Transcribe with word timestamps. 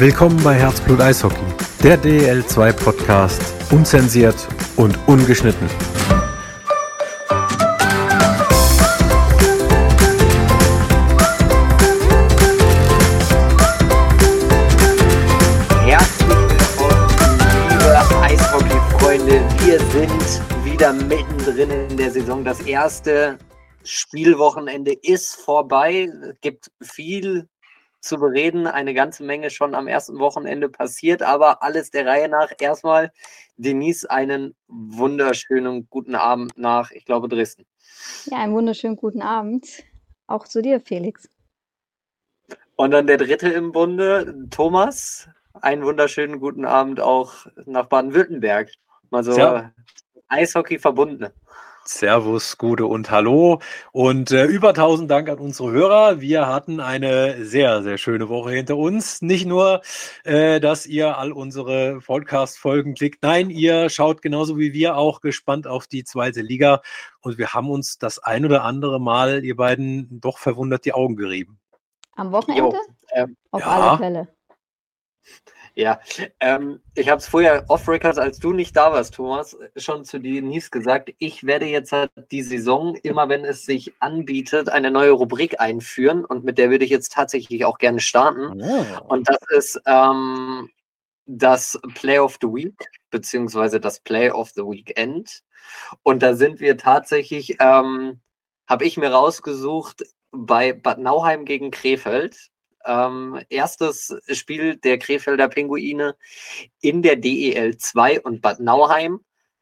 Willkommen 0.00 0.40
bei 0.44 0.54
Herzblut 0.54 1.00
Eishockey, 1.00 1.42
der 1.82 2.00
DL2 2.00 2.72
Podcast, 2.72 3.42
unzensiert 3.72 4.46
und 4.76 4.96
ungeschnitten. 5.08 5.68
Herzlich 15.84 16.28
willkommen, 16.28 17.40
liebe 17.68 18.20
Eishockey-Freunde. 18.22 19.42
Wir 19.66 19.80
sind 19.80 20.64
wieder 20.64 20.92
mittendrin 20.92 21.70
in 21.90 21.96
der 21.96 22.12
Saison. 22.12 22.44
Das 22.44 22.60
erste 22.60 23.36
Spielwochenende 23.82 24.92
ist 24.92 25.34
vorbei. 25.40 26.08
Es 26.22 26.40
gibt 26.40 26.70
viel 26.82 27.48
zu 28.08 28.18
bereden, 28.18 28.66
eine 28.66 28.94
ganze 28.94 29.22
Menge 29.22 29.50
schon 29.50 29.74
am 29.74 29.86
ersten 29.86 30.18
Wochenende 30.18 30.68
passiert, 30.68 31.22
aber 31.22 31.62
alles 31.62 31.90
der 31.90 32.06
Reihe 32.06 32.28
nach. 32.28 32.50
Erstmal, 32.58 33.12
Denise, 33.56 34.10
einen 34.10 34.56
wunderschönen 34.68 35.88
guten 35.90 36.14
Abend 36.14 36.56
nach, 36.56 36.90
ich 36.90 37.04
glaube, 37.04 37.28
Dresden. 37.28 37.66
Ja, 38.26 38.38
einen 38.38 38.54
wunderschönen 38.54 38.96
guten 38.96 39.22
Abend. 39.22 39.84
Auch 40.26 40.46
zu 40.46 40.62
dir, 40.62 40.80
Felix. 40.80 41.28
Und 42.76 42.92
dann 42.92 43.06
der 43.06 43.18
dritte 43.18 43.48
im 43.48 43.72
Bunde, 43.72 44.46
Thomas. 44.50 45.28
Einen 45.54 45.82
wunderschönen 45.84 46.38
guten 46.38 46.64
Abend 46.64 47.00
auch 47.00 47.46
nach 47.66 47.86
Baden-Württemberg. 47.86 48.70
Mal 49.10 49.24
so 49.24 49.36
Ja. 49.36 49.72
Eishockey 50.28 50.78
verbundene. 50.78 51.32
Servus, 51.88 52.58
Gude 52.58 52.86
und 52.86 53.10
Hallo. 53.10 53.60
Und 53.92 54.30
äh, 54.30 54.44
über 54.44 54.68
1000 54.68 55.10
Dank 55.10 55.28
an 55.30 55.38
unsere 55.38 55.70
Hörer. 55.70 56.20
Wir 56.20 56.46
hatten 56.46 56.80
eine 56.80 57.44
sehr, 57.44 57.82
sehr 57.82 57.96
schöne 57.96 58.28
Woche 58.28 58.50
hinter 58.50 58.76
uns. 58.76 59.22
Nicht 59.22 59.46
nur, 59.46 59.80
äh, 60.24 60.60
dass 60.60 60.86
ihr 60.86 61.16
all 61.16 61.32
unsere 61.32 62.00
Podcast-Folgen 62.00 62.94
klickt. 62.94 63.22
Nein, 63.22 63.48
ihr 63.48 63.88
schaut 63.88 64.20
genauso 64.20 64.58
wie 64.58 64.74
wir 64.74 64.96
auch 64.96 65.20
gespannt 65.20 65.66
auf 65.66 65.86
die 65.86 66.04
zweite 66.04 66.42
Liga. 66.42 66.82
Und 67.20 67.38
wir 67.38 67.54
haben 67.54 67.70
uns 67.70 67.98
das 67.98 68.18
ein 68.18 68.44
oder 68.44 68.64
andere 68.64 69.00
Mal, 69.00 69.44
ihr 69.44 69.56
beiden, 69.56 70.20
doch 70.20 70.38
verwundert 70.38 70.84
die 70.84 70.92
Augen 70.92 71.16
gerieben. 71.16 71.58
Am 72.14 72.32
Wochenende? 72.32 72.76
ähm, 73.12 73.36
Auf 73.50 73.62
ja. 73.62 73.66
alle 73.66 73.98
Fälle. 73.98 74.28
Ja, 75.78 76.00
ähm, 76.40 76.80
ich 76.96 77.08
habe 77.08 77.20
es 77.20 77.28
vorher 77.28 77.64
off-Records, 77.68 78.18
als 78.18 78.40
du 78.40 78.52
nicht 78.52 78.74
da 78.74 78.92
warst, 78.92 79.14
Thomas, 79.14 79.56
schon 79.76 80.04
zu 80.04 80.18
Denise 80.18 80.70
gesagt. 80.70 81.14
Ich 81.18 81.44
werde 81.44 81.66
jetzt 81.66 81.92
halt 81.92 82.10
die 82.32 82.42
Saison, 82.42 82.96
immer 82.96 83.28
wenn 83.28 83.44
es 83.44 83.64
sich 83.64 83.92
anbietet, 84.00 84.70
eine 84.70 84.90
neue 84.90 85.12
Rubrik 85.12 85.60
einführen 85.60 86.24
und 86.24 86.42
mit 86.42 86.58
der 86.58 86.70
würde 86.70 86.84
ich 86.84 86.90
jetzt 86.90 87.12
tatsächlich 87.12 87.64
auch 87.64 87.78
gerne 87.78 88.00
starten. 88.00 88.58
Und 89.06 89.28
das 89.28 89.38
ist 89.56 89.80
ähm, 89.86 90.68
das 91.26 91.78
Play 91.94 92.18
of 92.18 92.38
the 92.40 92.48
Week, 92.48 92.90
beziehungsweise 93.12 93.78
das 93.78 94.00
Play 94.00 94.30
of 94.32 94.50
the 94.56 94.62
Weekend. 94.62 95.44
Und 96.02 96.24
da 96.24 96.34
sind 96.34 96.58
wir 96.58 96.76
tatsächlich, 96.76 97.56
ähm, 97.60 98.18
habe 98.68 98.84
ich 98.84 98.96
mir 98.96 99.12
rausgesucht, 99.12 100.02
bei 100.32 100.72
Bad 100.72 100.98
Nauheim 100.98 101.44
gegen 101.44 101.70
Krefeld. 101.70 102.48
Ähm, 102.88 103.38
erstes 103.50 104.16
Spiel 104.32 104.76
der 104.76 104.98
Krefelder 104.98 105.48
Pinguine 105.48 106.16
in 106.80 107.02
der 107.02 107.16
DEL 107.16 107.76
2 107.76 108.22
und 108.22 108.40
Bad 108.40 108.60
Nauheim 108.60 109.20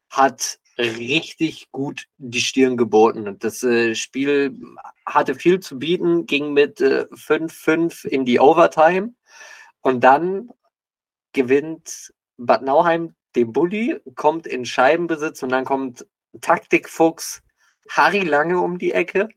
hat 0.09 0.59
richtig 0.77 1.69
gut 1.71 2.05
die 2.17 2.39
Stirn 2.39 2.77
geboten. 2.77 3.37
Das 3.39 3.63
äh, 3.63 3.95
Spiel 3.95 4.57
hatte 5.05 5.35
viel 5.35 5.59
zu 5.59 5.77
bieten, 5.77 6.25
ging 6.25 6.53
mit 6.53 6.79
äh, 6.79 7.05
5-5 7.11 8.07
in 8.07 8.23
die 8.23 8.39
Overtime. 8.39 9.13
Und 9.81 10.05
dann 10.05 10.49
gewinnt 11.33 12.13
Bad 12.37 12.61
Nauheim 12.61 13.13
den 13.35 13.51
Bulli, 13.51 13.99
kommt 14.15 14.47
in 14.47 14.65
Scheibenbesitz 14.65 15.43
und 15.43 15.49
dann 15.49 15.65
kommt 15.65 16.05
Taktikfuchs 16.41 17.41
Harry 17.89 18.21
Lange 18.21 18.59
um 18.59 18.77
die 18.77 18.91
Ecke 18.91 19.29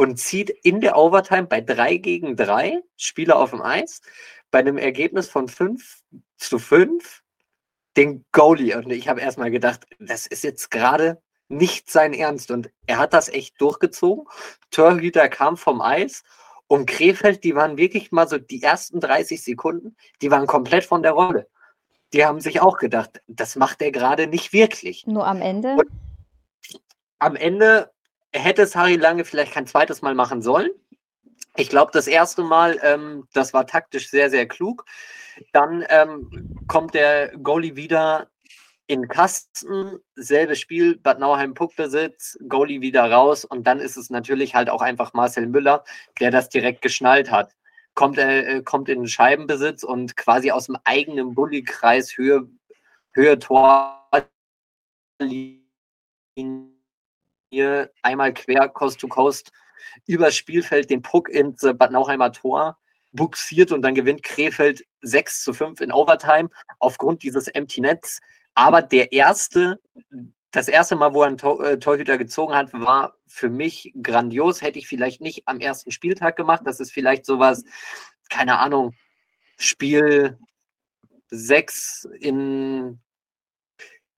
und 0.00 0.16
zieht 0.16 0.48
in 0.48 0.80
der 0.80 0.96
Overtime 0.96 1.46
bei 1.46 1.60
3 1.60 1.98
gegen 1.98 2.34
3 2.34 2.80
Spieler 2.96 3.36
auf 3.36 3.50
dem 3.50 3.60
Eis 3.60 4.00
bei 4.50 4.60
einem 4.60 4.78
Ergebnis 4.78 5.28
von 5.28 5.46
5 5.46 6.00
zu 6.38 6.58
5 6.58 7.22
den 7.98 8.24
Goalie. 8.32 8.78
Und 8.78 8.90
ich 8.90 9.08
habe 9.08 9.20
erstmal 9.20 9.50
gedacht, 9.50 9.84
das 9.98 10.26
ist 10.26 10.42
jetzt 10.42 10.70
gerade 10.70 11.20
nicht 11.48 11.90
sein 11.90 12.14
Ernst. 12.14 12.50
Und 12.50 12.70
er 12.86 12.96
hat 12.96 13.12
das 13.12 13.28
echt 13.28 13.60
durchgezogen. 13.60 14.24
Torhüter 14.70 15.28
kam 15.28 15.58
vom 15.58 15.82
Eis 15.82 16.22
und 16.66 16.86
Krefeld, 16.88 17.44
die 17.44 17.54
waren 17.54 17.76
wirklich 17.76 18.10
mal 18.10 18.26
so 18.26 18.38
die 18.38 18.62
ersten 18.62 19.00
30 19.00 19.42
Sekunden, 19.44 19.96
die 20.22 20.30
waren 20.30 20.46
komplett 20.46 20.84
von 20.84 21.02
der 21.02 21.12
Rolle. 21.12 21.46
Die 22.14 22.24
haben 22.24 22.40
sich 22.40 22.62
auch 22.62 22.78
gedacht, 22.78 23.20
das 23.26 23.54
macht 23.54 23.82
er 23.82 23.92
gerade 23.92 24.28
nicht 24.28 24.54
wirklich. 24.54 25.06
Nur 25.06 25.26
am 25.26 25.42
Ende. 25.42 25.74
Und- 25.74 25.90
Am 27.18 27.36
Ende 27.36 27.90
hätte 28.32 28.62
es 28.62 28.76
Harry 28.76 28.96
Lange 28.96 29.24
vielleicht 29.24 29.52
kein 29.52 29.66
zweites 29.66 30.02
Mal 30.02 30.14
machen 30.14 30.42
sollen. 30.42 30.70
Ich 31.56 31.68
glaube, 31.68 31.90
das 31.92 32.06
erste 32.06 32.42
Mal, 32.42 32.78
ähm, 32.82 33.26
das 33.32 33.52
war 33.52 33.66
taktisch 33.66 34.08
sehr, 34.10 34.30
sehr 34.30 34.46
klug. 34.46 34.84
Dann 35.52 35.84
ähm, 35.88 36.58
kommt 36.68 36.94
der 36.94 37.36
Goalie 37.38 37.76
wieder 37.76 38.28
in 38.86 39.06
Kasten, 39.08 39.98
selbes 40.16 40.58
Spiel, 40.60 40.96
Bad 40.96 41.20
Nauheim 41.20 41.54
Puckbesitz, 41.54 42.36
Goalie 42.48 42.80
wieder 42.80 43.10
raus 43.10 43.44
und 43.44 43.64
dann 43.66 43.78
ist 43.78 43.96
es 43.96 44.10
natürlich 44.10 44.54
halt 44.54 44.68
auch 44.68 44.82
einfach 44.82 45.12
Marcel 45.12 45.46
Müller, 45.46 45.84
der 46.18 46.32
das 46.32 46.48
direkt 46.48 46.82
geschnallt 46.82 47.30
hat. 47.30 47.54
Kommt 47.94 48.18
er 48.18 48.48
äh, 48.48 48.62
kommt 48.62 48.88
in 48.88 49.00
den 49.00 49.08
Scheibenbesitz 49.08 49.84
und 49.84 50.16
quasi 50.16 50.50
aus 50.50 50.66
dem 50.66 50.76
eigenen 50.84 51.34
Bulli-Kreis 51.34 52.16
Höhe, 52.16 52.48
Höhe 53.12 53.38
Tor 53.38 54.08
hier 57.50 57.90
einmal 58.02 58.32
quer 58.32 58.68
Coast 58.68 59.00
to 59.00 59.08
Coast 59.08 59.50
übers 60.06 60.36
Spielfeld 60.36 60.88
den 60.88 61.02
Puck 61.02 61.28
ins 61.28 61.62
äh, 61.62 61.74
Bad 61.74 61.90
Nauheimer 61.90 62.32
Tor 62.32 62.78
buxiert 63.12 63.72
und 63.72 63.82
dann 63.82 63.94
gewinnt 63.94 64.22
Krefeld 64.22 64.84
6 65.02 65.42
zu 65.42 65.52
5 65.52 65.80
in 65.80 65.92
Overtime 65.92 66.48
aufgrund 66.78 67.22
dieses 67.22 67.48
Empty 67.48 67.80
Nets. 67.80 68.20
Aber 68.54 68.82
der 68.82 69.12
erste, 69.12 69.80
das 70.52 70.68
erste 70.68 70.94
Mal, 70.94 71.12
wo 71.12 71.22
er 71.22 71.28
einen 71.28 71.38
Tor, 71.38 71.64
äh, 71.64 71.78
Torhüter 71.78 72.18
gezogen 72.18 72.54
hat, 72.54 72.72
war 72.72 73.16
für 73.26 73.48
mich 73.48 73.92
grandios. 74.00 74.62
Hätte 74.62 74.78
ich 74.78 74.86
vielleicht 74.86 75.20
nicht 75.20 75.42
am 75.46 75.58
ersten 75.58 75.90
Spieltag 75.90 76.36
gemacht. 76.36 76.62
Das 76.64 76.78
ist 76.78 76.92
vielleicht 76.92 77.26
sowas, 77.26 77.64
keine 78.28 78.58
Ahnung, 78.58 78.94
Spiel 79.58 80.38
6 81.30 82.08
in 82.20 83.00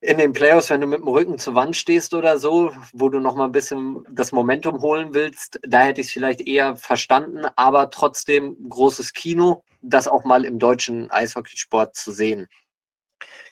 in 0.02 0.18
den 0.18 0.32
Playoffs, 0.32 0.68
wenn 0.68 0.80
du 0.80 0.88
mit 0.88 0.98
dem 0.98 1.08
Rücken 1.08 1.38
zur 1.38 1.54
Wand 1.54 1.76
stehst 1.76 2.12
oder 2.12 2.36
so, 2.36 2.72
wo 2.92 3.08
du 3.08 3.20
noch 3.20 3.36
mal 3.36 3.44
ein 3.44 3.52
bisschen 3.52 4.04
das 4.10 4.32
Momentum 4.32 4.82
holen 4.82 5.14
willst, 5.14 5.60
da 5.62 5.82
hätte 5.82 6.00
ich 6.00 6.08
es 6.08 6.12
vielleicht 6.12 6.40
eher 6.40 6.76
verstanden, 6.76 7.46
aber 7.54 7.88
trotzdem 7.88 8.56
großes 8.68 9.12
Kino, 9.12 9.62
das 9.80 10.08
auch 10.08 10.24
mal 10.24 10.44
im 10.44 10.58
deutschen 10.58 11.08
Eishockeysport 11.12 11.94
zu 11.94 12.10
sehen. 12.10 12.48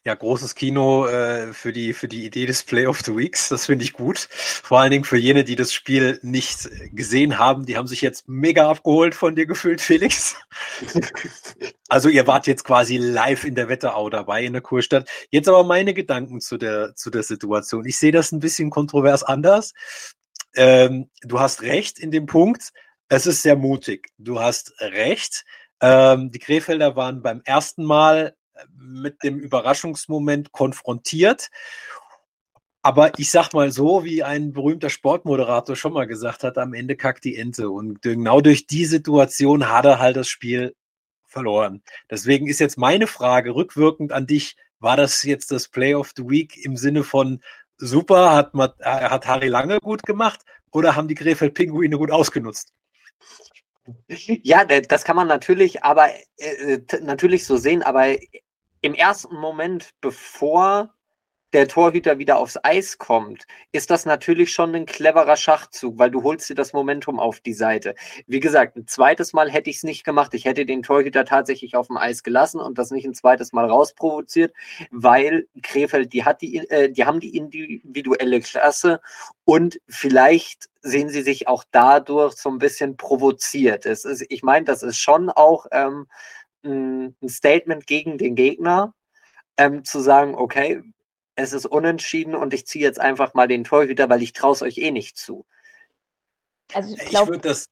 Ja, 0.03 0.15
großes 0.15 0.55
Kino 0.55 1.07
äh, 1.07 1.53
für, 1.53 1.73
die, 1.73 1.93
für 1.93 2.09
die 2.09 2.25
Idee 2.25 2.47
des 2.47 2.63
Play 2.63 2.87
of 2.87 3.01
the 3.03 3.15
Weeks. 3.15 3.51
Das 3.51 3.67
finde 3.67 3.85
ich 3.85 3.93
gut. 3.93 4.29
Vor 4.31 4.81
allen 4.81 4.91
Dingen 4.91 5.05
für 5.05 5.19
jene, 5.19 5.45
die 5.45 5.57
das 5.57 5.75
Spiel 5.75 6.19
nicht 6.23 6.71
gesehen 6.93 7.39
haben. 7.39 7.67
Die 7.67 7.77
haben 7.77 7.87
sich 7.87 8.01
jetzt 8.01 8.27
mega 8.27 8.71
abgeholt 8.71 9.15
von 9.15 9.35
dir 9.35 9.47
gefühlt, 9.47 9.81
Felix. 9.81 10.37
Also 11.93 12.09
ihr 12.09 12.29
wart 12.29 12.47
jetzt 12.47 12.63
quasi 12.63 12.99
live 12.99 13.43
in 13.43 13.57
der 13.57 13.69
Wetterau 13.69 14.11
dabei 14.11 14.45
in 14.45 14.53
der 14.53 14.63
Kurstadt. 14.63 15.11
Jetzt 15.31 15.49
aber 15.49 15.65
meine 15.65 15.93
Gedanken 15.93 16.41
zu 16.41 16.57
der, 16.57 16.95
zu 16.95 17.11
der 17.11 17.25
Situation. 17.25 17.85
Ich 17.85 17.99
sehe 17.99 18.13
das 18.13 18.31
ein 18.31 18.39
bisschen 18.39 18.71
kontrovers 18.71 19.25
anders. 19.25 19.73
Ähm, 20.55 21.11
du 21.23 21.41
hast 21.41 21.63
recht 21.63 21.99
in 21.99 22.13
dem 22.13 22.27
Punkt. 22.27 22.71
Es 23.09 23.27
ist 23.27 23.43
sehr 23.43 23.57
mutig. 23.57 24.09
Du 24.19 24.41
hast 24.41 24.73
recht. 24.79 25.45
Ähm, 25.81 26.31
die 26.31 26.39
Krefelder 26.39 26.95
waren 26.95 27.23
beim 27.23 27.43
ersten 27.45 27.85
Mal 27.85 28.37
mit 28.77 29.23
dem 29.23 29.39
Überraschungsmoment 29.39 30.53
konfrontiert. 30.53 31.51
Aber 32.83 33.19
ich 33.19 33.31
sag 33.31 33.53
mal 33.53 33.71
so, 33.71 34.05
wie 34.05 34.23
ein 34.23 34.53
berühmter 34.53 34.89
Sportmoderator 34.89 35.77
schon 35.77 35.93
mal 35.93 36.07
gesagt 36.07 36.45
hat, 36.45 36.57
am 36.57 36.73
Ende 36.73 36.97
kackt 36.97 37.25
die 37.25 37.37
Ente. 37.37 37.69
Und 37.71 38.01
genau 38.01 38.41
durch 38.41 38.67
die 38.67 38.87
Situation 38.87 39.69
hat 39.69 39.85
er 39.85 39.99
halt 39.99 40.17
das 40.17 40.29
Spiel 40.29 40.75
verloren. 41.27 41.83
Deswegen 42.11 42.49
ist 42.49 42.59
jetzt 42.59 42.79
meine 42.79 43.07
Frage 43.07 43.55
rückwirkend 43.55 44.13
an 44.13 44.27
dich. 44.27 44.57
War 44.79 44.97
das 44.97 45.23
jetzt 45.25 45.51
das 45.51 45.69
Play 45.69 45.95
of 45.95 46.13
the 46.17 46.27
Week 46.27 46.57
im 46.65 46.77
Sinne 46.77 47.05
von 47.05 47.43
super, 47.77 48.33
hat, 48.33 48.53
äh, 48.55 48.85
hat 48.85 49.27
Harry 49.27 49.49
Lange 49.49 49.79
gut 49.79 50.03
gemacht 50.05 50.41
oder 50.73 50.97
haben 50.97 51.09
die 51.09 51.15
Krefeld 51.15 51.53
Pinguine 51.55 51.99
gut 51.99 52.11
ausgenutzt? 52.11 52.73
Ja, 54.09 54.65
da- 54.65 54.81
das 54.81 55.05
kann 55.05 55.17
man 55.17 55.29
natürlich, 55.29 55.83
aber 55.83 56.11
äh, 56.39 56.79
t- 56.81 57.01
natürlich 57.01 57.45
so 57.45 57.57
sehen, 57.57 57.83
aber 57.83 58.17
im 58.81 58.95
ersten 58.95 59.37
Moment, 59.37 59.91
bevor 60.01 60.95
der 61.53 61.67
Torhüter 61.67 62.19
wieder 62.19 62.39
aufs 62.39 62.59
Eis 62.63 62.99
kommt, 62.99 63.45
ist 63.73 63.91
das 63.91 64.07
natürlich 64.07 64.53
schon 64.53 64.75
ein 64.75 64.87
cleverer 64.87 65.37
Schachzug, 65.37 65.99
weil 65.99 66.11
du 66.11 66.23
holst 66.23 66.49
dir 66.49 66.55
das 66.55 66.73
Momentum 66.73 67.19
auf 67.19 67.41
die 67.41 67.55
Seite. 67.55 67.95
Wie 68.27 68.41
gesagt, 68.41 68.77
ein 68.77 68.87
zweites 68.87 69.33
Mal 69.33 69.51
hätte 69.51 69.69
ich 69.69 69.77
es 69.77 69.83
nicht 69.83 70.05
gemacht. 70.05 70.33
Ich 70.35 70.45
hätte 70.45 70.65
den 70.65 70.83
Torhüter 70.83 71.25
tatsächlich 71.25 71.75
auf 71.75 71.89
dem 71.89 71.97
Eis 71.97 72.23
gelassen 72.23 72.61
und 72.61 72.79
das 72.79 72.91
nicht 72.91 73.05
ein 73.05 73.15
zweites 73.15 73.53
Mal 73.53 73.69
rausprovoziert, 73.69 74.55
weil 74.91 75.49
Krefeld, 75.63 76.13
die 76.13 76.25
hat 76.25 76.41
die, 76.41 76.59
äh, 76.71 76.91
die 76.91 77.05
haben 77.05 77.21
die 77.21 77.37
individuelle 77.37 78.41
Klasse 78.41 79.01
und 79.45 79.81
vielleicht 79.89 80.69
sehen 80.83 81.09
sie 81.09 81.23
sich 81.23 81.49
auch 81.49 81.65
dadurch 81.73 82.35
so 82.35 82.49
ein 82.49 82.59
bisschen 82.59 82.97
provoziert. 82.97 83.87
Es 83.87 84.05
ist, 84.05 84.25
ich 84.29 84.43
meine, 84.43 84.65
das 84.65 84.83
ist 84.83 84.99
schon 84.99 85.29
auch 85.31 85.67
ähm, 85.73 86.07
ein 86.65 87.15
Statement 87.27 87.87
gegen 87.87 88.19
den 88.19 88.35
Gegner, 88.35 88.95
ähm, 89.57 89.85
zu 89.85 90.01
sagen, 90.01 90.35
okay, 90.35 90.83
es 91.35 91.53
ist 91.53 91.67
unentschieden 91.67 92.35
und 92.35 92.55
ich 92.55 92.67
ziehe 92.67 92.85
jetzt 92.85 93.01
einfach 93.01 93.35
mal 93.35 93.49
den 93.49 93.65
Torhüter, 93.65 94.09
weil 94.09 94.23
ich 94.23 94.33
traue 94.33 94.53
es 94.53 94.63
euch 94.63 94.79
eh 94.79 94.91
nicht 94.91 95.19
zu. 95.19 95.47
Also 96.75 96.95
ich 96.95 97.05
glaube, 97.07 97.39
das, 97.39 97.69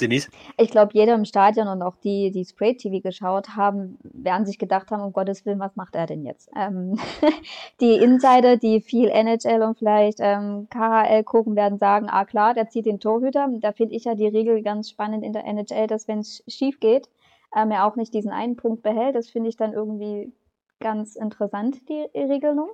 Denise? 0.00 0.28
Ich 0.58 0.70
glaube, 0.70 0.90
jeder 0.94 1.14
im 1.14 1.24
Stadion 1.24 1.68
und 1.68 1.82
auch 1.82 1.96
die, 1.96 2.30
die 2.30 2.44
Spray 2.44 2.76
TV 2.76 3.00
geschaut 3.00 3.56
haben, 3.56 3.98
werden 4.02 4.46
sich 4.46 4.58
gedacht 4.58 4.90
haben, 4.90 5.02
um 5.02 5.12
Gottes 5.12 5.46
Willen, 5.46 5.58
was 5.58 5.76
macht 5.76 5.94
er 5.94 6.06
denn 6.06 6.24
jetzt? 6.24 6.50
Ähm, 6.56 6.98
die 7.80 7.94
Insider, 7.94 8.56
die 8.56 8.80
viel 8.80 9.08
NHL 9.08 9.62
und 9.62 9.78
vielleicht 9.78 10.18
ähm, 10.20 10.68
KHL 10.70 11.24
gucken, 11.24 11.56
werden 11.56 11.78
sagen, 11.78 12.08
ah 12.10 12.24
klar, 12.24 12.54
der 12.54 12.68
zieht 12.68 12.86
den 12.86 13.00
Torhüter. 13.00 13.48
Da 13.60 13.72
finde 13.72 13.94
ich 13.94 14.04
ja 14.04 14.14
die 14.14 14.26
Regel 14.28 14.62
ganz 14.62 14.90
spannend 14.90 15.24
in 15.24 15.32
der 15.32 15.44
NHL, 15.46 15.86
dass 15.86 16.08
wenn 16.08 16.18
es 16.18 16.42
schief 16.46 16.78
geht, 16.80 17.08
ähm, 17.54 17.70
er 17.70 17.86
auch 17.86 17.96
nicht 17.96 18.14
diesen 18.14 18.30
einen 18.30 18.56
Punkt 18.56 18.82
behält. 18.82 19.14
Das 19.14 19.28
finde 19.28 19.48
ich 19.48 19.56
dann 19.56 19.72
irgendwie 19.72 20.32
ganz 20.80 21.16
interessant, 21.16 21.88
die 21.88 22.08
Regelung. 22.14 22.70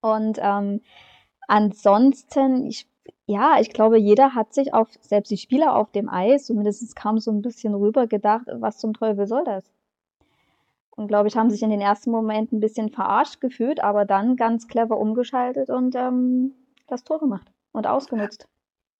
Und 0.00 0.38
ähm, 0.40 0.80
ansonsten, 1.48 2.66
ich, 2.66 2.88
ja, 3.26 3.58
ich 3.60 3.70
glaube, 3.70 3.98
jeder 3.98 4.34
hat 4.34 4.54
sich 4.54 4.74
auf, 4.74 4.88
selbst 5.00 5.30
die 5.30 5.36
Spieler 5.36 5.76
auf 5.76 5.90
dem 5.92 6.08
Eis, 6.08 6.46
zumindest 6.46 6.94
kam 6.96 7.18
so 7.18 7.30
ein 7.30 7.42
bisschen 7.42 7.74
rüber 7.74 8.06
gedacht, 8.06 8.46
was 8.52 8.78
zum 8.78 8.94
Teufel 8.94 9.26
soll 9.26 9.44
das? 9.44 9.64
Und 10.90 11.08
glaube 11.08 11.28
ich, 11.28 11.36
haben 11.36 11.50
sich 11.50 11.62
in 11.62 11.70
den 11.70 11.80
ersten 11.80 12.10
Momenten 12.10 12.58
ein 12.58 12.60
bisschen 12.60 12.90
verarscht 12.90 13.40
gefühlt, 13.40 13.82
aber 13.82 14.04
dann 14.04 14.36
ganz 14.36 14.68
clever 14.68 14.98
umgeschaltet 14.98 15.68
und 15.70 15.94
ähm, 15.96 16.52
das 16.86 17.02
Tor 17.02 17.18
gemacht 17.18 17.50
und 17.72 17.86
ausgenutzt 17.86 18.46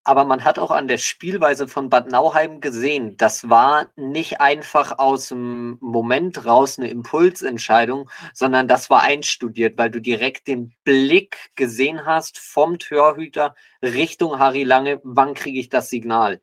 aber 0.04 0.24
man 0.24 0.44
hat 0.44 0.58
auch 0.58 0.70
an 0.70 0.86
der 0.86 0.98
Spielweise 0.98 1.66
von 1.66 1.88
Bad 1.88 2.10
Nauheim 2.10 2.60
gesehen, 2.60 3.16
das 3.16 3.48
war 3.48 3.88
nicht 3.96 4.40
einfach 4.40 4.98
aus 4.98 5.28
dem 5.28 5.78
Moment 5.80 6.44
raus 6.44 6.78
eine 6.78 6.90
Impulsentscheidung, 6.90 8.10
sondern 8.34 8.68
das 8.68 8.90
war 8.90 9.02
einstudiert, 9.02 9.78
weil 9.78 9.90
du 9.90 10.00
direkt 10.00 10.46
den 10.46 10.74
Blick 10.84 11.38
gesehen 11.56 12.04
hast 12.04 12.38
vom 12.38 12.78
Torhüter 12.78 13.54
Richtung 13.82 14.38
Harry 14.38 14.64
Lange, 14.64 15.00
wann 15.04 15.34
kriege 15.34 15.58
ich 15.58 15.70
das 15.70 15.88
Signal? 15.88 16.40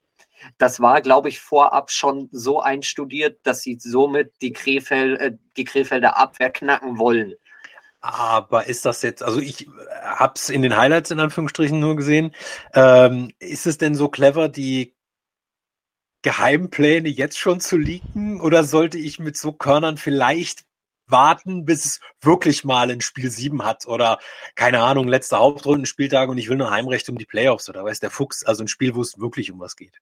Das 0.57 0.79
war, 0.79 1.01
glaube 1.01 1.29
ich, 1.29 1.39
vorab 1.39 1.91
schon 1.91 2.29
so 2.31 2.61
einstudiert, 2.61 3.39
dass 3.43 3.61
sie 3.61 3.77
somit 3.79 4.33
die, 4.41 4.53
Krefeld, 4.53 5.19
äh, 5.19 5.37
die 5.55 5.65
Krefelder 5.65 6.17
Abwehr 6.17 6.49
knacken 6.49 6.97
wollen. 6.97 7.35
Aber 8.01 8.65
ist 8.65 8.85
das 8.85 9.03
jetzt, 9.03 9.21
also 9.21 9.39
ich 9.39 9.67
äh, 9.67 9.71
habe 10.03 10.33
es 10.35 10.49
in 10.49 10.63
den 10.63 10.75
Highlights 10.75 11.11
in 11.11 11.19
Anführungsstrichen 11.19 11.79
nur 11.79 11.95
gesehen. 11.95 12.33
Ähm, 12.73 13.31
ist 13.39 13.67
es 13.67 13.77
denn 13.77 13.93
so 13.93 14.09
clever, 14.09 14.49
die 14.49 14.95
Geheimpläne 16.23 17.09
jetzt 17.09 17.37
schon 17.37 17.59
zu 17.59 17.77
leaken? 17.77 18.41
Oder 18.41 18.63
sollte 18.63 18.97
ich 18.97 19.19
mit 19.19 19.37
so 19.37 19.53
Körnern 19.53 19.97
vielleicht 19.97 20.65
warten, 21.05 21.65
bis 21.65 21.85
es 21.85 21.99
wirklich 22.21 22.63
mal 22.63 22.89
ein 22.89 23.01
Spiel 23.01 23.29
7 23.29 23.63
hat? 23.63 23.85
Oder 23.85 24.17
keine 24.55 24.81
Ahnung, 24.81 25.07
letzter 25.07 25.37
Hauptrundenspieltag 25.37 26.29
und 26.29 26.39
ich 26.39 26.49
will 26.49 26.57
nur 26.57 26.71
Heimrecht 26.71 27.07
um 27.07 27.17
die 27.19 27.25
Playoffs 27.25 27.69
oder 27.69 27.83
weiß 27.83 27.99
der 27.99 28.09
Fuchs, 28.09 28.43
also 28.43 28.63
ein 28.63 28.67
Spiel, 28.67 28.95
wo 28.95 29.01
es 29.01 29.19
wirklich 29.19 29.51
um 29.51 29.59
was 29.59 29.75
geht. 29.75 29.99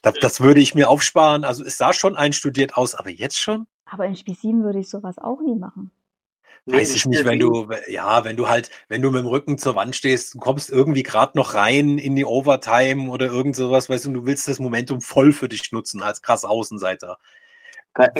Das, 0.00 0.14
das 0.20 0.40
würde 0.40 0.60
ich 0.60 0.74
mir 0.74 0.88
aufsparen. 0.88 1.44
Also 1.44 1.64
es 1.64 1.76
sah 1.76 1.92
schon 1.92 2.16
einstudiert 2.16 2.76
aus, 2.78 2.94
aber 2.94 3.10
jetzt 3.10 3.38
schon? 3.38 3.66
Aber 3.84 4.06
in 4.06 4.16
Spiel 4.16 4.36
7 4.36 4.62
würde 4.62 4.78
ich 4.78 4.88
sowas 4.88 5.18
auch 5.18 5.42
nie 5.42 5.56
machen. 5.56 5.90
Weiß 6.66 6.94
ich 6.94 7.06
nicht, 7.06 7.24
wenn 7.24 7.38
du, 7.38 7.68
ja, 7.88 8.24
wenn 8.24 8.36
du 8.36 8.48
halt, 8.48 8.70
wenn 8.88 9.02
du 9.02 9.10
mit 9.10 9.22
dem 9.22 9.26
Rücken 9.26 9.58
zur 9.58 9.74
Wand 9.74 9.96
stehst, 9.96 10.34
du 10.34 10.38
kommst 10.38 10.70
irgendwie 10.70 11.02
gerade 11.02 11.36
noch 11.36 11.54
rein 11.54 11.98
in 11.98 12.14
die 12.14 12.24
Overtime 12.24 13.10
oder 13.10 13.26
irgend 13.26 13.56
sowas, 13.56 13.88
weißt 13.88 14.06
du, 14.06 14.12
du 14.12 14.26
willst 14.26 14.46
das 14.46 14.58
Momentum 14.58 15.00
voll 15.00 15.32
für 15.32 15.48
dich 15.48 15.72
nutzen 15.72 16.02
als 16.02 16.22
krass 16.22 16.44
Außenseiter. 16.44 17.18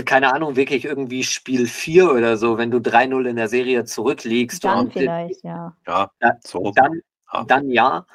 Keine 0.05 0.33
Ahnung, 0.35 0.57
wirklich 0.57 0.85
irgendwie 0.85 1.23
Spiel 1.23 1.67
4 1.67 2.11
oder 2.11 2.37
so, 2.37 2.59
wenn 2.59 2.73
du 2.73 2.79
3-0 2.79 3.29
in 3.29 3.37
der 3.37 3.49
Serie 3.49 3.85
zurückliegst. 3.85 4.65
Dann 4.65 4.91
vielleicht, 4.91 5.45
ja. 5.45 5.77
Ja, 5.87 6.11
so. 6.43 6.73
Dann, 6.75 7.03
dann 7.47 7.71
ja. 7.71 8.07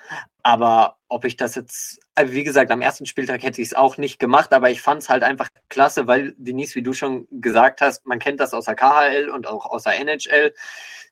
Aber 0.43 0.97
ob 1.07 1.25
ich 1.25 1.37
das 1.37 1.55
jetzt, 1.55 1.99
also 2.13 2.33
wie 2.33 2.43
gesagt, 2.43 2.71
am 2.71 2.81
ersten 2.81 3.05
Spieltag 3.05 3.41
hätte 3.43 3.61
ich 3.61 3.69
es 3.69 3.73
auch 3.73 3.97
nicht 3.97 4.19
gemacht, 4.19 4.53
aber 4.53 4.69
ich 4.69 4.81
fand 4.81 5.01
es 5.01 5.09
halt 5.09 5.23
einfach 5.23 5.49
klasse, 5.69 6.07
weil 6.07 6.35
Denise, 6.37 6.75
wie 6.75 6.83
du 6.83 6.93
schon 6.93 7.27
gesagt 7.31 7.81
hast, 7.81 8.05
man 8.05 8.19
kennt 8.19 8.39
das 8.39 8.53
aus 8.53 8.65
der 8.65 8.75
KHL 8.75 9.29
und 9.29 9.47
auch 9.47 9.65
aus 9.65 9.83
der 9.83 9.99
NHL. 9.99 10.53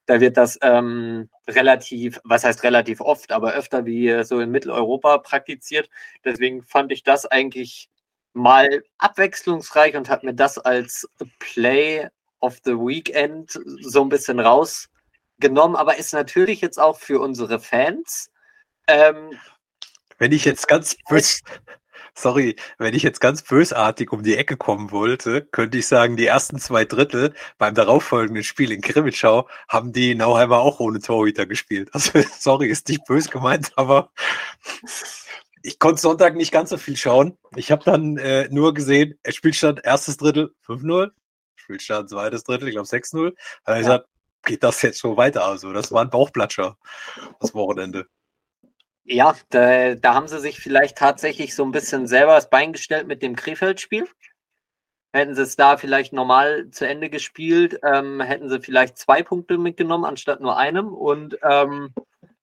Da 0.06 0.20
wird 0.20 0.38
das 0.38 0.60
ähm, 0.62 1.30
relativ, 1.48 2.20
was 2.26 2.44
heißt 2.44 2.64
relativ 2.64 3.02
oft, 3.02 3.32
aber 3.32 3.54
öfter 3.54 3.86
wie 3.86 4.24
so 4.24 4.40
in 4.40 4.52
Mitteleuropa 4.52 5.18
praktiziert. 5.20 5.90
Deswegen 6.26 6.62
fand 6.64 6.92
ich 6.92 7.04
das 7.04 7.26
eigentlich 7.26 7.90
mal 8.34 8.84
abwechslungsreich 8.98 9.96
und 9.96 10.10
habe 10.10 10.28
mir 10.28 10.34
das 10.34 10.58
als 10.58 11.08
Play 11.40 12.08
of 12.40 12.60
the 12.66 12.74
Weekend 12.74 13.60
so 13.82 14.02
ein 14.02 14.10
bisschen 14.10 14.40
rausgenommen, 15.42 15.76
aber 15.76 15.98
ist 15.98 16.14
natürlich 16.14 16.62
jetzt 16.62 16.80
auch 16.80 16.98
für 16.98 17.20
unsere 17.20 17.60
Fans 17.60 18.30
ähm, 18.88 19.32
wenn 20.18 20.32
ich 20.32 20.46
jetzt 20.46 20.68
ganz 20.68 20.96
bös, 21.10 21.42
sorry, 22.16 22.56
wenn 22.78 22.94
ich 22.94 23.04
jetzt 23.04 23.22
ganz 23.22 23.42
bösartig 23.42 24.12
um 24.12 24.24
die 24.24 24.38
Ecke 24.38 24.58
kommen 24.58 24.92
wollte, 24.92 25.44
könnte 25.44 25.78
ich 25.78 25.88
sagen, 25.88 26.18
die 26.18 26.26
ersten 26.26 26.60
zwei 26.60 26.86
Drittel 26.86 27.34
beim 27.58 27.76
darauffolgenden 27.76 28.44
Spiel 28.44 28.72
in 28.72 28.82
Krimitschau 28.82 29.48
haben 29.68 29.94
die 29.94 30.16
Nauheimer 30.16 30.60
auch 30.60 30.80
ohne 30.80 31.00
Torhüter 31.00 31.46
gespielt. 31.46 31.90
Also, 31.94 32.12
sorry, 32.40 32.68
ist 32.68 32.90
nicht 32.90 33.06
bös 33.06 33.30
gemeint, 33.30 33.72
aber 33.76 34.12
ich 35.64 35.80
konnte 35.80 36.02
Sonntag 36.02 36.36
nicht 36.36 36.52
ganz 36.52 36.70
so 36.70 36.78
viel 36.78 36.98
schauen. 36.98 37.38
Ich 37.56 37.72
habe 37.72 37.84
dann 37.86 38.18
äh, 38.18 38.50
nur 38.50 38.74
gesehen, 38.74 39.18
Spielstand 39.30 39.82
erstes 39.84 40.18
Drittel 40.18 40.54
5-0, 40.68 41.12
Spielstand 41.56 42.10
zweites 42.10 42.44
Drittel, 42.44 42.68
ich 42.68 42.76
glaube 42.76 42.88
6-0. 42.88 43.34
Da 43.66 43.80
ja. 43.80 44.04
Geht 44.44 44.64
das 44.64 44.82
jetzt 44.82 45.00
so 45.00 45.18
weiter? 45.18 45.46
Also, 45.46 45.74
das 45.74 45.92
war 45.92 46.04
ein 46.04 46.10
Bauchplatscher, 46.10 46.78
das 47.40 47.54
Wochenende. 47.54 48.08
Ja, 49.06 49.36
da, 49.50 49.96
da, 49.96 50.14
haben 50.14 50.28
sie 50.28 50.40
sich 50.40 50.60
vielleicht 50.60 50.98
tatsächlich 50.98 51.56
so 51.56 51.64
ein 51.64 51.72
bisschen 51.72 52.08
selber 52.08 52.36
das 52.36 52.50
Bein 52.50 52.72
gestellt 52.72 53.06
mit 53.06 53.22
dem 53.22 53.36
Krefeld-Spiel. 53.36 54.08
Hätten 55.12 55.36
sie 55.36 55.42
es 55.42 55.56
da 55.56 55.78
vielleicht 55.78 56.14
normal 56.14 56.70
zu 56.72 56.88
Ende 56.88 57.10
gespielt, 57.10 57.80
ähm, 57.84 58.22
hätten 58.22 58.50
sie 58.50 58.62
vielleicht 58.62 58.98
zwei 58.98 59.22
Punkte 59.22 59.58
mitgenommen 59.58 60.06
anstatt 60.06 60.40
nur 60.40 60.58
einem 60.58 60.94
und 60.94 61.38
ähm, 61.44 61.94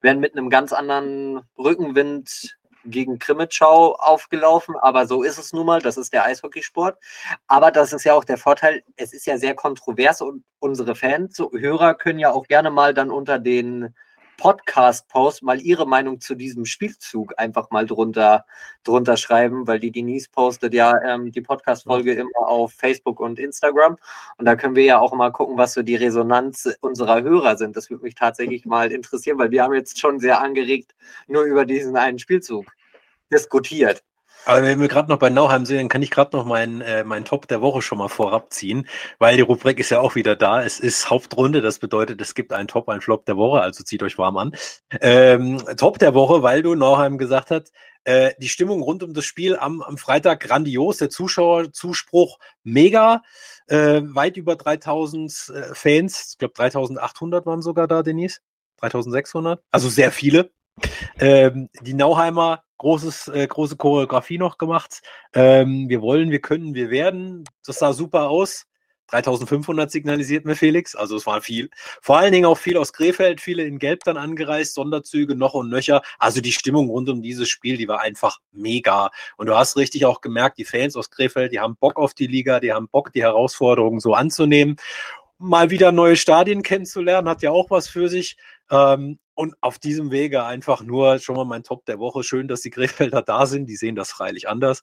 wären 0.02 0.20
mit 0.20 0.36
einem 0.36 0.50
ganz 0.50 0.72
anderen 0.72 1.40
Rückenwind 1.58 2.58
gegen 2.84 3.18
Krimitschau 3.18 3.94
aufgelaufen. 3.94 4.76
Aber 4.76 5.06
so 5.06 5.22
ist 5.22 5.38
es 5.38 5.52
nun 5.52 5.66
mal, 5.66 5.80
das 5.80 5.96
ist 5.96 6.12
der 6.12 6.24
Eishockeysport. 6.24 6.98
Aber 7.46 7.70
das 7.70 7.92
ist 7.92 8.04
ja 8.04 8.14
auch 8.14 8.24
der 8.24 8.38
Vorteil, 8.38 8.82
es 8.96 9.12
ist 9.12 9.26
ja 9.26 9.38
sehr 9.38 9.54
kontrovers 9.54 10.20
und 10.20 10.44
unsere 10.58 10.94
Fans, 10.94 11.38
Hörer 11.38 11.94
können 11.94 12.18
ja 12.18 12.32
auch 12.32 12.46
gerne 12.46 12.70
mal 12.70 12.94
dann 12.94 13.10
unter 13.10 13.38
den 13.38 13.94
Podcast-Post 14.40 15.42
mal 15.42 15.60
ihre 15.60 15.86
Meinung 15.86 16.18
zu 16.18 16.34
diesem 16.34 16.64
Spielzug 16.64 17.34
einfach 17.36 17.70
mal 17.70 17.84
drunter, 17.84 18.46
drunter 18.84 19.18
schreiben, 19.18 19.66
weil 19.66 19.78
die 19.78 19.90
Denise 19.90 20.30
postet 20.30 20.72
ja 20.72 20.98
ähm, 21.04 21.30
die 21.30 21.42
Podcast-Folge 21.42 22.14
immer 22.14 22.48
auf 22.48 22.72
Facebook 22.72 23.20
und 23.20 23.38
Instagram. 23.38 23.98
Und 24.38 24.46
da 24.46 24.56
können 24.56 24.76
wir 24.76 24.84
ja 24.84 24.98
auch 24.98 25.12
mal 25.12 25.30
gucken, 25.30 25.58
was 25.58 25.74
so 25.74 25.82
die 25.82 25.96
Resonanz 25.96 26.74
unserer 26.80 27.22
Hörer 27.22 27.58
sind. 27.58 27.76
Das 27.76 27.90
würde 27.90 28.02
mich 28.02 28.14
tatsächlich 28.14 28.64
mal 28.64 28.90
interessieren, 28.90 29.36
weil 29.36 29.50
wir 29.50 29.62
haben 29.62 29.74
jetzt 29.74 30.00
schon 30.00 30.18
sehr 30.18 30.40
angeregt 30.40 30.94
nur 31.26 31.42
über 31.42 31.66
diesen 31.66 31.96
einen 31.96 32.18
Spielzug 32.18 32.64
diskutiert. 33.30 34.02
Aber 34.46 34.62
wenn 34.62 34.80
wir 34.80 34.88
gerade 34.88 35.08
noch 35.10 35.18
bei 35.18 35.28
Nauheim 35.30 35.66
sind, 35.66 35.76
dann 35.78 35.88
kann 35.88 36.02
ich 36.02 36.10
gerade 36.10 36.36
noch 36.36 36.44
meinen 36.44 36.80
äh, 36.80 37.04
mein 37.04 37.24
Top 37.24 37.46
der 37.46 37.60
Woche 37.60 37.82
schon 37.82 37.98
mal 37.98 38.08
vorab 38.08 38.52
ziehen, 38.52 38.88
weil 39.18 39.36
die 39.36 39.42
Rubrik 39.42 39.78
ist 39.78 39.90
ja 39.90 40.00
auch 40.00 40.14
wieder 40.14 40.34
da. 40.34 40.62
Es 40.62 40.80
ist 40.80 41.10
Hauptrunde, 41.10 41.60
das 41.60 41.78
bedeutet, 41.78 42.20
es 42.20 42.34
gibt 42.34 42.52
einen 42.52 42.68
Top, 42.68 42.88
einen 42.88 43.02
Flop 43.02 43.26
der 43.26 43.36
Woche, 43.36 43.60
also 43.60 43.84
zieht 43.84 44.02
euch 44.02 44.18
warm 44.18 44.38
an. 44.38 44.52
Ähm, 45.00 45.62
Top 45.76 45.98
der 45.98 46.14
Woche, 46.14 46.42
weil 46.42 46.62
du 46.62 46.74
Nauheim 46.74 47.18
gesagt 47.18 47.50
hast, 47.50 47.72
äh, 48.04 48.32
die 48.38 48.48
Stimmung 48.48 48.82
rund 48.82 49.02
um 49.02 49.12
das 49.12 49.24
Spiel 49.24 49.56
am, 49.56 49.82
am 49.82 49.98
Freitag 49.98 50.40
grandios, 50.40 50.98
der 50.98 51.10
Zuschauerzuspruch 51.10 52.38
mega, 52.62 53.22
äh, 53.66 54.00
weit 54.02 54.36
über 54.36 54.56
3000 54.56 55.52
äh, 55.54 55.74
Fans, 55.74 56.30
ich 56.32 56.38
glaube 56.38 56.54
3800 56.54 57.44
waren 57.46 57.62
sogar 57.62 57.86
da, 57.86 58.02
Denise, 58.02 58.40
3600, 58.78 59.62
also 59.70 59.88
sehr 59.90 60.12
viele. 60.12 60.50
Ähm, 61.18 61.68
die 61.82 61.94
Nauheimer 61.94 62.62
großes, 62.78 63.28
äh, 63.28 63.46
große 63.46 63.76
Choreografie 63.76 64.38
noch 64.38 64.58
gemacht. 64.58 65.02
Ähm, 65.34 65.88
wir 65.88 66.00
wollen, 66.00 66.30
wir 66.30 66.40
können, 66.40 66.74
wir 66.74 66.90
werden. 66.90 67.44
Das 67.64 67.78
sah 67.78 67.92
super 67.92 68.30
aus. 68.30 68.66
3500 69.10 69.90
signalisiert 69.90 70.44
mir 70.44 70.56
Felix, 70.56 70.94
also 70.94 71.16
es 71.16 71.26
war 71.26 71.42
viel. 71.42 71.68
Vor 72.00 72.18
allen 72.18 72.32
Dingen 72.32 72.46
auch 72.46 72.58
viel 72.58 72.76
aus 72.76 72.92
Krefeld, 72.92 73.40
viele 73.40 73.64
in 73.64 73.78
Gelb 73.78 74.04
dann 74.04 74.16
angereist, 74.16 74.74
Sonderzüge 74.74 75.34
noch 75.34 75.54
und 75.54 75.68
nöcher. 75.68 76.02
Also 76.18 76.40
die 76.40 76.52
Stimmung 76.52 76.88
rund 76.88 77.08
um 77.08 77.22
dieses 77.22 77.48
Spiel, 77.48 77.76
die 77.76 77.88
war 77.88 78.00
einfach 78.00 78.38
mega. 78.52 79.10
Und 79.36 79.48
du 79.48 79.56
hast 79.56 79.76
richtig 79.76 80.06
auch 80.06 80.20
gemerkt, 80.20 80.58
die 80.58 80.64
Fans 80.64 80.96
aus 80.96 81.10
Krefeld, 81.10 81.52
die 81.52 81.60
haben 81.60 81.76
Bock 81.76 81.98
auf 81.98 82.14
die 82.14 82.26
Liga, 82.28 82.60
die 82.60 82.72
haben 82.72 82.88
Bock, 82.88 83.12
die 83.12 83.22
Herausforderungen 83.22 84.00
so 84.00 84.14
anzunehmen. 84.14 84.76
Mal 85.38 85.70
wieder 85.70 85.90
neue 85.90 86.16
Stadien 86.16 86.62
kennenzulernen, 86.62 87.28
hat 87.28 87.42
ja 87.42 87.50
auch 87.50 87.70
was 87.70 87.88
für 87.88 88.08
sich. 88.08 88.36
Ähm, 88.70 89.18
und 89.40 89.54
auf 89.62 89.78
diesem 89.78 90.10
Wege 90.10 90.44
einfach 90.44 90.82
nur 90.82 91.18
schon 91.18 91.34
mal 91.34 91.46
mein 91.46 91.62
Top 91.62 91.86
der 91.86 91.98
Woche. 91.98 92.22
Schön, 92.22 92.46
dass 92.46 92.60
die 92.60 92.68
Krefelder 92.68 93.22
da 93.22 93.46
sind. 93.46 93.70
Die 93.70 93.76
sehen 93.76 93.96
das 93.96 94.10
freilich 94.10 94.50
anders. 94.50 94.82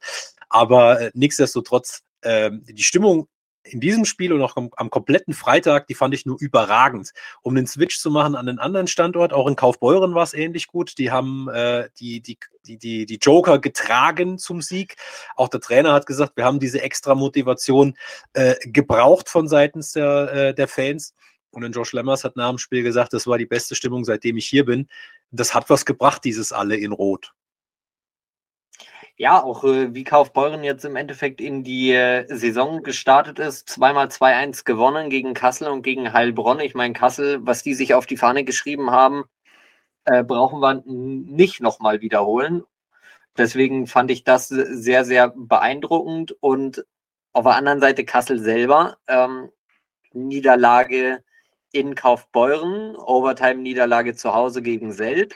Aber 0.50 1.00
äh, 1.00 1.12
nichtsdestotrotz, 1.14 2.02
äh, 2.22 2.50
die 2.52 2.82
Stimmung 2.82 3.28
in 3.64 3.80
diesem 3.80 4.04
Spiel 4.06 4.34
und 4.34 4.42
auch 4.42 4.56
am, 4.56 4.72
am, 4.78 4.90
kompletten 4.90 5.36
Freitag, 5.36 5.86
die 5.86 5.94
fand 5.94 6.16
ich 6.16 6.26
nur 6.26 6.38
überragend. 6.40 7.12
Um 7.44 7.54
den 7.54 7.68
Switch 7.68 8.00
zu 8.00 8.10
machen 8.10 8.34
an 8.34 8.48
einen 8.48 8.58
anderen 8.58 8.88
Standort, 8.88 9.32
auch 9.32 9.48
in 9.48 9.56
Kaufbeuren 9.56 10.16
war 10.16 10.24
es 10.24 10.34
ähnlich 10.34 10.66
gut. 10.66 10.98
Die 10.98 11.12
haben 11.12 11.50
äh, 11.50 11.90
die, 12.00 12.22
die, 12.22 12.40
die, 12.66 12.80
die, 12.80 13.06
die 13.06 13.20
Joker 13.22 13.60
getragen 13.60 14.40
zum 14.40 14.64
Sieg. 14.64 14.96
Auch 15.36 15.50
der 15.50 15.60
Trainer 15.60 15.94
hat 15.94 16.08
gesagt, 16.08 16.36
wir 16.36 16.46
haben 16.46 16.60
diese 16.60 16.82
extra 16.82 17.14
Motivation 17.14 17.96
äh, 18.34 18.56
gebraucht 18.64 19.30
von 19.30 19.48
seitens 19.48 19.92
der, 19.92 20.34
äh, 20.34 20.56
der 20.56 20.68
Fans. 20.68 21.14
Und 21.52 21.62
dann 21.62 21.72
Josh 21.72 21.94
Lemmers 21.94 22.24
hat 22.24 22.36
nach 22.36 22.50
dem 22.50 22.58
Spiel 22.58 22.84
gesagt, 22.84 23.14
das 23.14 23.28
war 23.28 23.38
die 23.38 23.46
beste 23.46 23.76
Stimmung, 23.76 24.06
seitdem 24.06 24.38
ich 24.38 24.46
hier 24.46 24.66
bin. 24.66 24.88
Das 25.32 25.56
hat 25.56 25.70
was 25.70 25.86
gebracht, 25.86 26.24
dieses 26.24 26.52
alle 26.52 26.76
in 26.76 26.92
Rot 26.92 27.34
ja, 29.18 29.44
auch 29.44 29.64
äh, 29.64 29.94
wie 29.96 30.04
Kaufbeuren 30.04 30.64
jetzt 30.64 30.86
im 30.86 30.96
Endeffekt 30.96 31.42
in 31.42 31.64
die 31.64 31.92
äh, 31.92 32.26
Saison 32.30 32.84
gestartet 32.84 33.40
ist. 33.40 33.68
Zweimal 33.70 34.08
2-1 34.08 34.64
gewonnen 34.64 35.10
gegen 35.10 35.34
Kassel 35.34 35.68
und 35.70 35.82
gegen 35.82 36.14
Heilbronn. 36.14 36.60
Ich 36.60 36.76
meine, 36.76 36.94
Kassel, 36.94 37.40
was 37.42 37.64
die 37.64 37.74
sich 37.74 37.94
auf 37.96 38.06
die 38.06 38.18
Fahne 38.18 38.44
geschrieben 38.44 38.92
haben, 38.92 39.26
äh, 40.06 40.24
brauchen 40.24 40.60
wir 40.62 40.84
nicht 40.86 41.62
nochmal 41.62 42.02
wiederholen. 42.02 42.64
Deswegen 43.38 43.88
fand 43.88 44.12
ich 44.12 44.24
das 44.24 44.50
sehr, 44.50 45.06
sehr 45.06 45.30
beeindruckend. 45.36 46.34
Und 46.42 46.86
auf 47.34 47.46
der 47.46 47.56
anderen 47.56 47.82
Seite 47.82 48.06
Kassel 48.06 48.40
selber, 48.40 48.98
ähm, 49.08 49.50
Niederlage 50.14 51.24
in 51.72 51.96
Kaufbeuren, 51.96 52.96
Overtime-Niederlage 52.96 54.16
zu 54.16 54.34
Hause 54.34 54.62
gegen 54.62 54.92
Selb. 54.92 55.36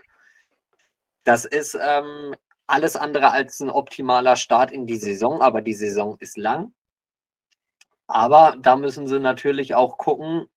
Das 1.23 1.45
ist 1.45 1.77
ähm, 1.79 2.35
alles 2.67 2.95
andere 2.95 3.31
als 3.31 3.59
ein 3.59 3.69
optimaler 3.69 4.35
Start 4.35 4.71
in 4.71 4.87
die 4.87 4.97
Saison, 4.97 5.41
aber 5.41 5.61
die 5.61 5.73
Saison 5.73 6.17
ist 6.19 6.37
lang. 6.37 6.73
Aber 8.07 8.55
da 8.59 8.75
müssen 8.75 9.07
sie 9.07 9.19
natürlich 9.19 9.75
auch 9.75 9.97
gucken, 9.97 10.47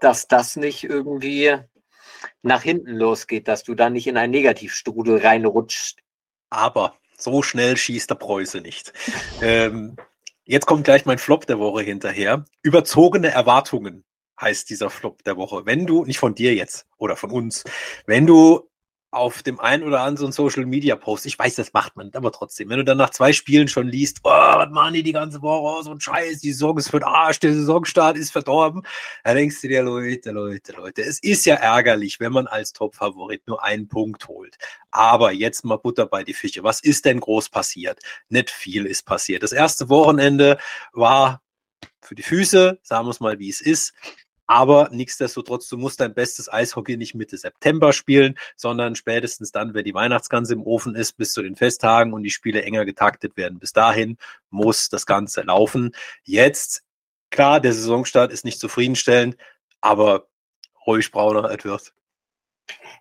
dass 0.00 0.28
das 0.28 0.56
nicht 0.56 0.84
irgendwie 0.84 1.56
nach 2.42 2.62
hinten 2.62 2.92
losgeht, 2.92 3.48
dass 3.48 3.64
du 3.64 3.74
da 3.74 3.90
nicht 3.90 4.06
in 4.06 4.16
einen 4.16 4.32
Negativstrudel 4.32 5.18
reinrutscht. 5.18 6.00
Aber 6.50 6.96
so 7.18 7.42
schnell 7.42 7.76
schießt 7.76 8.10
der 8.10 8.14
Preuße 8.14 8.60
nicht. 8.60 8.92
ähm, 9.42 9.96
jetzt 10.44 10.66
kommt 10.66 10.84
gleich 10.84 11.06
mein 11.06 11.18
Flop 11.18 11.46
der 11.46 11.58
Woche 11.58 11.82
hinterher. 11.82 12.44
Überzogene 12.62 13.28
Erwartungen 13.28 14.04
heißt 14.40 14.68
dieser 14.70 14.90
Flop 14.90 15.22
der 15.24 15.36
Woche. 15.36 15.66
Wenn 15.66 15.86
du, 15.86 16.04
nicht 16.04 16.18
von 16.18 16.34
dir 16.34 16.54
jetzt 16.54 16.86
oder 16.98 17.16
von 17.16 17.30
uns, 17.30 17.64
wenn 18.06 18.26
du 18.26 18.68
auf 19.16 19.42
dem 19.42 19.58
einen 19.60 19.82
oder 19.82 20.00
anderen 20.02 20.30
Social 20.32 20.66
Media 20.66 20.94
Post. 20.94 21.26
Ich 21.26 21.38
weiß, 21.38 21.54
das 21.54 21.72
macht 21.72 21.96
man, 21.96 22.10
aber 22.14 22.32
trotzdem. 22.32 22.68
Wenn 22.68 22.78
du 22.78 22.84
dann 22.84 22.98
nach 22.98 23.10
zwei 23.10 23.32
Spielen 23.32 23.66
schon 23.66 23.88
liest, 23.88 24.18
oh, 24.24 24.30
was 24.30 24.68
machen 24.70 24.94
die 24.94 25.02
die 25.02 25.12
ganze 25.12 25.40
Woche? 25.40 25.78
Oh, 25.78 25.82
so 25.82 25.92
ein 25.92 26.00
Scheiß, 26.00 26.40
die 26.40 26.52
Saison 26.52 26.76
ist 26.76 26.90
für 26.90 26.98
den 26.98 27.08
Arsch, 27.08 27.40
der 27.40 27.54
Saisonstart 27.54 28.16
ist 28.18 28.30
verdorben. 28.30 28.82
Da 29.24 29.32
denkst 29.32 29.60
du 29.62 29.68
dir, 29.68 29.82
Leute, 29.82 30.32
Leute, 30.32 30.72
Leute, 30.72 31.02
es 31.02 31.18
ist 31.20 31.46
ja 31.46 31.54
ärgerlich, 31.54 32.20
wenn 32.20 32.32
man 32.32 32.46
als 32.46 32.72
Top-Favorit 32.72 33.46
nur 33.46 33.62
einen 33.64 33.88
Punkt 33.88 34.28
holt. 34.28 34.56
Aber 34.90 35.32
jetzt 35.32 35.64
mal 35.64 35.78
Butter 35.78 36.06
bei 36.06 36.22
die 36.22 36.34
Fische. 36.34 36.62
Was 36.62 36.80
ist 36.80 37.04
denn 37.06 37.20
groß 37.20 37.48
passiert? 37.48 38.00
Nicht 38.28 38.50
viel 38.50 38.84
ist 38.86 39.04
passiert. 39.04 39.42
Das 39.42 39.52
erste 39.52 39.88
Wochenende 39.88 40.58
war 40.92 41.42
für 42.02 42.14
die 42.14 42.22
Füße, 42.22 42.78
sagen 42.82 43.06
wir 43.06 43.10
es 43.10 43.20
mal, 43.20 43.38
wie 43.38 43.48
es 43.48 43.60
ist. 43.60 43.94
Aber 44.46 44.88
nichtsdestotrotz, 44.92 45.68
du 45.68 45.76
musst 45.76 46.00
dein 46.00 46.14
bestes 46.14 46.52
Eishockey 46.52 46.96
nicht 46.96 47.14
Mitte 47.14 47.36
September 47.36 47.92
spielen, 47.92 48.38
sondern 48.56 48.94
spätestens 48.94 49.50
dann, 49.50 49.74
wenn 49.74 49.84
die 49.84 49.94
Weihnachtsgans 49.94 50.50
im 50.50 50.62
Ofen 50.62 50.94
ist, 50.94 51.16
bis 51.16 51.32
zu 51.32 51.42
den 51.42 51.56
Festtagen 51.56 52.12
und 52.12 52.22
die 52.22 52.30
Spiele 52.30 52.62
enger 52.62 52.84
getaktet 52.84 53.36
werden. 53.36 53.58
Bis 53.58 53.72
dahin 53.72 54.18
muss 54.50 54.88
das 54.88 55.06
Ganze 55.06 55.42
laufen. 55.42 55.92
Jetzt, 56.22 56.84
klar, 57.30 57.60
der 57.60 57.72
Saisonstart 57.72 58.32
ist 58.32 58.44
nicht 58.44 58.60
zufriedenstellend, 58.60 59.36
aber 59.80 60.28
ruhig 60.86 61.10
brauner 61.10 61.50
Edward. 61.50 61.92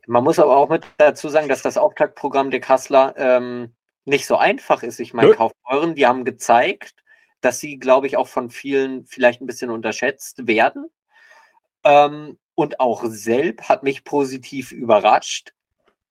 Man 0.07 0.23
muss 0.23 0.39
aber 0.39 0.55
auch 0.55 0.69
mit 0.69 0.85
dazu 0.97 1.29
sagen, 1.29 1.49
dass 1.49 1.61
das 1.61 1.77
Auftaktprogramm 1.77 2.51
der 2.51 2.59
Kassler 2.59 3.13
ähm, 3.17 3.75
nicht 4.05 4.25
so 4.27 4.37
einfach 4.37 4.83
ist. 4.83 4.99
Ich 4.99 5.13
meine, 5.13 5.33
Kaufbeuren, 5.33 5.95
die 5.95 6.05
haben 6.05 6.25
gezeigt, 6.25 7.03
dass 7.41 7.59
sie, 7.59 7.77
glaube 7.77 8.07
ich, 8.07 8.17
auch 8.17 8.27
von 8.27 8.49
vielen 8.49 9.05
vielleicht 9.05 9.41
ein 9.41 9.47
bisschen 9.47 9.71
unterschätzt 9.71 10.47
werden. 10.47 10.85
Ähm, 11.85 12.37
und 12.55 12.79
auch 12.79 13.05
Selb 13.05 13.63
hat 13.63 13.83
mich 13.83 14.03
positiv 14.03 14.71
überrascht. 14.71 15.53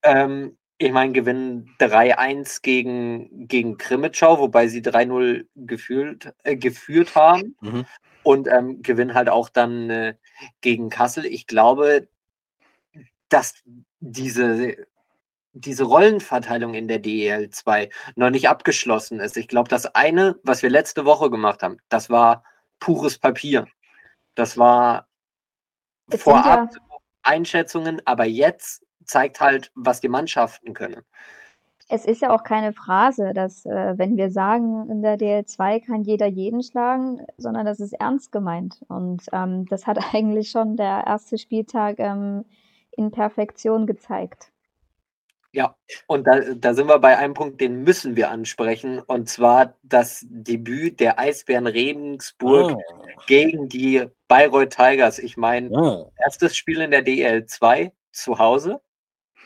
Ähm, 0.03 0.57
ich 0.79 0.93
meine, 0.93 1.13
gewinnen 1.13 1.75
3-1 1.79 2.63
gegen, 2.63 3.49
gegen 3.49 3.77
Krimitschau, 3.79 4.39
wobei 4.39 4.69
sie 4.69 4.83
3-0 4.83 5.47
geführt, 5.55 6.35
äh, 6.45 6.57
geführt 6.57 7.15
haben. 7.15 7.57
Mhm. 7.61 7.87
Und 8.23 8.49
ähm, 8.49 8.83
gewinnen 8.83 9.15
halt 9.15 9.29
auch 9.29 9.49
dann 9.49 9.91
äh, 9.91 10.15
gegen 10.61 10.89
Kassel. 10.89 11.27
Ich 11.27 11.47
glaube, 11.47 12.09
dass 13.29 13.55
diese, 14.01 14.77
diese 15.53 15.85
Rollenverteilung 15.85 16.75
in 16.75 16.89
der 16.89 16.99
DEL 17.01 17.51
2 17.51 17.91
noch 18.17 18.31
nicht 18.31 18.49
abgeschlossen 18.49 19.21
ist. 19.21 19.37
Ich 19.37 19.49
glaube, 19.49 19.69
das 19.69 19.87
eine, 19.95 20.39
was 20.43 20.63
wir 20.63 20.71
letzte 20.71 21.05
Woche 21.05 21.31
gemacht 21.31 21.63
haben, 21.63 21.79
das 21.89 22.11
war 22.11 22.45
pures 22.81 23.19
Papier. 23.19 23.67
Das 24.35 24.57
war 24.57 25.07
vorab 26.11 26.71
ja, 26.75 26.81
Einschätzungen, 27.23 28.01
aber 28.05 28.25
jetzt 28.25 28.85
zeigt 29.05 29.41
halt, 29.41 29.71
was 29.75 30.01
die 30.01 30.09
Mannschaften 30.09 30.75
können. 30.75 31.03
Es 31.89 32.07
ist 32.07 32.23
ja 32.23 32.35
auch 32.35 32.45
keine 32.45 32.73
Phrase, 32.73 33.35
dass, 33.35 33.67
äh, 33.67 33.99
wenn 33.99 34.17
wir 34.17 34.31
sagen, 34.31 34.89
in 34.89 35.03
der 35.03 35.19
DL2 35.19 35.85
kann 35.85 36.03
jeder 36.03 36.27
jeden 36.27 36.63
schlagen, 36.63 37.21
sondern 37.37 37.67
das 37.67 37.79
ist 37.79 37.93
ernst 37.93 38.33
gemeint. 38.33 38.83
Und 38.89 39.25
ähm, 39.33 39.67
das 39.67 39.87
hat 39.87 39.99
eigentlich 40.15 40.51
schon 40.51 40.77
der 40.77 41.05
erste 41.07 41.37
Spieltag 41.37 41.99
ähm, 41.99 42.47
in 42.93 43.11
Perfektion 43.11 43.87
gezeigt. 43.87 44.51
Ja, 45.55 45.77
und 46.09 46.27
da, 46.27 46.41
da 46.41 46.75
sind 46.75 46.89
wir 46.89 46.99
bei 46.99 47.17
einem 47.17 47.33
Punkt, 47.33 47.61
den 47.61 47.85
müssen 47.85 48.17
wir 48.17 48.29
ansprechen, 48.29 48.99
und 48.99 49.29
zwar 49.29 49.79
das 49.85 50.27
Debüt 50.29 50.99
der 50.99 51.21
Eisbären 51.21 51.69
Regensburg 51.69 52.73
oh. 52.77 53.07
gegen 53.29 53.69
die 53.69 54.05
Bayreuth 54.27 54.71
Tigers. 54.71 55.21
Ich 55.21 55.37
meine, 55.37 55.71
oh. 55.71 56.13
erstes 56.19 56.57
Spiel 56.57 56.81
in 56.81 56.91
der 56.91 57.07
DL2 57.07 57.93
zu 58.11 58.41
Hause, 58.41 58.81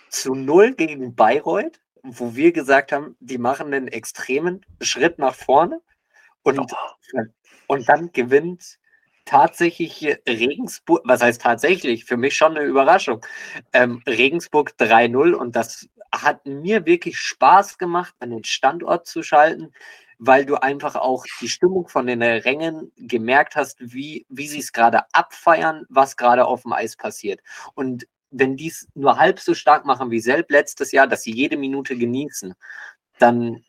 zu 0.09 0.35
null 0.35 0.73
gegen 0.73 1.15
Bayreuth, 1.15 1.79
wo 2.03 2.35
wir 2.35 2.53
gesagt 2.53 2.91
haben, 2.93 3.15
die 3.21 3.37
machen 3.37 3.75
einen 3.75 3.89
extremen 3.89 4.65
Schritt 4.81 5.19
nach 5.19 5.35
vorne 5.35 5.83
und, 6.43 6.59
oh. 6.59 7.21
und 7.67 7.87
dann 7.87 8.13
gewinnt 8.13 8.79
tatsächlich 9.27 10.07
Regensburg, 10.27 11.03
was 11.05 11.21
heißt 11.21 11.43
tatsächlich, 11.43 12.07
für 12.07 12.17
mich 12.17 12.35
schon 12.35 12.57
eine 12.57 12.65
Überraschung, 12.65 13.21
ähm, 13.75 14.03
Regensburg 14.07 14.73
3-0 14.79 15.35
und 15.35 15.55
das 15.55 15.87
hat 16.15 16.47
mir 16.47 16.87
wirklich 16.87 17.19
Spaß 17.19 17.79
gemacht, 17.79 18.15
an 18.21 18.31
den 18.31 18.45
Standort 18.45 19.07
zu 19.07 19.23
schalten, 19.23 19.73
weil 20.19 20.45
du 20.45 20.57
einfach 20.57 20.97
auch 20.97 21.25
die 21.41 21.49
Stimmung 21.49 21.89
von 21.89 22.07
den 22.07 22.23
Rängen 22.23 22.93
gemerkt 22.97 23.57
hast, 23.57 23.77
wie, 23.81 24.27
wie 24.29 24.49
sie 24.49 24.59
es 24.59 24.73
gerade 24.73 25.03
abfeiern, 25.13 25.85
was 25.89 26.17
gerade 26.17 26.47
auf 26.47 26.63
dem 26.63 26.73
Eis 26.73 26.97
passiert. 26.97 27.41
Und 27.75 28.07
wenn 28.31 28.57
die 28.57 28.69
es 28.69 28.89
nur 28.95 29.19
halb 29.19 29.39
so 29.39 29.55
stark 29.55 29.85
machen 29.85 30.11
wie 30.11 30.21
selbst 30.21 30.51
letztes 30.51 30.93
Jahr, 30.93 31.07
dass 31.07 31.23
sie 31.23 31.33
jede 31.33 31.57
Minute 31.57 31.97
genießen, 31.97 32.55
dann 33.19 33.65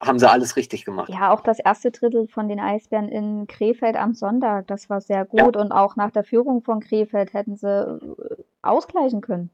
haben 0.00 0.18
sie 0.18 0.30
alles 0.30 0.56
richtig 0.56 0.84
gemacht. 0.84 1.08
Ja, 1.08 1.32
auch 1.32 1.40
das 1.40 1.58
erste 1.58 1.90
Drittel 1.90 2.28
von 2.28 2.48
den 2.48 2.60
Eisbären 2.60 3.08
in 3.08 3.46
Krefeld 3.48 3.96
am 3.96 4.14
Sonntag, 4.14 4.68
das 4.68 4.88
war 4.88 5.00
sehr 5.00 5.24
gut. 5.24 5.56
Ja. 5.56 5.62
Und 5.62 5.72
auch 5.72 5.96
nach 5.96 6.12
der 6.12 6.22
Führung 6.22 6.62
von 6.62 6.80
Krefeld 6.80 7.32
hätten 7.32 7.56
sie 7.56 7.66
äh, 7.66 7.98
ausgleichen 8.62 9.20
können. 9.22 9.50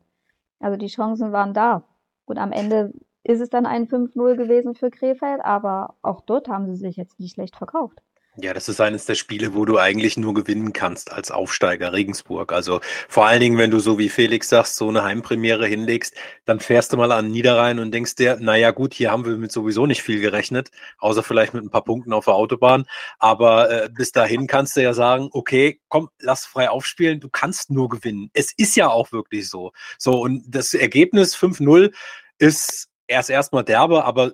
Also 0.65 0.79
die 0.79 0.87
Chancen 0.87 1.31
waren 1.31 1.53
da. 1.53 1.85
Und 2.25 2.39
am 2.39 2.51
Ende 2.51 2.95
ist 3.23 3.43
es 3.43 3.51
dann 3.51 3.67
ein 3.67 3.87
5-0 3.87 4.35
gewesen 4.35 4.75
für 4.75 4.89
Krefeld, 4.89 5.45
aber 5.45 5.97
auch 6.01 6.23
dort 6.23 6.49
haben 6.49 6.67
sie 6.67 6.77
sich 6.77 6.97
jetzt 6.97 7.21
nicht 7.21 7.35
schlecht 7.35 7.57
verkauft. 7.57 8.03
Ja, 8.37 8.53
das 8.53 8.69
ist 8.69 8.81
eines 8.81 9.05
der 9.05 9.15
Spiele, 9.15 9.55
wo 9.55 9.65
du 9.65 9.79
eigentlich 9.79 10.17
nur 10.17 10.35
gewinnen 10.35 10.73
kannst 10.73 11.13
als 11.13 11.31
Aufsteiger 11.31 11.93
Regensburg. 11.93 12.53
Also 12.53 12.81
vor 13.09 13.27
allen 13.27 13.39
Dingen, 13.39 13.59
wenn 13.59 13.71
du 13.71 13.79
so 13.79 13.97
wie 13.97 14.09
Felix 14.09 14.49
sagst, 14.49 14.75
so 14.75 14.89
eine 14.89 15.05
Heimpremiere 15.05 15.69
hinlegst, 15.69 16.17
dann 16.45 16.59
fährst 16.59 16.93
du 16.93 16.97
mal 16.97 17.13
an 17.13 17.31
Niederrhein 17.31 17.79
und 17.79 17.93
denkst 17.93 18.17
dir, 18.17 18.37
naja 18.41 18.73
gut, 18.73 18.93
hier 18.93 19.13
haben 19.13 19.25
wir 19.25 19.37
mit 19.37 19.53
sowieso 19.53 19.87
nicht 19.87 20.03
viel 20.03 20.21
gerechnet, 20.21 20.73
außer 20.99 21.23
vielleicht 21.23 21.55
mit 21.55 21.63
ein 21.63 21.71
paar 21.71 21.85
Punkten 21.85 22.13
auf 22.13 22.25
der 22.25 22.35
Autobahn. 22.35 22.87
Aber 23.21 23.71
äh, 23.71 23.89
bis 23.89 24.11
dahin 24.11 24.49
kannst 24.49 24.77
du 24.77 24.83
ja 24.83 24.95
sagen, 24.95 25.29
okay, 25.31 25.81
komm, 25.89 26.09
lass 26.19 26.45
frei 26.45 26.71
aufspielen, 26.71 27.21
du 27.21 27.29
kannst 27.29 27.71
nur 27.71 27.89
gewinnen. 27.89 28.31
Es 28.33 28.53
ist 28.57 28.75
ja 28.75 28.89
auch 28.89 29.13
wirklich 29.13 29.49
so. 29.49 29.71
So, 29.97 30.21
und 30.21 30.43
das 30.49 30.75
Ergebnis 30.75 31.37
5-0 31.37 31.95
ist 32.39 32.89
erst 33.07 33.31
erstmal 33.31 33.63
derbe, 33.63 34.05
aber 34.05 34.33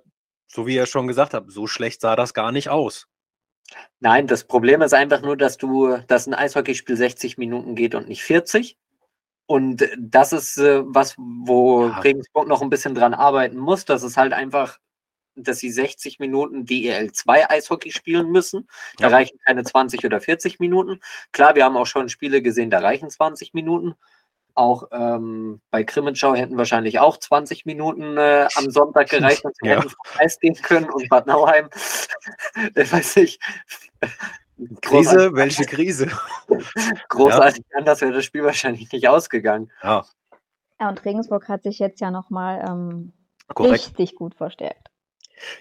so 0.49 0.67
wie 0.67 0.75
ihr 0.77 0.87
schon 0.87 1.07
gesagt 1.07 1.35
habt, 1.35 1.53
so 1.53 1.67
schlecht 1.67 2.01
sah 2.01 2.17
das 2.17 2.33
gar 2.33 2.51
nicht 2.51 2.71
aus. 2.71 3.10
Nein, 4.01 4.27
das 4.27 4.45
Problem 4.45 4.83
ist 4.83 4.95
einfach 4.95 5.23
nur, 5.23 5.37
dass 5.37 5.57
du, 5.57 5.97
dass 6.07 6.27
ein 6.27 6.35
Eishockeyspiel 6.35 6.97
60 6.97 7.39
Minuten 7.39 7.75
geht 7.75 7.95
und 7.95 8.09
nicht 8.09 8.23
40. 8.23 8.77
Und 9.47 9.89
das 9.99 10.33
ist 10.33 10.59
äh, 10.59 10.83
was, 10.85 11.17
wo 11.19 11.89
ja. 11.89 11.99
Regensburg 11.99 12.47
noch 12.47 12.63
ein 12.63 12.71
bisschen 12.71 12.95
dran 12.95 13.15
arbeiten 13.15 13.59
muss. 13.59 13.85
Das 13.85 14.03
ist 14.05 14.17
halt 14.17 14.33
einfach, 14.33 14.79
dass 15.35 15.59
sie 15.59 15.71
60 15.71 16.19
Minuten 16.19 16.65
DEL2 16.65 17.51
Eishockey 17.51 17.91
spielen 17.91 18.31
müssen. 18.31 18.69
Da 18.99 19.09
ja. 19.09 19.17
reichen 19.17 19.39
keine 19.45 19.65
20 19.65 20.05
oder 20.05 20.21
40 20.21 20.61
Minuten. 20.61 21.01
Klar, 21.33 21.57
wir 21.57 21.65
haben 21.65 21.77
auch 21.77 21.87
schon 21.87 22.09
Spiele 22.09 22.43
gesehen, 22.43 22.71
da 22.71 22.79
reichen 22.79 23.11
20 23.11 23.53
Minuten. 23.55 23.95
Auch 24.61 24.89
ähm, 24.93 25.63
bei 25.71 25.85
Krimitschau 25.85 26.35
hätten 26.35 26.59
wahrscheinlich 26.59 26.99
auch 26.99 27.17
20 27.17 27.65
Minuten 27.65 28.19
äh, 28.19 28.47
am 28.57 28.71
Sonntag 28.71 29.09
gereicht 29.09 29.43
und 29.43 29.57
sie 29.57 29.67
ja. 29.67 29.77
hätten 29.77 29.89
vom 29.89 30.19
Eis 30.19 30.39
gehen 30.39 30.55
können 30.55 30.91
und 30.91 31.09
Bad 31.09 31.27
Nauheim, 31.27 31.71
ich 32.75 32.93
weiß 32.93 33.17
nicht. 33.17 33.43
Krise, 34.83 35.33
welche 35.33 35.65
Krise? 35.65 36.09
Großartig 37.09 37.65
ja. 37.71 37.79
anders 37.79 38.03
wäre 38.03 38.13
das 38.13 38.27
Spiel 38.27 38.45
wahrscheinlich 38.45 38.93
nicht 38.93 39.09
ausgegangen. 39.09 39.73
Ja. 39.83 40.05
Ja, 40.79 40.91
und 40.91 41.03
Regensburg 41.07 41.49
hat 41.49 41.63
sich 41.63 41.79
jetzt 41.79 42.03
ja 42.03 42.11
nochmal 42.11 42.63
ähm, 42.69 43.15
richtig 43.59 44.15
gut 44.15 44.35
verstärkt. 44.35 44.90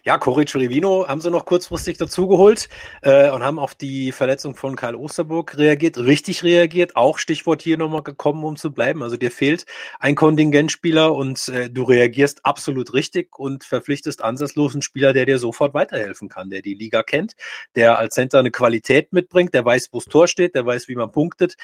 Ja, 0.03 0.17
Coric 0.17 0.53
Rivino 0.55 1.07
haben 1.07 1.21
sie 1.21 1.29
noch 1.29 1.45
kurzfristig 1.45 1.97
dazugeholt 1.97 2.69
äh, 3.01 3.29
und 3.29 3.43
haben 3.43 3.59
auf 3.59 3.75
die 3.75 4.11
Verletzung 4.11 4.55
von 4.55 4.75
Karl 4.75 4.95
Osterburg 4.95 5.57
reagiert, 5.57 5.97
richtig 5.97 6.43
reagiert. 6.43 6.95
Auch 6.95 7.17
Stichwort 7.17 7.61
hier 7.61 7.77
nochmal 7.77 8.03
gekommen, 8.03 8.43
um 8.43 8.55
zu 8.55 8.71
bleiben. 8.71 9.03
Also 9.03 9.17
dir 9.17 9.31
fehlt 9.31 9.65
ein 9.99 10.15
Kontingentspieler 10.15 11.13
und 11.13 11.47
äh, 11.49 11.69
du 11.69 11.83
reagierst 11.83 12.45
absolut 12.45 12.93
richtig 12.93 13.37
und 13.37 13.63
verpflichtest 13.63 14.23
ansatzlos 14.23 14.73
einen 14.73 14.81
Spieler, 14.81 15.13
der 15.13 15.25
dir 15.25 15.39
sofort 15.39 15.73
weiterhelfen 15.73 16.29
kann, 16.29 16.49
der 16.49 16.61
die 16.61 16.73
Liga 16.73 17.03
kennt, 17.03 17.33
der 17.75 17.97
als 17.97 18.15
Center 18.15 18.39
eine 18.39 18.51
Qualität 18.51 19.13
mitbringt, 19.13 19.53
der 19.53 19.65
weiß, 19.65 19.89
wo 19.91 19.99
das 19.99 20.05
Tor 20.05 20.27
steht, 20.27 20.55
der 20.55 20.65
weiß, 20.65 20.87
wie 20.87 20.95
man 20.95 21.11
punktet. 21.11 21.55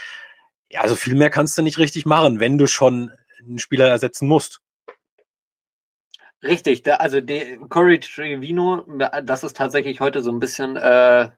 Ja, 0.70 0.82
also 0.82 0.96
viel 0.96 1.16
mehr 1.16 1.30
kannst 1.30 1.58
du 1.58 1.62
nicht 1.62 1.78
richtig 1.78 2.06
machen, 2.06 2.40
wenn 2.40 2.58
du 2.58 2.68
schon 2.68 3.12
einen 3.40 3.60
Spieler 3.60 3.88
ersetzen 3.88 4.28
musst. 4.28 4.62
Richtig, 6.44 6.84
der, 6.84 7.01
also 7.01 7.22
der 7.22 7.58
Corey 7.70 8.00
Trevino, 8.00 8.86
das 9.24 9.44
ist 9.44 9.58
tatsächlich 9.58 10.00
heute 10.00 10.22
so 10.22 10.32
ein 10.32 10.39
bisschen 10.39 10.75
äh, 10.75 11.30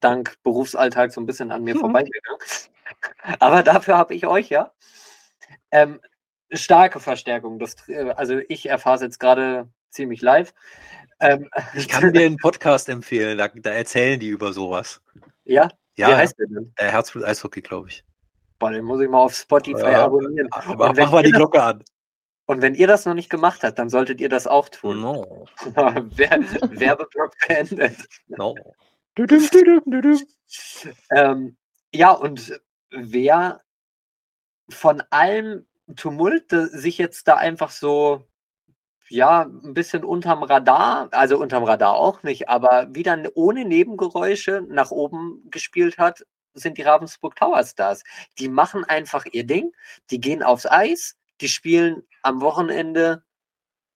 dank 0.00 0.36
Berufsalltag 0.42 1.12
so 1.12 1.20
ein 1.20 1.26
bisschen 1.26 1.50
an 1.50 1.64
mir 1.64 1.74
mhm. 1.74 1.80
vorbeigegangen. 1.80 2.38
Aber 3.38 3.62
dafür 3.62 3.96
habe 3.96 4.14
ich 4.14 4.26
euch 4.26 4.50
ja. 4.50 4.72
Ähm, 5.70 6.00
starke 6.50 7.00
Verstärkung. 7.00 7.58
Das, 7.58 7.76
äh, 7.88 8.10
also 8.16 8.40
ich 8.48 8.68
erfahre 8.68 8.96
es 8.96 9.02
jetzt 9.02 9.20
gerade 9.20 9.68
ziemlich 9.90 10.22
live. 10.22 10.52
Ähm, 11.20 11.48
ich 11.74 11.88
kann 11.88 12.12
dir 12.12 12.26
einen 12.26 12.36
Podcast 12.36 12.88
empfehlen, 12.88 13.38
da, 13.38 13.48
da, 13.48 13.70
erzählen 13.70 14.20
die 14.20 14.28
über 14.28 14.52
sowas. 14.52 15.00
Ja? 15.44 15.68
Ja, 15.96 16.08
Wie 16.08 16.14
heißt 16.14 16.38
der 16.38 16.46
denn? 16.46 16.72
Äh, 16.76 16.90
Herzblut 16.90 17.24
Eishockey, 17.24 17.62
glaube 17.62 17.88
ich. 17.88 18.04
Boah, 18.58 18.70
den 18.70 18.84
muss 18.84 19.00
ich 19.00 19.08
mal 19.08 19.18
auf 19.18 19.34
Spotify 19.34 19.80
ja, 19.80 20.04
abonnieren. 20.04 20.48
Mach, 20.50 20.94
mach 20.94 21.12
mal 21.12 21.22
die 21.22 21.32
Glocke 21.32 21.62
an. 21.62 21.84
Und 22.46 22.62
wenn 22.62 22.74
ihr 22.74 22.86
das 22.86 23.04
noch 23.04 23.14
nicht 23.14 23.28
gemacht 23.28 23.62
habt, 23.64 23.78
dann 23.78 23.90
solltet 23.90 24.20
ihr 24.20 24.28
das 24.28 24.46
auch 24.46 24.68
tun. 24.68 25.00
No. 25.00 25.46
Werbeblock 25.74 27.32
beendet. 27.46 27.96
No. 28.28 28.54
ähm, 31.10 31.56
ja, 31.92 32.12
und 32.12 32.60
wer 32.90 33.60
von 34.68 35.02
allem 35.10 35.66
Tumult 35.96 36.46
sich 36.50 36.98
jetzt 36.98 37.26
da 37.28 37.34
einfach 37.36 37.70
so, 37.70 38.26
ja, 39.08 39.42
ein 39.42 39.74
bisschen 39.74 40.04
unterm 40.04 40.42
Radar, 40.42 41.08
also 41.12 41.38
unterm 41.38 41.64
Radar 41.64 41.94
auch 41.94 42.22
nicht, 42.22 42.48
aber 42.48 42.94
wieder 42.94 43.18
ohne 43.34 43.64
Nebengeräusche 43.64 44.64
nach 44.68 44.90
oben 44.90 45.48
gespielt 45.50 45.98
hat, 45.98 46.24
sind 46.54 46.78
die 46.78 46.82
Ravensburg 46.82 47.36
Tower 47.36 47.62
Stars. 47.64 48.02
Die 48.38 48.48
machen 48.48 48.84
einfach 48.84 49.24
ihr 49.30 49.44
Ding, 49.44 49.72
die 50.10 50.20
gehen 50.20 50.42
aufs 50.42 50.66
Eis, 50.66 51.16
die 51.40 51.48
spielen 51.48 52.02
am 52.22 52.40
Wochenende 52.40 53.22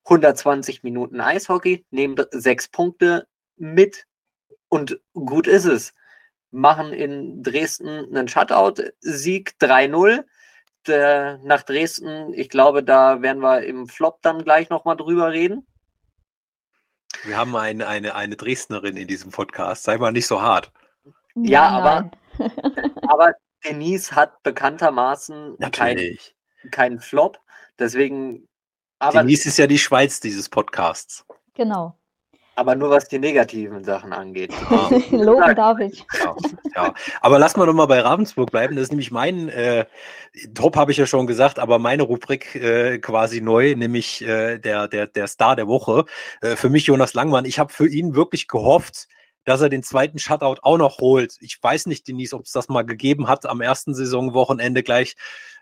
120 0.04 0.82
Minuten 0.82 1.20
Eishockey, 1.20 1.84
nehmen 1.90 2.16
sechs 2.30 2.68
Punkte 2.68 3.28
mit 3.56 4.06
und 4.68 5.00
gut 5.12 5.46
ist 5.46 5.66
es. 5.66 5.94
Machen 6.50 6.92
in 6.92 7.42
Dresden 7.42 7.88
einen 7.88 8.28
Shutout-Sieg 8.28 9.54
3-0. 9.60 10.24
Nach 11.44 11.62
Dresden, 11.62 12.32
ich 12.34 12.48
glaube, 12.48 12.82
da 12.82 13.22
werden 13.22 13.42
wir 13.42 13.62
im 13.62 13.86
Flop 13.86 14.20
dann 14.22 14.42
gleich 14.42 14.70
nochmal 14.70 14.96
drüber 14.96 15.30
reden. 15.30 15.66
Wir 17.24 17.36
haben 17.36 17.54
eine, 17.54 17.86
eine, 17.86 18.14
eine 18.14 18.36
Dresdnerin 18.36 18.96
in 18.96 19.06
diesem 19.06 19.30
Podcast. 19.30 19.84
Sei 19.84 19.98
mal 19.98 20.10
nicht 20.10 20.26
so 20.26 20.40
hart. 20.40 20.72
Ja, 21.34 21.68
aber, 21.68 22.10
aber 23.08 23.34
Denise 23.64 24.12
hat 24.12 24.42
bekanntermaßen 24.42 25.58
keinen 25.70 26.18
kein 26.70 27.00
Flop. 27.00 27.38
Deswegen. 27.78 28.46
Aber, 28.98 29.20
Denise 29.20 29.46
ist 29.46 29.58
ja 29.58 29.66
die 29.66 29.78
Schweiz 29.78 30.20
dieses 30.20 30.48
Podcasts. 30.48 31.24
Genau. 31.54 31.96
Aber 32.56 32.74
nur 32.74 32.90
was 32.90 33.08
die 33.08 33.18
negativen 33.18 33.84
Sachen 33.84 34.12
angeht. 34.12 34.52
Ja. 34.70 34.90
Loben 35.12 35.54
darf 35.54 35.78
ich. 35.78 36.04
Ja, 36.22 36.36
ja. 36.74 36.94
Aber 37.22 37.38
lass 37.38 37.56
mal 37.56 37.64
nochmal 37.64 37.86
bei 37.86 38.00
Ravensburg 38.00 38.50
bleiben. 38.50 38.76
Das 38.76 38.84
ist 38.84 38.90
nämlich 38.90 39.10
mein 39.10 39.48
äh, 39.48 39.86
Top, 40.54 40.76
habe 40.76 40.92
ich 40.92 40.98
ja 40.98 41.06
schon 41.06 41.26
gesagt, 41.26 41.58
aber 41.58 41.78
meine 41.78 42.02
Rubrik 42.02 42.54
äh, 42.54 42.98
quasi 42.98 43.40
neu, 43.40 43.74
nämlich 43.76 44.20
äh, 44.20 44.58
der, 44.58 44.88
der, 44.88 45.06
der 45.06 45.26
Star 45.26 45.56
der 45.56 45.68
Woche. 45.68 46.04
Äh, 46.42 46.56
für 46.56 46.68
mich 46.68 46.84
Jonas 46.84 47.14
Langmann. 47.14 47.46
Ich 47.46 47.58
habe 47.58 47.72
für 47.72 47.88
ihn 47.88 48.14
wirklich 48.14 48.46
gehofft, 48.46 49.08
dass 49.44 49.60
er 49.60 49.68
den 49.68 49.82
zweiten 49.82 50.18
Shutout 50.18 50.60
auch 50.62 50.78
noch 50.78 50.98
holt. 50.98 51.36
Ich 51.40 51.62
weiß 51.62 51.86
nicht, 51.86 52.06
Denise, 52.08 52.34
ob 52.34 52.44
es 52.44 52.52
das 52.52 52.68
mal 52.68 52.82
gegeben 52.82 53.28
hat 53.28 53.46
am 53.46 53.60
ersten 53.60 53.94
Saisonwochenende 53.94 54.82
gleich 54.82 55.16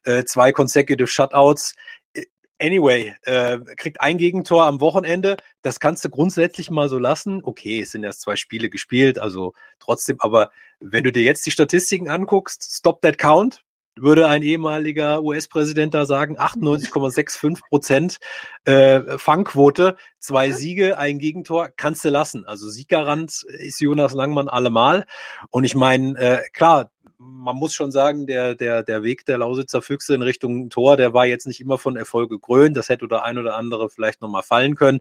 äh, 0.05 0.25
zwei 0.25 0.53
consecutive 0.53 1.07
Shutouts. 1.07 1.75
Äh, 2.13 2.25
anyway, 2.59 3.15
äh, 3.23 3.59
kriegt 3.77 4.01
ein 4.01 4.19
Gegentor 4.19 4.65
am 4.65 4.81
Wochenende. 4.81 5.37
Das 5.63 5.81
kannst 5.81 6.05
du 6.05 6.11
grundsätzlich 6.11 6.71
mal 6.71 6.89
so 6.89 6.99
lassen. 6.99 7.41
Okay, 7.43 7.81
es 7.81 7.93
sind 7.93 8.05
erst 8.05 8.23
zwei 8.23 8.37
Spiele 8.37 8.71
gespielt, 8.71 9.19
also 9.19 9.55
trotzdem. 9.79 10.21
Aber 10.21 10.51
wenn 10.81 11.05
du 11.05 11.13
dir 11.13 11.23
jetzt 11.23 11.47
die 11.47 11.51
Statistiken 11.51 12.09
anguckst, 12.09 12.77
stop 12.77 13.03
that 13.03 13.19
count, 13.19 13.65
würde 14.01 14.29
ein 14.29 14.43
ehemaliger 14.43 15.23
US-Präsident 15.23 15.95
da 15.95 16.07
sagen, 16.07 16.39
98,65 16.39 17.61
Prozent 17.69 18.19
äh, 18.65 19.19
Fangquote, 19.19 19.97
zwei 20.19 20.53
Siege, 20.53 20.99
ein 20.99 21.19
Gegentor, 21.19 21.71
kannst 21.77 22.05
du 22.05 22.11
lassen. 22.11 22.45
Also 22.47 22.69
Sieggarant 22.69 23.45
ist 23.45 23.81
Jonas 23.81 24.13
Langmann 24.13 24.49
allemal. 24.49 25.07
Und 25.51 25.65
ich 25.65 25.75
meine, 25.75 26.19
äh, 26.19 26.43
klar, 26.53 26.91
man 27.19 27.57
muss 27.57 27.75
schon 27.75 27.91
sagen, 27.91 28.27
der, 28.27 28.55
der, 28.55 28.83
der 28.83 29.03
Weg 29.03 29.27
der 29.27 29.39
Lausitzer 29.39 29.83
Füchse 29.83 30.15
in 30.15 30.23
Richtung 30.23 30.71
Tor, 30.71 30.97
der 30.97 31.13
war 31.15 31.27
jetzt 31.27 31.47
nicht 31.47 31.61
immer 31.61 31.79
von 31.79 31.97
Erfolg 31.97 32.31
gekrönt. 32.31 32.77
Das 32.77 32.89
hätte 32.89 33.09
der 33.09 33.25
ein 33.25 33.39
oder 33.39 33.57
andere 33.57 33.91
vielleicht 33.91 34.21
nochmal 34.21 34.43
fallen 34.43 34.77
können. 34.77 35.01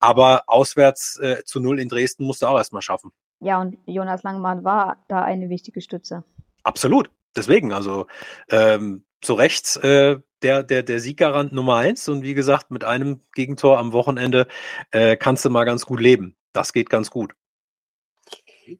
Aber 0.00 0.44
auswärts 0.46 1.18
äh, 1.18 1.44
zu 1.44 1.60
null 1.60 1.78
in 1.78 1.88
Dresden 1.88 2.24
musste 2.24 2.48
auch 2.48 2.56
erstmal 2.56 2.82
schaffen. 2.82 3.12
Ja, 3.40 3.60
und 3.60 3.76
Jonas 3.86 4.22
Langmann 4.22 4.64
war 4.64 4.96
da 5.08 5.22
eine 5.22 5.48
wichtige 5.48 5.80
Stütze. 5.80 6.24
Absolut. 6.62 7.10
Deswegen, 7.38 7.72
also 7.72 8.06
ähm, 8.50 9.04
zu 9.20 9.34
Recht 9.34 9.76
äh, 9.78 10.18
der, 10.42 10.62
der, 10.62 10.82
der 10.82 11.00
Sieggarant 11.00 11.52
Nummer 11.52 11.76
eins. 11.76 12.08
Und 12.08 12.22
wie 12.22 12.34
gesagt, 12.34 12.70
mit 12.70 12.84
einem 12.84 13.20
Gegentor 13.34 13.78
am 13.78 13.92
Wochenende 13.92 14.46
äh, 14.90 15.16
kannst 15.16 15.44
du 15.44 15.50
mal 15.50 15.64
ganz 15.64 15.86
gut 15.86 16.00
leben. 16.00 16.36
Das 16.52 16.72
geht 16.72 16.90
ganz 16.90 17.10
gut. 17.10 17.32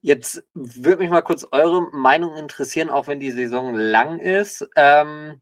Jetzt 0.02 0.44
würde 0.52 1.02
mich 1.02 1.10
mal 1.10 1.22
kurz 1.22 1.46
eure 1.50 1.90
Meinung 1.92 2.36
interessieren, 2.36 2.90
auch 2.90 3.06
wenn 3.06 3.20
die 3.20 3.30
Saison 3.30 3.74
lang 3.74 4.18
ist. 4.18 4.68
Ähm, 4.76 5.40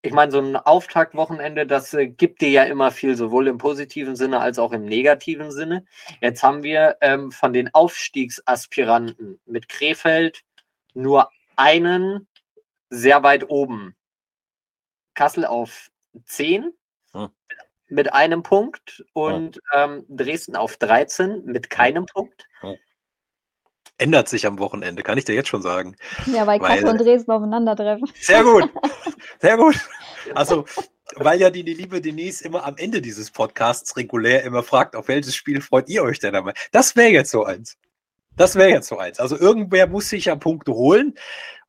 ich 0.00 0.12
meine, 0.12 0.32
so 0.32 0.38
ein 0.38 0.56
Auftaktwochenende, 0.56 1.66
das 1.66 1.92
äh, 1.94 2.06
gibt 2.06 2.40
dir 2.40 2.50
ja 2.50 2.62
immer 2.64 2.90
viel, 2.90 3.16
sowohl 3.16 3.48
im 3.48 3.58
positiven 3.58 4.16
Sinne 4.16 4.40
als 4.40 4.58
auch 4.58 4.72
im 4.72 4.84
negativen 4.84 5.50
Sinne. 5.50 5.84
Jetzt 6.20 6.42
haben 6.42 6.62
wir 6.62 6.96
ähm, 7.00 7.30
von 7.30 7.52
den 7.52 7.72
Aufstiegsaspiranten 7.74 9.40
mit 9.46 9.68
Krefeld 9.68 10.42
nur 10.94 11.30
einen 11.56 12.26
sehr 12.94 13.22
weit 13.22 13.48
oben. 13.48 13.94
Kassel 15.14 15.44
auf 15.44 15.88
10 16.26 16.72
hm. 17.12 17.28
mit 17.88 18.12
einem 18.12 18.42
Punkt 18.42 19.04
und 19.12 19.56
hm. 19.56 19.62
ähm, 19.74 20.06
Dresden 20.08 20.56
auf 20.56 20.76
13 20.76 21.44
mit 21.44 21.70
keinem 21.70 22.02
hm. 22.02 22.06
Punkt. 22.06 22.48
ändert 23.98 24.28
sich 24.28 24.46
am 24.46 24.58
Wochenende, 24.58 25.02
kann 25.02 25.18
ich 25.18 25.24
dir 25.24 25.34
jetzt 25.34 25.48
schon 25.48 25.62
sagen. 25.62 25.96
Ja, 26.26 26.46
weil, 26.46 26.60
weil 26.60 26.70
Kassel 26.70 26.88
und 26.88 26.98
Dresden 26.98 27.30
aufeinandertreffen. 27.30 28.10
Sehr 28.20 28.42
gut, 28.42 28.68
sehr 29.40 29.56
gut. 29.56 29.76
Also, 30.34 30.64
weil 31.16 31.40
ja 31.40 31.50
die, 31.50 31.62
die 31.62 31.74
liebe 31.74 32.00
Denise 32.00 32.42
immer 32.42 32.64
am 32.64 32.76
Ende 32.76 33.00
dieses 33.00 33.30
Podcasts 33.30 33.96
regulär 33.96 34.42
immer 34.42 34.62
fragt, 34.62 34.96
auf 34.96 35.08
welches 35.08 35.36
Spiel 35.36 35.60
freut 35.60 35.88
ihr 35.88 36.02
euch 36.02 36.18
denn 36.18 36.32
dabei? 36.32 36.54
Das 36.72 36.96
wäre 36.96 37.10
jetzt 37.10 37.30
so 37.30 37.44
eins. 37.44 37.76
Das 38.36 38.56
wäre 38.56 38.70
jetzt 38.70 38.88
so 38.88 38.98
eins. 38.98 39.20
Also 39.20 39.38
irgendwer 39.38 39.86
muss 39.86 40.08
sich 40.08 40.24
ja 40.24 40.34
Punkte 40.34 40.72
holen. 40.72 41.14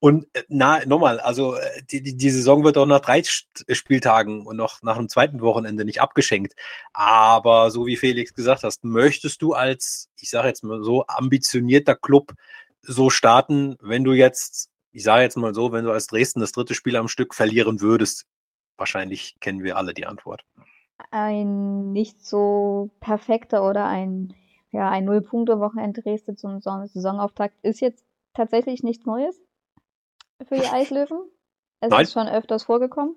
Und 0.05 0.27
äh, 0.33 0.43
na, 0.49 0.85
nochmal, 0.85 1.19
also 1.19 1.55
äh, 1.55 1.81
die, 1.89 2.03
die, 2.03 2.15
die 2.15 2.29
Saison 2.29 2.63
wird 2.63 2.77
auch 2.77 2.85
nach 2.85 2.99
drei 2.99 3.23
Spieltagen 3.23 4.45
und 4.45 4.55
noch 4.55 4.83
nach 4.83 4.97
dem 4.97 5.09
zweiten 5.09 5.41
Wochenende 5.41 5.83
nicht 5.83 5.99
abgeschenkt. 5.99 6.53
Aber 6.93 7.71
so 7.71 7.87
wie 7.87 7.97
Felix 7.97 8.35
gesagt 8.35 8.61
hast, 8.61 8.83
möchtest 8.83 9.41
du 9.41 9.53
als, 9.53 10.11
ich 10.21 10.29
sage 10.29 10.47
jetzt 10.47 10.63
mal 10.63 10.83
so, 10.83 11.07
ambitionierter 11.07 11.95
Club 11.95 12.33
so 12.83 13.09
starten, 13.09 13.77
wenn 13.81 14.03
du 14.03 14.13
jetzt, 14.13 14.69
ich 14.91 15.01
sage 15.01 15.23
jetzt 15.23 15.37
mal 15.37 15.55
so, 15.55 15.71
wenn 15.71 15.85
du 15.85 15.91
als 15.91 16.05
Dresden 16.05 16.39
das 16.39 16.51
dritte 16.51 16.75
Spiel 16.75 16.97
am 16.97 17.07
Stück 17.07 17.33
verlieren 17.33 17.81
würdest? 17.81 18.27
Wahrscheinlich 18.77 19.39
kennen 19.39 19.63
wir 19.63 19.75
alle 19.75 19.95
die 19.95 20.05
Antwort. 20.05 20.43
Ein 21.09 21.93
nicht 21.93 22.23
so 22.23 22.91
perfekter 22.99 23.67
oder 23.67 23.87
ein 23.87 24.35
ja, 24.71 24.87
ein 24.87 25.05
Null-Punkte-Wochenende 25.05 26.03
Dresden 26.03 26.37
zum 26.37 26.61
Saisonauftakt 26.61 27.55
ist 27.63 27.81
jetzt 27.81 28.05
tatsächlich 28.35 28.83
nichts 28.83 29.07
Neues 29.07 29.41
für 30.43 30.55
die 30.55 30.67
Eislöwen. 30.67 31.29
Es 31.79 31.89
Nein. 31.89 32.03
ist 32.03 32.13
schon 32.13 32.27
öfters 32.27 32.63
vorgekommen. 32.63 33.15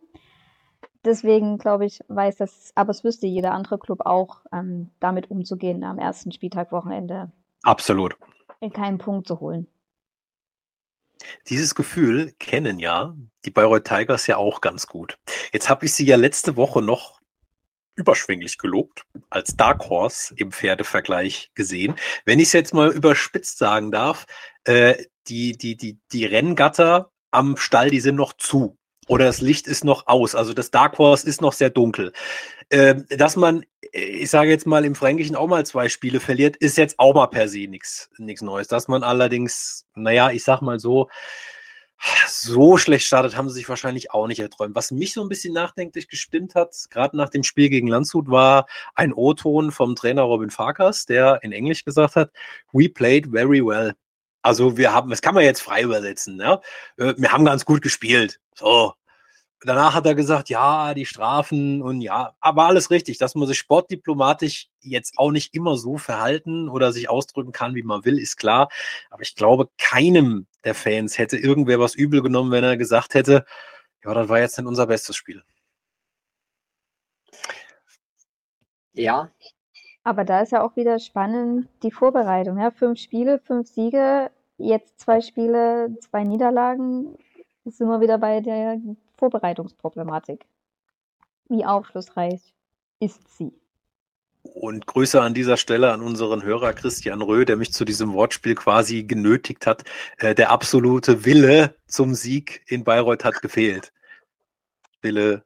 Deswegen 1.04 1.59
glaube 1.59 1.87
ich, 1.87 2.00
weiß 2.09 2.37
das, 2.37 2.72
aber 2.74 2.90
es 2.90 3.04
wüsste 3.04 3.26
jeder 3.26 3.52
andere 3.52 3.78
Club 3.78 4.00
auch, 4.04 4.42
ähm, 4.52 4.90
damit 5.00 5.31
umzugehen, 5.31 5.85
am 5.85 5.98
ersten 5.98 6.33
Spieltag 6.33 6.72
Wochenende. 6.72 7.31
Absolut. 7.62 8.16
Keinen 8.72 8.98
Punkt 8.98 9.28
zu 9.28 9.40
holen. 9.40 9.68
Dieses 11.48 11.74
Gefühl 11.74 12.33
kennen 12.38 12.78
ja 12.78 13.14
die 13.44 13.50
Bayreuth 13.50 13.85
Tigers 13.85 14.26
ja 14.26 14.37
auch 14.37 14.61
ganz 14.61 14.87
gut. 14.87 15.18
Jetzt 15.52 15.68
habe 15.68 15.87
ich 15.87 15.94
sie 15.94 16.04
ja 16.04 16.16
letzte 16.16 16.57
Woche 16.57 16.83
noch 16.83 17.17
überschwänglich 17.99 18.59
gelobt, 18.59 19.03
als 19.29 19.57
Dark 19.57 19.89
Horse 19.89 20.33
im 20.37 20.53
Pferdevergleich 20.53 21.51
gesehen. 21.55 21.97
Wenn 22.25 22.39
ich 22.39 22.47
es 22.49 22.53
jetzt 22.53 22.73
mal 22.73 22.91
überspitzt 22.91 23.59
sagen 23.59 23.91
darf, 23.91 24.25
äh, 24.65 24.95
die, 25.27 25.59
die, 25.59 25.77
die, 25.77 25.99
die 26.13 26.25
Renngatter 26.25 27.11
am 27.31 27.57
Stall, 27.57 27.91
die 27.91 28.01
sind 28.01 28.15
noch 28.15 28.33
zu. 28.33 28.79
Oder 29.09 29.25
das 29.25 29.41
Licht 29.41 29.67
ist 29.67 29.85
noch 29.85 30.07
aus. 30.07 30.35
Also 30.35 30.55
das 30.55 30.71
Dark 30.71 30.99
Horse 30.99 31.27
ist 31.27 31.41
noch 31.41 31.53
sehr 31.53 31.71
dunkel. 31.71 32.13
Äh, 32.69 32.97
dass 33.17 33.37
man, 33.37 33.65
ich 33.93 34.31
sage 34.31 34.51
jetzt 34.51 34.67
mal, 34.67 34.85
im 34.85 34.95
Fränkischen 34.95 35.35
auch 35.35 35.49
mal 35.49 35.67
zwei 35.67 35.89
Spiele 35.89 36.21
verliert, 36.21 36.57
ist 36.57 36.77
jetzt 36.77 36.99
auch 36.99 37.15
mal 37.15 37.27
per 37.27 37.49
se 37.49 37.67
nichts 37.67 38.09
Neues. 38.43 38.69
Dass 38.69 38.87
man 38.87 39.03
allerdings, 39.03 39.87
naja, 39.95 40.31
ich 40.31 40.45
sag 40.45 40.61
mal 40.61 40.79
so, 40.79 41.09
so 42.27 42.77
schlecht 42.77 43.07
startet, 43.07 43.37
haben 43.37 43.49
sie 43.49 43.57
sich 43.57 43.69
wahrscheinlich 43.69 44.13
auch 44.13 44.27
nicht 44.27 44.41
erträumt. 44.41 44.75
Was 44.75 44.91
mich 44.91 45.13
so 45.13 45.23
ein 45.23 45.29
bisschen 45.29 45.55
nachdenklich 45.55 46.09
gestimmt 46.09 46.55
hat, 46.55 46.75
gerade 46.91 47.17
nach 47.17 47.29
dem 47.29 47.43
Spiel 47.43 47.69
gegen 47.69 47.89
Landshut, 47.89 48.29
war 48.29 48.67
ein 48.95 49.13
O-Ton 49.13 49.73
vom 49.73 49.97
Trainer 49.97 50.23
Robin 50.23 50.51
Farkas, 50.51 51.07
der 51.07 51.43
in 51.43 51.53
Englisch 51.53 51.85
gesagt 51.85 52.17
hat, 52.17 52.31
we 52.73 52.89
played 52.89 53.29
very 53.33 53.65
well. 53.65 53.95
Also 54.43 54.77
wir 54.77 54.93
haben, 54.95 55.11
das 55.11 55.21
kann 55.21 55.35
man 55.35 55.45
jetzt 55.45 55.61
frei 55.61 55.83
übersetzen, 55.83 56.41
ja. 56.41 56.61
Äh, 56.97 57.15
wir 57.17 57.33
haben 57.33 57.45
ganz 57.45 57.65
gut 57.65 57.83
gespielt. 57.83 58.41
So, 58.55 58.95
danach 59.61 59.94
hat 59.94 60.07
er 60.07 60.14
gesagt, 60.14 60.49
ja, 60.49 60.94
die 60.94 61.07
Strafen 61.07 61.83
und 61.83 62.01
ja, 62.01 62.35
aber 62.40 62.66
alles 62.66 62.90
richtig, 62.90 63.18
dass 63.18 63.35
man 63.35 63.49
sich 63.49 63.59
sportdiplomatisch 63.59 64.68
jetzt 64.81 65.14
auch 65.18 65.31
nicht 65.31 65.55
immer 65.55 65.77
so 65.77 65.99
verhalten 65.99 66.68
oder 66.68 66.92
sich 66.92 67.11
ausdrücken 67.11 67.53
kann, 67.53 67.75
wie 67.75 67.83
man 67.83 68.05
will, 68.05 68.18
ist 68.18 68.37
klar. 68.37 68.68
Aber 69.11 69.23
ich 69.23 69.35
glaube, 69.35 69.68
keinem 69.79 70.47
der 70.64 70.75
Fans 70.75 71.18
hätte 71.18 71.37
irgendwer 71.37 71.81
was 71.81 71.94
übel 71.94 72.23
genommen, 72.23 72.51
wenn 72.53 72.64
er 72.64 72.77
gesagt 72.77 73.14
hätte, 73.14 73.44
ja, 74.05 74.14
das 74.14 74.29
war 74.29 74.38
jetzt 74.40 74.59
nicht 74.59 74.66
unser 74.66 74.87
bestes 74.87 75.16
Spiel. 75.16 75.42
Ja. 78.92 79.31
Aber 80.05 80.25
da 80.25 80.40
ist 80.42 80.53
ja 80.53 80.62
auch 80.62 80.77
wieder 80.77 80.99
spannend 80.99 81.68
die 81.83 81.90
Vorbereitung. 81.90 82.59
Ja? 82.59 82.71
Fünf 82.71 82.99
Spiele, 82.99 83.38
fünf 83.38 83.68
Siege, 83.68 84.31
jetzt 84.57 85.01
zwei 85.01 85.21
Spiele, 85.21 85.97
zwei 86.01 86.25
Niederlagen. 86.25 87.16
Ist 87.64 87.81
immer 87.81 88.01
wieder 88.01 88.18
bei 88.18 88.40
der 88.40 88.81
Vorbereitungsproblematik. 89.18 90.46
Wie 91.48 91.64
aufschlussreich 91.64 92.54
ist 93.00 93.37
sie? 93.37 93.52
Und 94.42 94.87
Grüße 94.87 95.20
an 95.20 95.35
dieser 95.35 95.57
Stelle 95.57 95.92
an 95.92 96.00
unseren 96.00 96.42
Hörer 96.42 96.72
Christian 96.72 97.20
Röh, 97.20 97.44
der 97.44 97.57
mich 97.57 97.72
zu 97.72 97.85
diesem 97.85 98.12
Wortspiel 98.14 98.54
quasi 98.54 99.02
genötigt 99.02 99.66
hat. 99.66 99.85
Äh, 100.18 100.35
der 100.35 100.50
absolute 100.50 101.24
Wille 101.24 101.74
zum 101.87 102.14
Sieg 102.14 102.62
in 102.66 102.85
Bayreuth 102.85 103.24
hat 103.24 103.42
gefehlt. 103.42 103.92
Wille 105.02 105.44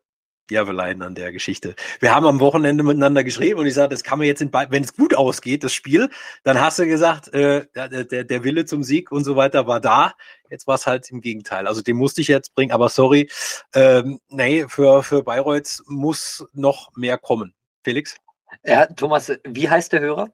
Jervelein 0.53 1.03
an 1.03 1.15
der 1.15 1.33
Geschichte. 1.33 1.75
Wir 2.01 2.15
haben 2.15 2.27
am 2.27 2.41
Wochenende 2.41 2.85
miteinander 2.85 3.25
geschrieben 3.25 3.61
und 3.61 3.67
ich 3.67 3.75
sagte, 3.75 3.95
das 3.95 4.05
kann 4.05 4.19
man 4.19 4.29
jetzt, 4.29 4.41
in 4.41 4.53
wenn 4.53 4.85
es 4.85 4.95
gut 4.95 5.15
ausgeht, 5.15 5.65
das 5.65 5.73
Spiel, 5.73 6.09
dann 6.45 6.61
hast 6.61 6.79
du 6.79 6.87
gesagt, 6.87 7.33
äh, 7.35 7.67
der, 7.75 8.05
der, 8.05 8.25
der 8.25 8.45
Wille 8.45 8.65
zum 8.65 8.85
Sieg 8.85 9.11
und 9.11 9.25
so 9.25 9.37
weiter 9.37 9.67
war 9.67 9.81
da. 9.81 10.12
Jetzt 10.51 10.67
war 10.67 10.75
es 10.75 10.87
halt 10.87 11.11
im 11.11 11.21
Gegenteil. 11.21 11.67
Also 11.67 11.83
den 11.83 11.97
musste 11.97 12.21
ich 12.21 12.29
jetzt 12.29 12.55
bringen, 12.55 12.73
aber 12.73 12.88
sorry, 12.88 13.31
ähm, 13.75 14.21
nee, 14.29 14.67
für, 14.69 15.03
für 15.03 15.23
Bayreuth 15.23 15.83
muss 15.87 16.47
noch 16.53 16.91
mehr 16.95 17.19
kommen. 17.19 17.55
Felix? 17.83 18.17
Ja, 18.65 18.87
Thomas, 18.87 19.33
wie 19.45 19.69
heißt 19.69 19.93
der 19.93 20.01
Hörer? 20.01 20.29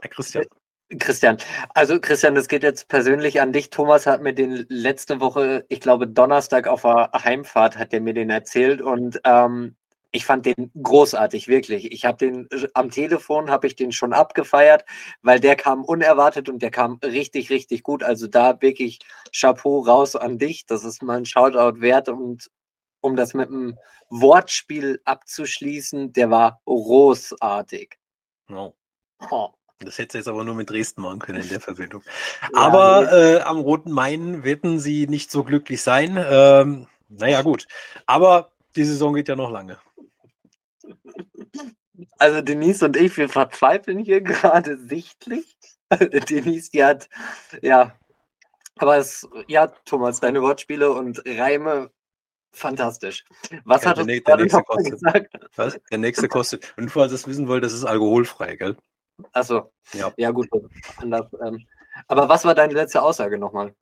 Herr 0.00 0.10
Christian. 0.10 0.44
Christian, 0.98 1.38
also 1.74 2.00
Christian, 2.00 2.34
das 2.34 2.48
geht 2.48 2.62
jetzt 2.62 2.88
persönlich 2.88 3.40
an 3.40 3.52
dich. 3.52 3.70
Thomas 3.70 4.06
hat 4.06 4.22
mir 4.22 4.34
den 4.34 4.66
letzte 4.68 5.20
Woche, 5.20 5.64
ich 5.68 5.80
glaube 5.80 6.06
Donnerstag 6.06 6.66
auf 6.66 6.82
der 6.82 7.10
Heimfahrt, 7.12 7.78
hat 7.78 7.92
er 7.92 8.00
mir 8.00 8.14
den 8.14 8.30
erzählt 8.30 8.80
und 8.82 9.20
ähm, 9.24 9.76
ich 10.12 10.26
fand 10.26 10.44
den 10.44 10.70
großartig, 10.80 11.48
wirklich. 11.48 11.90
Ich 11.90 12.04
habe 12.04 12.18
den 12.18 12.48
am 12.74 12.90
Telefon 12.90 13.50
habe 13.50 13.66
ich 13.66 13.76
den 13.76 13.92
schon 13.92 14.12
abgefeiert, 14.12 14.84
weil 15.22 15.40
der 15.40 15.56
kam 15.56 15.84
unerwartet 15.84 16.48
und 16.50 16.60
der 16.60 16.70
kam 16.70 16.98
richtig, 17.02 17.48
richtig 17.50 17.82
gut. 17.82 18.02
Also 18.02 18.26
da 18.26 18.60
wirklich 18.60 18.98
Chapeau 19.34 19.80
raus 19.80 20.14
an 20.14 20.38
dich. 20.38 20.66
Das 20.66 20.84
ist 20.84 21.02
mal 21.02 21.16
ein 21.16 21.24
Shoutout 21.24 21.80
wert 21.80 22.10
und 22.10 22.50
um 23.00 23.16
das 23.16 23.34
mit 23.34 23.48
einem 23.48 23.78
Wortspiel 24.10 25.00
abzuschließen, 25.04 26.12
der 26.12 26.30
war 26.30 26.60
großartig. 26.66 27.98
Oh. 28.50 28.74
Oh. 29.30 29.48
Das 29.84 29.98
hätte 29.98 30.18
jetzt 30.18 30.28
aber 30.28 30.44
nur 30.44 30.54
mit 30.54 30.70
Dresden 30.70 31.02
machen 31.02 31.18
können 31.18 31.42
in 31.42 31.48
der 31.48 31.60
Verbindung. 31.60 32.02
Aber 32.52 33.12
äh, 33.12 33.40
am 33.40 33.58
Roten 33.58 33.90
Main 33.90 34.44
werden 34.44 34.78
sie 34.78 35.06
nicht 35.06 35.30
so 35.30 35.44
glücklich 35.44 35.82
sein. 35.82 36.18
Ähm, 36.18 36.86
naja, 37.08 37.42
gut. 37.42 37.66
Aber 38.06 38.52
die 38.76 38.84
Saison 38.84 39.14
geht 39.14 39.28
ja 39.28 39.36
noch 39.36 39.50
lange. 39.50 39.78
Also 42.18 42.40
Denise 42.40 42.84
und 42.84 42.96
ich, 42.96 43.16
wir 43.16 43.28
verzweifeln 43.28 43.98
hier 43.98 44.20
gerade 44.22 44.76
sichtlich. 44.78 45.56
Denise, 46.30 46.70
die 46.70 46.84
hat, 46.84 47.08
ja, 47.60 47.94
aber 48.76 48.96
es, 48.96 49.28
ja, 49.46 49.66
Thomas, 49.84 50.20
deine 50.20 50.40
Wortspiele 50.40 50.90
und 50.90 51.22
Reime 51.26 51.90
fantastisch. 52.52 53.24
Was 53.64 53.84
ja, 53.84 53.90
hat 53.90 53.98
der, 53.98 54.20
der, 54.20 54.36
nächste 54.36 54.62
kostet? 54.62 55.00
Was? 55.56 55.80
Der 55.90 55.98
nächste 55.98 56.28
kostet. 56.28 56.74
Und 56.76 56.90
falls 56.90 57.12
ihr 57.12 57.16
es 57.16 57.26
wissen 57.26 57.48
wollt, 57.48 57.64
das 57.64 57.72
ist 57.72 57.84
alkoholfrei, 57.84 58.56
gell? 58.56 58.76
Achso. 59.32 59.72
Ja. 59.92 60.12
ja, 60.16 60.30
gut. 60.30 60.48
Anders, 60.96 61.26
ähm. 61.44 61.66
Aber 62.08 62.28
was 62.28 62.44
war 62.44 62.54
deine 62.54 62.72
letzte 62.72 63.02
Aussage 63.02 63.38
nochmal? 63.38 63.74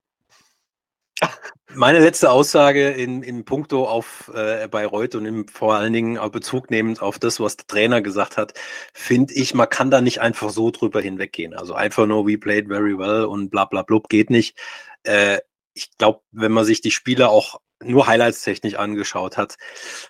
Meine 1.74 2.00
letzte 2.00 2.30
Aussage 2.32 2.90
in, 2.90 3.22
in 3.22 3.44
puncto 3.44 3.86
auf 3.86 4.30
äh, 4.34 4.66
Bayreuth 4.66 5.14
und 5.14 5.26
im, 5.26 5.46
vor 5.46 5.74
allen 5.74 5.92
Dingen 5.92 6.18
Bezug 6.32 6.70
nehmend 6.70 7.00
auf 7.00 7.18
das, 7.18 7.38
was 7.38 7.56
der 7.56 7.66
Trainer 7.68 8.02
gesagt 8.02 8.36
hat, 8.36 8.54
finde 8.92 9.34
ich, 9.34 9.54
man 9.54 9.68
kann 9.68 9.90
da 9.90 10.00
nicht 10.00 10.20
einfach 10.20 10.50
so 10.50 10.70
drüber 10.70 11.00
hinweggehen. 11.00 11.54
Also 11.54 11.74
einfach 11.74 12.06
nur, 12.06 12.26
we 12.26 12.38
played 12.38 12.66
very 12.66 12.98
well 12.98 13.24
und 13.26 13.50
bla 13.50 13.66
bla 13.66 13.82
blub 13.82 14.08
geht 14.08 14.30
nicht. 14.30 14.58
Äh, 15.04 15.38
ich 15.74 15.96
glaube, 15.96 16.22
wenn 16.32 16.52
man 16.52 16.64
sich 16.64 16.80
die 16.80 16.90
Spiele 16.90 17.28
auch 17.28 17.60
nur 17.82 18.06
Highlights-technisch 18.06 18.74
angeschaut 18.74 19.36
hat, 19.36 19.56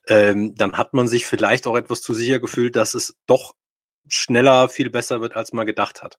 ähm, 0.08 0.54
dann 0.54 0.78
hat 0.78 0.94
man 0.94 1.08
sich 1.08 1.26
vielleicht 1.26 1.66
auch 1.66 1.76
etwas 1.76 2.00
zu 2.00 2.14
sicher 2.14 2.40
gefühlt, 2.40 2.74
dass 2.74 2.94
es 2.94 3.16
doch 3.26 3.54
schneller 4.08 4.68
viel 4.68 4.90
besser 4.90 5.20
wird, 5.20 5.36
als 5.36 5.52
man 5.52 5.66
gedacht 5.66 6.02
hat. 6.02 6.18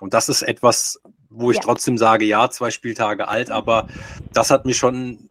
Und 0.00 0.14
das 0.14 0.28
ist 0.28 0.42
etwas, 0.42 1.00
wo 1.28 1.50
ich 1.50 1.58
ja. 1.58 1.62
trotzdem 1.62 1.96
sage, 1.96 2.24
ja, 2.24 2.50
zwei 2.50 2.70
Spieltage 2.70 3.28
alt, 3.28 3.50
aber 3.50 3.86
das 4.32 4.50
hat 4.50 4.64
mich 4.64 4.76
schon 4.76 5.30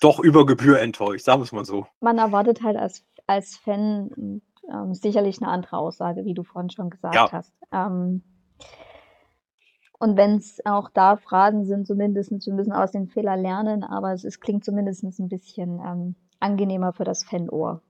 doch 0.00 0.18
über 0.18 0.44
Gebühr 0.46 0.80
enttäuscht, 0.80 1.24
sagen 1.24 1.40
wir 1.40 1.44
es 1.44 1.52
mal 1.52 1.64
so. 1.64 1.86
Man 2.00 2.18
erwartet 2.18 2.62
halt 2.62 2.76
als, 2.76 3.04
als 3.26 3.56
Fan 3.56 4.40
ähm, 4.70 4.94
sicherlich 4.94 5.40
eine 5.40 5.50
andere 5.50 5.76
Aussage, 5.76 6.24
wie 6.24 6.34
du 6.34 6.42
vorhin 6.42 6.70
schon 6.70 6.90
gesagt 6.90 7.14
ja. 7.14 7.30
hast. 7.30 7.52
Ähm, 7.72 8.22
und 9.98 10.16
wenn 10.16 10.36
es 10.36 10.58
auch 10.64 10.90
da 10.90 11.16
Fragen 11.16 11.64
sind, 11.64 11.86
zumindest, 11.86 12.32
wir 12.32 12.54
müssen 12.54 12.72
aus 12.72 12.90
den 12.90 13.06
Fehlern 13.06 13.40
lernen, 13.40 13.84
aber 13.84 14.12
es, 14.12 14.24
es 14.24 14.40
klingt 14.40 14.64
zumindest 14.64 15.04
ein 15.04 15.28
bisschen 15.28 15.78
ähm, 15.78 16.16
angenehmer 16.40 16.92
für 16.92 17.04
das 17.04 17.24
Fanohr. 17.24 17.82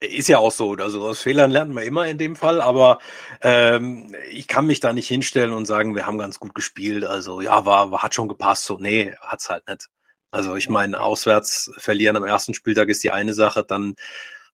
Ist 0.00 0.28
ja 0.28 0.38
auch 0.38 0.52
so. 0.52 0.72
Also 0.72 1.06
aus 1.06 1.20
Fehlern 1.20 1.50
lernt 1.50 1.72
man 1.72 1.84
immer 1.84 2.06
in 2.06 2.18
dem 2.18 2.36
Fall, 2.36 2.60
aber 2.60 2.98
ähm, 3.40 4.14
ich 4.30 4.48
kann 4.48 4.66
mich 4.66 4.80
da 4.80 4.92
nicht 4.92 5.08
hinstellen 5.08 5.52
und 5.52 5.66
sagen, 5.66 5.94
wir 5.94 6.06
haben 6.06 6.18
ganz 6.18 6.40
gut 6.40 6.54
gespielt. 6.54 7.04
Also 7.04 7.40
ja, 7.40 7.64
war, 7.64 7.90
war 7.90 8.02
hat 8.02 8.14
schon 8.14 8.28
gepasst. 8.28 8.64
So, 8.64 8.78
nee, 8.78 9.14
hat's 9.20 9.48
halt 9.48 9.66
nicht. 9.68 9.88
Also 10.30 10.56
ich 10.56 10.68
meine, 10.68 11.00
auswärts 11.00 11.70
verlieren 11.78 12.16
am 12.16 12.24
ersten 12.24 12.54
Spieltag 12.54 12.88
ist 12.88 13.04
die 13.04 13.12
eine 13.12 13.34
Sache, 13.34 13.64
dann 13.64 13.94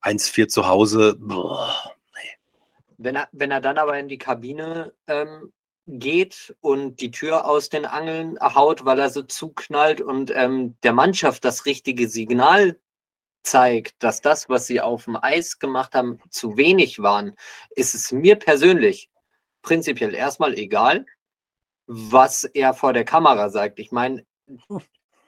1-4 0.02 0.48
zu 0.48 0.68
Hause. 0.68 1.16
Boah, 1.18 1.94
nee. 2.14 2.30
Wenn 2.98 3.16
er, 3.16 3.28
wenn 3.32 3.50
er 3.50 3.62
dann 3.62 3.78
aber 3.78 3.98
in 3.98 4.08
die 4.08 4.18
Kabine 4.18 4.92
ähm, 5.06 5.52
geht 5.86 6.54
und 6.60 7.00
die 7.00 7.10
Tür 7.10 7.48
aus 7.48 7.70
den 7.70 7.86
Angeln 7.86 8.38
haut, 8.40 8.84
weil 8.84 8.98
er 8.98 9.10
so 9.10 9.22
zuknallt 9.22 10.00
und 10.00 10.30
ähm, 10.34 10.76
der 10.82 10.92
Mannschaft 10.92 11.44
das 11.44 11.66
richtige 11.66 12.08
Signal 12.08 12.78
zeigt, 13.42 14.02
dass 14.02 14.20
das, 14.20 14.48
was 14.48 14.66
sie 14.66 14.80
auf 14.80 15.04
dem 15.04 15.16
Eis 15.16 15.58
gemacht 15.58 15.94
haben, 15.94 16.18
zu 16.30 16.56
wenig 16.56 17.00
waren, 17.00 17.34
ist 17.70 17.94
es 17.94 18.12
mir 18.12 18.36
persönlich 18.36 19.10
prinzipiell 19.62 20.14
erstmal 20.14 20.54
egal, 20.54 21.06
was 21.86 22.44
er 22.44 22.74
vor 22.74 22.92
der 22.92 23.04
Kamera 23.04 23.50
sagt. 23.50 23.78
Ich 23.78 23.92
meine, 23.92 24.24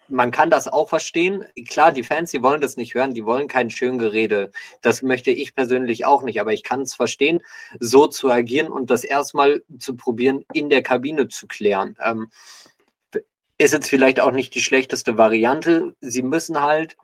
man 0.09 0.31
kann 0.31 0.51
das 0.51 0.69
auch 0.69 0.89
verstehen. 0.89 1.45
Klar, 1.69 1.93
die 1.93 2.03
Fans, 2.03 2.31
die 2.31 2.43
wollen 2.43 2.61
das 2.61 2.77
nicht 2.77 2.95
hören, 2.95 3.15
die 3.15 3.25
wollen 3.25 3.49
kein 3.49 3.71
Schöngerede. 3.71 4.53
Das 4.83 5.03
möchte 5.03 5.31
ich 5.31 5.55
persönlich 5.55 6.05
auch 6.05 6.23
nicht, 6.23 6.41
aber 6.41 6.53
ich 6.53 6.63
kann 6.63 6.83
es 6.83 6.95
verstehen, 6.95 7.41
so 7.81 8.07
zu 8.07 8.31
agieren 8.31 8.71
und 8.71 8.91
das 8.91 9.05
erstmal 9.05 9.63
zu 9.79 9.97
probieren, 9.97 10.45
in 10.53 10.71
der 10.71 10.83
Kabine 10.83 11.29
zu 11.29 11.47
klären. 11.47 11.97
Ähm, 12.05 12.31
ist 13.59 13.73
jetzt 13.73 13.89
vielleicht 13.89 14.21
auch 14.21 14.33
nicht 14.33 14.55
die 14.55 14.61
schlechteste 14.61 15.19
Variante. 15.19 15.95
Sie 16.01 16.23
müssen 16.23 16.61
halt 16.61 16.97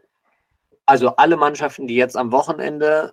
also 0.88 1.16
alle 1.16 1.36
Mannschaften, 1.36 1.86
die 1.86 1.96
jetzt 1.96 2.16
am 2.16 2.32
Wochenende 2.32 3.12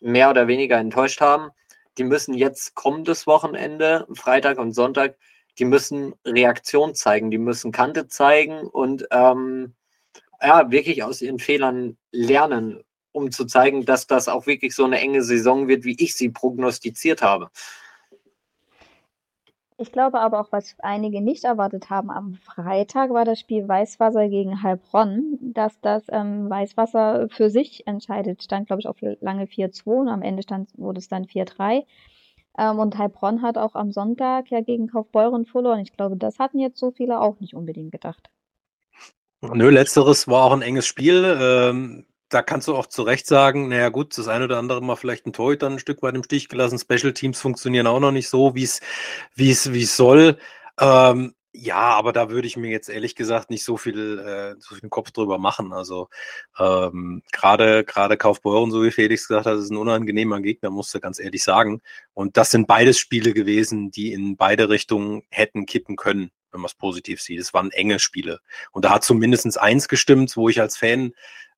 mehr 0.00 0.30
oder 0.30 0.48
weniger 0.48 0.78
enttäuscht 0.78 1.20
haben, 1.20 1.50
die 1.98 2.04
müssen 2.04 2.32
jetzt 2.32 2.74
kommendes 2.74 3.26
Wochenende, 3.26 4.06
Freitag 4.14 4.58
und 4.58 4.72
Sonntag, 4.72 5.16
die 5.58 5.66
müssen 5.66 6.14
Reaktion 6.24 6.94
zeigen, 6.94 7.30
die 7.30 7.38
müssen 7.38 7.72
Kante 7.72 8.08
zeigen 8.08 8.66
und 8.66 9.06
ähm, 9.10 9.74
ja, 10.40 10.70
wirklich 10.70 11.02
aus 11.02 11.20
ihren 11.20 11.38
Fehlern 11.38 11.98
lernen, 12.10 12.82
um 13.12 13.30
zu 13.30 13.44
zeigen, 13.44 13.84
dass 13.84 14.06
das 14.06 14.26
auch 14.26 14.46
wirklich 14.46 14.74
so 14.74 14.86
eine 14.86 14.98
enge 14.98 15.22
Saison 15.22 15.68
wird, 15.68 15.84
wie 15.84 16.02
ich 16.02 16.16
sie 16.16 16.30
prognostiziert 16.30 17.20
habe. 17.20 17.50
Ich 19.76 19.90
glaube 19.90 20.20
aber 20.20 20.40
auch, 20.40 20.52
was 20.52 20.76
einige 20.78 21.20
nicht 21.20 21.42
erwartet 21.42 21.90
haben, 21.90 22.10
am 22.10 22.34
Freitag 22.34 23.10
war 23.10 23.24
das 23.24 23.40
Spiel 23.40 23.66
Weißwasser 23.66 24.28
gegen 24.28 24.62
Heilbronn, 24.62 25.36
dass 25.40 25.80
das 25.80 26.04
ähm, 26.10 26.48
Weißwasser 26.48 27.28
für 27.28 27.50
sich 27.50 27.84
entscheidet. 27.86 28.44
Stand, 28.44 28.68
glaube 28.68 28.80
ich, 28.80 28.86
auch 28.86 28.94
lange 29.20 29.46
4-2 29.46 30.02
und 30.02 30.08
am 30.08 30.22
Ende 30.22 30.44
stand, 30.44 30.70
wurde 30.78 31.00
es 31.00 31.08
dann 31.08 31.24
4-3. 31.24 31.84
Ähm, 32.56 32.78
und 32.78 32.96
Heilbronn 32.96 33.42
hat 33.42 33.58
auch 33.58 33.74
am 33.74 33.90
Sonntag 33.90 34.48
ja 34.50 34.60
gegen 34.60 34.86
Kaufbeuren 34.86 35.44
verloren. 35.44 35.80
Ich 35.80 35.92
glaube, 35.92 36.16
das 36.16 36.38
hatten 36.38 36.60
jetzt 36.60 36.78
so 36.78 36.92
viele 36.92 37.20
auch 37.20 37.40
nicht 37.40 37.54
unbedingt 37.54 37.90
gedacht. 37.90 38.30
Nö, 39.40 39.70
letzteres 39.70 40.28
war 40.28 40.44
auch 40.44 40.52
ein 40.52 40.62
enges 40.62 40.86
Spiel. 40.86 41.36
Ähm, 41.40 42.06
da 42.28 42.42
kannst 42.42 42.68
du 42.68 42.74
auch 42.76 42.86
zu 42.86 43.02
Recht 43.02 43.26
sagen, 43.26 43.68
naja 43.68 43.88
gut, 43.90 44.16
das 44.18 44.28
eine 44.28 44.44
oder 44.44 44.58
andere 44.58 44.82
mal 44.82 44.96
vielleicht 44.96 45.26
ein 45.26 45.32
Torhüter 45.32 45.68
ein 45.68 45.78
Stück 45.78 46.02
weit 46.02 46.14
im 46.14 46.24
Stich 46.24 46.48
gelassen. 46.48 46.78
Special 46.78 47.12
Teams 47.12 47.40
funktionieren 47.40 47.86
auch 47.86 48.00
noch 48.00 48.12
nicht 48.12 48.28
so, 48.28 48.54
wie 48.54 48.64
es 48.64 48.80
wie 49.34 49.50
es 49.50 49.72
wie 49.72 49.82
es 49.82 49.96
soll. 49.96 50.38
Ähm, 50.80 51.34
ja, 51.56 51.76
aber 51.76 52.12
da 52.12 52.30
würde 52.30 52.48
ich 52.48 52.56
mir 52.56 52.70
jetzt 52.70 52.88
ehrlich 52.88 53.14
gesagt 53.14 53.48
nicht 53.48 53.64
so 53.64 53.76
viel, 53.76 54.18
äh, 54.18 54.56
so 54.58 54.74
viel 54.74 54.88
Kopf 54.88 55.12
drüber 55.12 55.38
machen. 55.38 55.72
Also 55.72 56.08
ähm, 56.58 57.22
gerade 57.30 57.84
gerade 57.84 58.16
Kaufbeuren, 58.16 58.72
so 58.72 58.82
wie 58.82 58.90
Felix 58.90 59.28
gesagt 59.28 59.46
hat, 59.46 59.56
ist 59.58 59.70
ein 59.70 59.76
unangenehmer 59.76 60.40
Gegner, 60.40 60.70
musste 60.70 60.98
ganz 61.00 61.20
ehrlich 61.20 61.44
sagen. 61.44 61.80
Und 62.12 62.36
das 62.36 62.50
sind 62.50 62.66
beides 62.66 62.98
Spiele 62.98 63.32
gewesen, 63.34 63.92
die 63.92 64.12
in 64.12 64.36
beide 64.36 64.68
Richtungen 64.68 65.22
hätten 65.30 65.64
kippen 65.64 65.94
können, 65.94 66.32
wenn 66.54 66.60
man 66.60 66.68
es 66.68 66.74
positiv 66.74 67.20
sieht. 67.20 67.40
Es 67.40 67.52
waren 67.52 67.70
enge 67.70 67.98
Spiele. 67.98 68.40
Und 68.72 68.84
da 68.84 68.90
hat 68.90 69.04
zumindest 69.04 69.60
eins 69.60 69.88
gestimmt, 69.88 70.36
wo 70.36 70.48
ich 70.48 70.60
als 70.60 70.76
Fan 70.76 71.12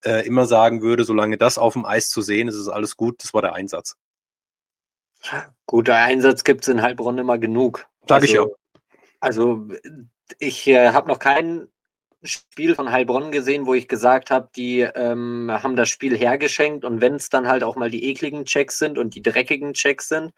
äh, 0.05 0.27
immer 0.27 0.47
sagen 0.47 0.83
würde, 0.83 1.05
solange 1.05 1.39
das 1.39 1.59
auf 1.59 1.75
dem 1.75 1.85
Eis 1.85 2.11
zu 2.11 2.23
sehen 2.23 2.49
ist, 2.49 2.57
ist 2.57 2.69
alles 2.69 2.97
gut. 2.97 3.23
Das 3.23 3.35
war 3.35 3.43
der 3.43 3.55
Einsatz. 3.55 3.97
Guter 5.67 5.97
Einsatz 5.97 6.45
gibt 6.45 6.63
es 6.63 6.69
in 6.69 6.83
Heilbronn 6.83 7.19
immer 7.19 7.39
genug. 7.39 7.87
Sag 8.09 8.23
also, 8.23 8.27
ich 8.27 8.39
auch. 8.39 8.57
Also 9.21 9.69
ich 10.39 10.67
äh, 10.67 10.91
habe 10.91 11.09
noch 11.09 11.19
kein 11.19 11.69
Spiel 12.23 12.75
von 12.75 12.91
Heilbronn 12.91 13.31
gesehen, 13.31 13.67
wo 13.67 13.75
ich 13.75 13.89
gesagt 13.89 14.31
habe, 14.31 14.49
die 14.57 14.81
ähm, 14.81 15.51
haben 15.51 15.77
das 15.77 15.89
Spiel 15.89 16.17
hergeschenkt 16.17 16.85
und 16.85 17.01
wenn 17.01 17.15
es 17.15 17.29
dann 17.29 17.47
halt 17.47 17.63
auch 17.63 17.77
mal 17.77 17.91
die 17.91 18.05
ekligen 18.05 18.45
Checks 18.45 18.79
sind 18.79 18.99
und 18.99 19.15
die 19.15 19.23
dreckigen 19.23 19.75
Checks 19.75 20.09
sind, 20.09 20.33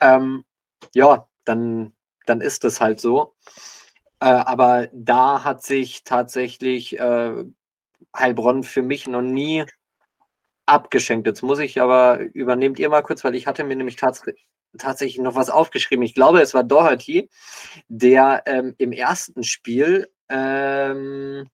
ähm, 0.00 0.44
ja, 0.94 1.26
dann, 1.44 1.92
dann 2.26 2.40
ist 2.40 2.64
es 2.64 2.80
halt 2.80 3.00
so. 3.00 3.34
Äh, 4.20 4.26
aber 4.26 4.88
da 4.92 5.44
hat 5.44 5.62
sich 5.62 6.04
tatsächlich 6.04 6.98
äh, 6.98 7.44
Heilbronn 8.16 8.62
für 8.62 8.82
mich 8.82 9.06
noch 9.06 9.22
nie 9.22 9.64
abgeschenkt. 10.66 11.26
Jetzt 11.26 11.42
muss 11.42 11.58
ich 11.58 11.80
aber, 11.80 12.20
übernehmt 12.20 12.78
ihr 12.78 12.88
mal 12.88 13.02
kurz, 13.02 13.24
weil 13.24 13.34
ich 13.34 13.46
hatte 13.46 13.64
mir 13.64 13.76
nämlich 13.76 13.96
tats 13.96 14.22
tatsächlich 14.78 15.18
noch 15.22 15.36
was 15.36 15.50
aufgeschrieben. 15.50 16.04
Ich 16.04 16.14
glaube, 16.14 16.40
es 16.40 16.54
war 16.54 16.64
Doherty, 16.64 17.30
der 17.88 18.42
ähm, 18.46 18.74
im 18.78 18.92
ersten 18.92 19.44
Spiel 19.44 20.08
ähm, 20.28 21.48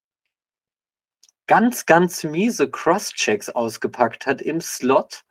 ganz, 1.46 1.84
ganz 1.84 2.24
miese 2.24 2.70
Cross-Checks 2.70 3.50
ausgepackt 3.50 4.26
hat 4.26 4.40
im 4.40 4.60
Slot. 4.60 5.22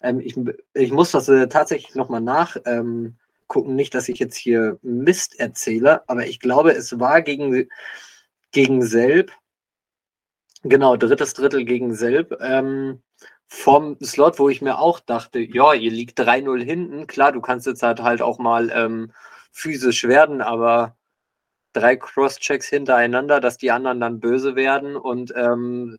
Ähm, 0.00 0.20
ich, 0.20 0.36
ich 0.74 0.90
muss 0.90 1.12
das 1.12 1.28
äh, 1.28 1.48
tatsächlich 1.48 1.94
nochmal 1.94 2.20
nachgucken, 2.20 2.68
ähm, 2.68 3.18
nicht, 3.56 3.94
dass 3.94 4.08
ich 4.08 4.18
jetzt 4.18 4.36
hier 4.36 4.78
Mist 4.82 5.38
erzähle, 5.38 6.08
aber 6.08 6.26
ich 6.26 6.40
glaube, 6.40 6.72
es 6.72 6.98
war 6.98 7.22
gegen, 7.22 7.68
gegen 8.52 8.82
Selb 8.82 9.32
Genau, 10.62 10.96
drittes 10.96 11.32
Drittel 11.34 11.64
gegen 11.64 11.94
Selb. 11.94 12.36
Ähm, 12.40 13.02
vom 13.46 13.96
Slot, 14.02 14.38
wo 14.38 14.48
ich 14.48 14.62
mir 14.62 14.78
auch 14.78 15.00
dachte, 15.00 15.40
ja, 15.40 15.72
ihr 15.74 15.90
liegt 15.90 16.20
3-0 16.20 16.62
hinten. 16.62 17.06
Klar, 17.06 17.32
du 17.32 17.40
kannst 17.40 17.66
jetzt 17.66 17.82
halt, 17.82 18.00
halt 18.02 18.22
auch 18.22 18.38
mal 18.38 18.70
ähm, 18.70 19.12
physisch 19.52 20.04
werden, 20.04 20.42
aber 20.42 20.96
drei 21.72 21.96
Cross-Checks 21.96 22.68
hintereinander, 22.68 23.40
dass 23.40 23.58
die 23.58 23.70
anderen 23.70 24.00
dann 24.00 24.20
böse 24.20 24.56
werden 24.56 24.96
und 24.96 25.32
ähm, 25.36 25.98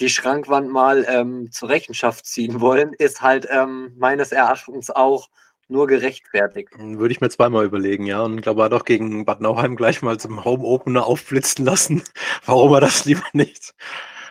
die 0.00 0.08
Schrankwand 0.10 0.70
mal 0.70 1.04
ähm, 1.08 1.50
zur 1.52 1.68
Rechenschaft 1.68 2.26
ziehen 2.26 2.60
wollen, 2.60 2.94
ist 2.94 3.22
halt 3.22 3.46
ähm, 3.50 3.94
meines 3.98 4.32
Erachtens 4.32 4.90
auch 4.90 5.28
nur 5.70 5.86
gerechtfertigt. 5.86 6.70
Würde 6.78 7.12
ich 7.12 7.20
mir 7.20 7.30
zweimal 7.30 7.64
überlegen, 7.64 8.06
ja. 8.06 8.22
Und 8.22 8.36
ich 8.38 8.42
glaube, 8.42 8.62
er 8.62 8.64
hat 8.66 8.72
auch 8.72 8.84
gegen 8.84 9.24
Bad 9.24 9.40
Nauheim 9.40 9.76
gleich 9.76 10.02
mal 10.02 10.18
zum 10.18 10.44
Home 10.44 10.64
Opener 10.64 11.06
aufblitzen 11.06 11.64
lassen, 11.64 12.02
warum 12.44 12.72
er 12.74 12.80
das 12.80 13.04
lieber 13.04 13.26
nicht, 13.32 13.74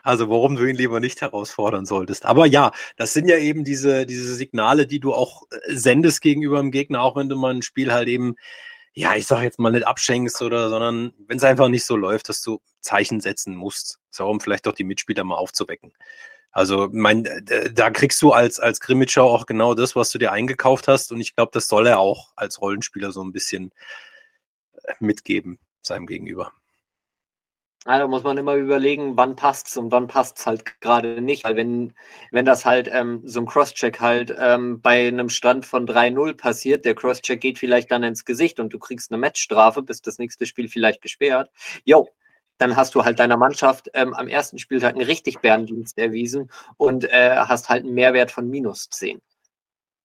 also 0.04 0.30
warum 0.30 0.56
du 0.56 0.66
ihn 0.66 0.76
lieber 0.76 1.00
nicht 1.00 1.22
herausfordern 1.22 1.86
solltest. 1.86 2.26
Aber 2.26 2.46
ja, 2.46 2.72
das 2.98 3.14
sind 3.14 3.28
ja 3.28 3.38
eben 3.38 3.64
diese, 3.64 4.06
diese 4.06 4.36
Signale, 4.36 4.88
die 4.88 5.00
du 5.00 5.14
auch 5.14 5.44
äh, 5.52 5.76
sendest 5.76 6.22
gegenüber 6.22 6.60
dem 6.60 6.72
Gegner, 6.72 7.02
auch 7.02 7.16
wenn 7.16 7.30
du 7.30 7.36
mal 7.36 7.54
ein 7.54 7.62
Spiel 7.62 7.92
halt 7.94 8.08
eben, 8.08 8.36
ja, 8.94 9.16
ich 9.16 9.28
sag 9.28 9.44
jetzt 9.44 9.60
mal 9.60 9.72
nicht 9.72 9.88
abschenkst 9.88 10.42
oder, 10.42 10.70
sondern 10.70 11.14
wenn 11.28 11.38
es 11.38 11.44
einfach 11.44 11.70
nicht 11.70 11.86
so 11.86 11.96
läuft, 11.96 12.30
dass 12.30 12.42
du 12.42 12.60
Zeichen 12.82 13.22
setzen 13.22 13.56
musst. 13.56 14.00
So, 14.12 14.28
um 14.28 14.40
vielleicht 14.40 14.66
doch 14.66 14.74
die 14.74 14.84
Mitspieler 14.84 15.24
mal 15.24 15.36
aufzuwecken. 15.36 15.94
Also, 16.52 16.90
mein, 16.92 17.28
da 17.74 17.90
kriegst 17.92 18.22
du 18.22 18.32
als, 18.32 18.60
als 18.60 18.80
Grimmitschau 18.80 19.30
auch 19.30 19.46
genau 19.46 19.76
das, 19.76 19.96
was 19.96 20.12
du 20.12 20.18
dir 20.18 20.32
eingekauft 20.32 20.88
hast. 20.88 21.12
Und 21.12 21.22
ich 21.22 21.36
glaube, 21.36 21.52
das 21.54 21.68
soll 21.68 21.88
er 21.88 22.00
auch 22.00 22.32
als 22.36 22.62
Rollenspieler 22.62 23.12
so 23.12 23.24
ein 23.24 23.32
bisschen 23.32 23.72
äh, 24.84 24.94
mitgeben, 25.00 25.60
seinem 25.82 26.08
Gegenüber. 26.08 26.52
Also 27.86 28.08
muss 28.10 28.24
man 28.24 28.38
immer 28.38 28.56
überlegen, 28.56 29.16
wann 29.16 29.36
passt 29.38 29.68
es 29.70 29.78
und 29.78 29.92
wann 29.92 30.08
passt 30.08 30.40
es 30.40 30.46
halt 30.46 30.82
gerade 30.82 31.22
nicht. 31.22 31.46
Weil 31.46 31.56
wenn, 31.56 31.94
wenn 32.32 32.46
das 32.46 32.66
halt 32.66 32.90
ähm, 32.92 33.22
so 33.24 33.40
ein 33.40 33.46
Crosscheck 33.46 34.02
halt 34.02 34.36
ähm, 34.38 34.82
bei 34.82 35.08
einem 35.08 35.30
Stand 35.30 35.66
von 35.66 35.88
3-0 35.88 36.36
passiert, 36.36 36.84
der 36.84 36.94
Crosscheck 36.94 37.40
geht 37.40 37.58
vielleicht 37.58 37.90
dann 37.90 38.04
ins 38.04 38.26
Gesicht 38.26 38.60
und 38.60 38.74
du 38.74 38.80
kriegst 38.80 39.12
eine 39.12 39.18
Matchstrafe, 39.18 39.82
bis 39.82 40.02
das 40.02 40.18
nächste 40.18 40.46
Spiel 40.46 40.68
vielleicht 40.68 41.02
gesperrt. 41.02 41.50
Jo, 41.86 42.10
dann 42.60 42.76
hast 42.76 42.94
du 42.94 43.04
halt 43.04 43.20
deiner 43.20 43.38
Mannschaft 43.38 43.90
ähm, 43.94 44.14
am 44.14 44.28
ersten 44.28 44.60
Spieltag 44.60 44.96
einen 44.96 45.06
richtig 45.06 45.40
Bärendienst 45.40 45.98
erwiesen 45.98 46.52
und 46.78 47.06
äh, 47.06 47.38
hast 47.38 47.70
halt 47.70 47.86
einen 47.86 47.96
Mehrwert 47.96 48.32
von 48.32 48.48
minus 48.48 48.90
10. 48.90 49.20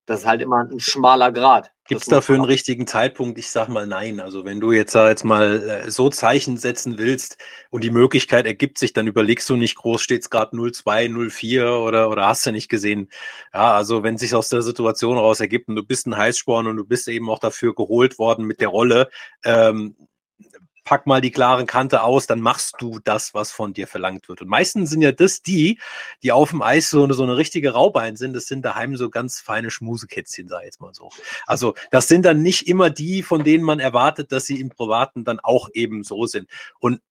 Das 0.07 0.21
ist 0.21 0.25
halt 0.27 0.41
immer 0.41 0.59
ein 0.59 0.79
schmaler 0.79 1.31
Grad. 1.31 1.71
Gibt 1.87 2.01
es 2.01 2.07
dafür 2.07 2.35
einen 2.35 2.45
richtigen 2.45 2.85
Zeitpunkt? 2.85 3.39
Ich 3.39 3.49
sag 3.49 3.69
mal 3.69 3.87
nein. 3.87 4.19
Also 4.19 4.45
wenn 4.45 4.59
du 4.59 4.71
jetzt, 4.71 4.93
jetzt 4.93 5.23
mal 5.23 5.83
äh, 5.85 5.91
so 5.91 6.09
Zeichen 6.09 6.57
setzen 6.57 6.97
willst 6.99 7.37
und 7.71 7.83
die 7.83 7.91
Möglichkeit 7.91 8.45
ergibt 8.45 8.77
sich, 8.77 8.93
dann 8.93 9.07
überlegst 9.07 9.49
du 9.49 9.55
nicht 9.55 9.75
groß, 9.75 10.01
steht 10.01 10.21
es 10.21 10.29
gerade 10.29 10.55
0-2, 10.55 11.09
0-4 11.09 11.79
oder, 11.79 12.09
oder 12.09 12.27
hast 12.27 12.45
du 12.45 12.51
nicht 12.51 12.69
gesehen. 12.69 13.09
Ja, 13.53 13.75
also 13.75 14.03
wenn 14.03 14.17
sich 14.17 14.35
aus 14.35 14.49
der 14.49 14.61
Situation 14.61 15.17
raus 15.17 15.39
ergibt 15.39 15.69
und 15.69 15.75
du 15.75 15.83
bist 15.83 16.07
ein 16.07 16.17
Heißsporn 16.17 16.67
und 16.67 16.77
du 16.77 16.85
bist 16.85 17.07
eben 17.07 17.29
auch 17.29 17.39
dafür 17.39 17.73
geholt 17.73 18.19
worden 18.19 18.45
mit 18.45 18.61
der 18.61 18.69
Rolle, 18.69 19.09
ähm, 19.43 19.95
pack 20.85 21.07
mal 21.07 21.19
die 21.19 21.31
klare 21.31 21.65
Kante 21.65 22.03
aus, 22.03 22.27
dann 22.27 22.39
machst 22.39 22.75
du 22.79 22.99
das, 23.03 23.33
was 23.33 23.51
von 23.51 23.73
dir 23.73 23.87
verlangt 23.87 24.29
wird. 24.29 24.41
Und 24.41 24.47
meistens 24.47 24.91
sind 24.91 25.01
ja 25.01 25.11
das 25.11 25.41
die, 25.41 25.79
die 26.23 26.31
auf 26.31 26.51
dem 26.51 26.61
Eis 26.61 26.89
so 26.89 27.03
eine, 27.03 27.15
so 27.15 27.23
eine 27.23 27.35
richtige 27.35 27.71
Raubein 27.71 28.15
sind. 28.15 28.33
Das 28.33 28.45
sind 28.45 28.63
daheim 28.63 28.95
so 28.95 29.09
ganz 29.09 29.41
feine 29.41 29.71
Schmusekätzchen, 29.71 30.47
sag 30.47 30.59
ich 30.59 30.67
jetzt 30.67 30.81
mal 30.81 30.93
so. 30.93 31.09
Also 31.47 31.73
das 31.91 32.07
sind 32.07 32.23
dann 32.23 32.41
nicht 32.41 32.67
immer 32.67 32.89
die, 32.89 33.23
von 33.23 33.43
denen 33.43 33.63
man 33.63 33.79
erwartet, 33.79 34.31
dass 34.31 34.45
sie 34.45 34.61
im 34.61 34.69
Privaten 34.69 35.25
dann 35.25 35.39
auch 35.39 35.69
eben 35.73 36.03
so 36.03 36.27
sind. 36.27 36.49
Und 36.79 37.01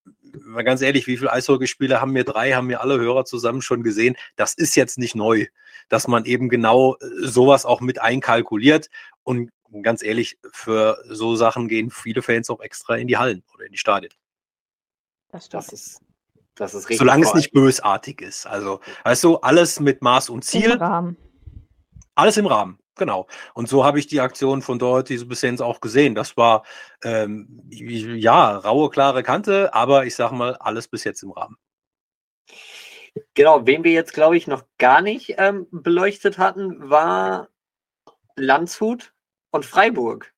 mal 0.41 0.63
ganz 0.63 0.81
ehrlich, 0.81 1.07
wie 1.07 1.17
viele 1.17 1.33
Eishockeyspiele 1.33 2.01
haben 2.01 2.15
wir 2.15 2.25
drei, 2.25 2.53
haben 2.53 2.69
wir 2.69 2.81
alle 2.81 2.99
Hörer 2.99 3.25
zusammen 3.25 3.61
schon 3.61 3.83
gesehen? 3.83 4.17
Das 4.37 4.55
ist 4.55 4.77
jetzt 4.77 4.99
nicht 4.99 5.17
neu, 5.17 5.47
dass 5.89 6.07
man 6.07 6.25
eben 6.25 6.49
genau 6.49 6.95
äh, 6.95 7.07
sowas 7.27 7.67
auch 7.67 7.81
mit 7.81 8.01
einkalkuliert. 8.01 8.89
Und 9.25 9.51
ganz 9.83 10.03
ehrlich, 10.03 10.39
für 10.53 11.03
so 11.09 11.37
Sachen 11.37 11.69
gehen 11.69 11.91
viele 11.91 12.23
Fans 12.23 12.51
auch 12.51 12.61
extra 12.61 12.97
in 12.97 13.09
die 13.09 13.17
Hallen 13.17 13.43
oder 13.55 13.67
in 13.67 13.73
die 13.73 13.79
Stadien. 13.79 14.13
Das, 15.29 15.49
das 15.49 15.73
ist, 15.73 16.01
das 16.55 16.75
ist 16.75 16.85
richtig. 16.85 16.99
Solange 16.99 17.25
es 17.25 17.35
nicht 17.35 17.53
bösartig 17.53 18.21
ist. 18.21 18.47
Also, 18.47 18.81
weißt 19.05 19.25
du, 19.25 19.37
alles 19.39 19.81
mit 19.81 20.03
Maß 20.03 20.31
und 20.31 20.45
Ziel. 20.45 20.73
Im 20.73 20.79
Rahmen. 20.79 21.17
Alles 22.15 22.37
im 22.37 22.47
Rahmen, 22.47 22.79
genau. 22.95 23.27
Und 23.55 23.69
so 23.69 23.85
habe 23.85 23.99
ich 23.99 24.07
die 24.07 24.21
Aktion 24.21 24.63
von 24.63 24.79
dort 24.79 25.09
diese 25.09 25.27
bis 25.27 25.43
auch 25.61 25.81
gesehen. 25.81 26.15
Das 26.15 26.37
war 26.37 26.65
ähm, 27.03 27.61
ja 27.71 28.57
raue, 28.57 28.91
klare 28.91 29.25
Kante, 29.25 29.75
aber 29.75 30.07
ich 30.07 30.15
sage 30.15 30.37
mal, 30.37 30.55
alles 30.57 30.87
bis 30.87 31.03
jetzt 31.03 31.25
im 31.25 31.33
Rahmen. 31.33 31.57
Genau, 33.35 33.67
wen 33.67 33.83
wir 33.83 33.93
jetzt, 33.93 34.13
glaube 34.13 34.37
ich, 34.37 34.47
noch 34.47 34.65
gar 34.79 35.01
nicht 35.01 35.35
ähm, 35.39 35.67
beleuchtet 35.71 36.39
hatten, 36.39 36.89
war 36.89 37.49
Landshut 38.37 39.14
und 39.55 39.65
Freiburg. 39.65 40.35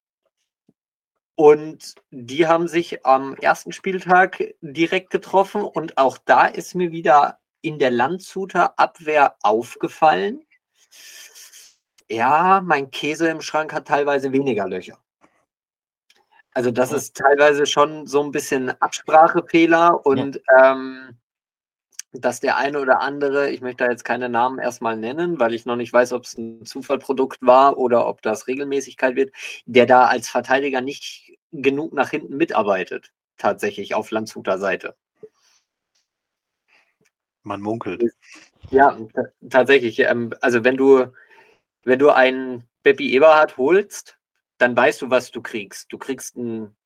Und 1.37 1.94
die 2.11 2.46
haben 2.46 2.68
sich 2.68 3.07
am 3.07 3.35
ersten 3.37 3.72
Spieltag 3.72 4.55
direkt 4.61 5.09
getroffen 5.11 5.62
und 5.62 5.96
auch 5.96 6.18
da 6.18 6.46
ist 6.46 6.74
mir 6.74 6.92
wieder 6.92 7.38
in 7.62 7.79
der 7.79 7.90
Landshuter 7.90 8.79
Abwehr 8.79 9.37
aufgefallen. 9.40 10.44
Ja, 12.11 12.61
mein 12.62 12.90
Käse 12.90 13.29
im 13.29 13.40
Schrank 13.40 13.72
hat 13.72 13.88
teilweise 13.88 14.33
weniger 14.33 14.68
Löcher. 14.68 14.98
Also 16.52 16.70
das 16.70 16.92
ist 16.92 17.16
teilweise 17.16 17.64
schon 17.64 18.07
so 18.07 18.22
ein 18.22 18.33
bisschen 18.33 18.70
Absprachefehler 18.83 20.05
und 20.05 20.40
ja. 20.46 20.72
ähm, 20.72 21.18
dass 22.20 22.40
der 22.40 22.57
eine 22.57 22.81
oder 22.81 23.00
andere, 23.00 23.50
ich 23.50 23.61
möchte 23.61 23.85
da 23.85 23.90
jetzt 23.90 24.05
keine 24.05 24.29
Namen 24.29 24.59
erstmal 24.59 24.96
nennen, 24.96 25.38
weil 25.40 25.55
ich 25.55 25.66
noch 25.66 25.76
nicht 25.76 25.92
weiß, 25.92 26.12
ob 26.12 26.24
es 26.24 26.37
ein 26.37 26.64
Zufallprodukt 26.64 27.38
war 27.40 27.79
oder 27.79 28.07
ob 28.07 28.22
das 28.22 28.46
Regelmäßigkeit 28.46 29.16
wird, 29.16 29.33
der 29.66 29.87
da 29.87 30.07
als 30.07 30.29
Verteidiger 30.29 30.81
nicht 30.81 31.33
genug 31.52 31.92
nach 31.92 32.11
hinten 32.11 32.37
mitarbeitet, 32.37 33.12
tatsächlich 33.37 33.94
auf 33.94 34.11
Landshuter 34.11 34.59
Seite. 34.59 34.96
Man 37.42 37.61
munkelt. 37.61 38.02
Ja, 38.70 38.98
tatsächlich. 39.48 40.00
Ähm, 40.00 40.35
also 40.40 40.64
wenn 40.64 40.76
du, 40.76 41.07
wenn 41.85 41.98
du 41.98 42.11
einen 42.11 42.64
Beppi 42.83 43.14
Eberhardt 43.14 43.57
holst, 43.57 44.18
dann 44.59 44.76
weißt 44.76 45.02
du, 45.02 45.11
was 45.11 45.31
du 45.31 45.42
kriegst. 45.42 45.92
Du 45.92 45.98
kriegst 45.98 46.37
einen 46.37 46.76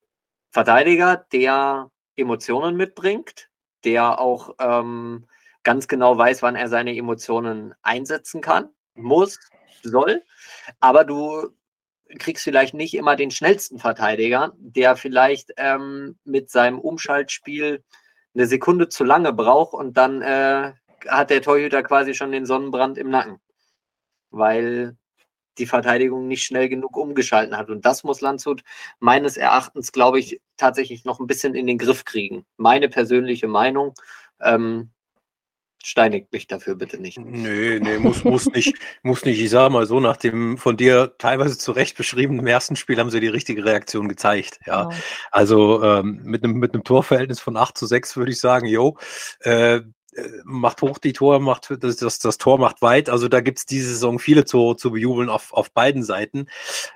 Verteidiger, 0.51 1.25
der 1.31 1.89
Emotionen 2.15 2.75
mitbringt, 2.75 3.49
der 3.83 4.19
auch 4.19 4.55
ähm, 4.59 5.27
ganz 5.63 5.87
genau 5.87 6.17
weiß, 6.17 6.41
wann 6.41 6.55
er 6.55 6.69
seine 6.69 6.95
Emotionen 6.95 7.73
einsetzen 7.81 8.41
kann, 8.41 8.69
muss, 8.95 9.39
soll. 9.83 10.23
Aber 10.79 11.03
du 11.03 11.49
kriegst 12.19 12.43
vielleicht 12.43 12.73
nicht 12.73 12.93
immer 12.93 13.15
den 13.15 13.31
schnellsten 13.31 13.79
Verteidiger, 13.79 14.53
der 14.57 14.95
vielleicht 14.95 15.51
ähm, 15.57 16.17
mit 16.23 16.49
seinem 16.49 16.79
Umschaltspiel 16.79 17.83
eine 18.33 18.45
Sekunde 18.47 18.89
zu 18.89 19.03
lange 19.03 19.33
braucht 19.33 19.73
und 19.73 19.97
dann 19.97 20.21
äh, 20.21 20.73
hat 21.07 21.29
der 21.29 21.41
Torhüter 21.41 21.83
quasi 21.83 22.13
schon 22.13 22.31
den 22.31 22.45
Sonnenbrand 22.45 22.97
im 22.97 23.09
Nacken, 23.09 23.39
weil 24.29 24.97
die 25.57 25.65
Verteidigung 25.65 26.27
nicht 26.27 26.45
schnell 26.45 26.69
genug 26.69 26.95
umgeschalten 26.95 27.57
hat. 27.57 27.69
Und 27.69 27.85
das 27.85 28.03
muss 28.03 28.21
Landshut 28.21 28.63
meines 28.99 29.35
Erachtens, 29.37 29.91
glaube 29.91 30.19
ich, 30.19 30.41
tatsächlich 30.61 31.05
noch 31.05 31.19
ein 31.19 31.27
bisschen 31.27 31.55
in 31.55 31.67
den 31.67 31.77
Griff 31.77 32.05
kriegen. 32.05 32.45
Meine 32.57 32.87
persönliche 32.87 33.47
Meinung. 33.47 33.93
Ähm, 34.41 34.91
steinigt 35.83 36.31
mich 36.31 36.45
dafür 36.47 36.75
bitte 36.75 36.99
nicht. 36.99 37.17
Nee, 37.17 37.79
nee, 37.79 37.97
muss, 37.97 38.23
muss 38.23 38.45
nicht, 38.45 38.75
muss 39.03 39.25
nicht. 39.25 39.41
Ich 39.41 39.49
sage 39.49 39.73
mal 39.73 39.87
so, 39.87 39.99
nach 39.99 40.17
dem 40.17 40.57
von 40.57 40.77
dir 40.77 41.15
teilweise 41.17 41.57
zu 41.57 41.71
Recht 41.71 41.97
beschriebenen 41.97 42.45
ersten 42.45 42.75
Spiel 42.75 42.99
haben 42.99 43.09
sie 43.09 43.19
die 43.19 43.27
richtige 43.27 43.65
Reaktion 43.65 44.07
gezeigt. 44.07 44.59
Ja. 44.67 44.83
Genau. 44.83 44.95
Also 45.31 45.83
ähm, 45.83 46.21
mit 46.23 46.43
einem 46.43 46.53
mit 46.53 46.73
einem 46.73 46.83
Torverhältnis 46.83 47.39
von 47.39 47.57
8 47.57 47.77
zu 47.77 47.87
6 47.87 48.15
würde 48.17 48.31
ich 48.31 48.39
sagen, 48.39 48.67
jo, 48.67 48.97
äh, 49.39 49.81
macht 50.43 50.81
hoch 50.81 50.97
die 50.97 51.13
Tor, 51.13 51.39
macht 51.39 51.73
das, 51.79 51.97
das, 51.97 52.19
das 52.19 52.37
Tor 52.37 52.57
macht 52.57 52.81
weit. 52.81 53.09
Also 53.09 53.27
da 53.27 53.39
gibt 53.39 53.59
es 53.59 53.65
diese 53.65 53.89
Saison 53.89 54.19
viele 54.19 54.45
zu, 54.45 54.73
zu 54.73 54.91
bejubeln 54.91 55.29
auf, 55.29 55.53
auf 55.53 55.71
beiden 55.71 56.03
Seiten. 56.03 56.47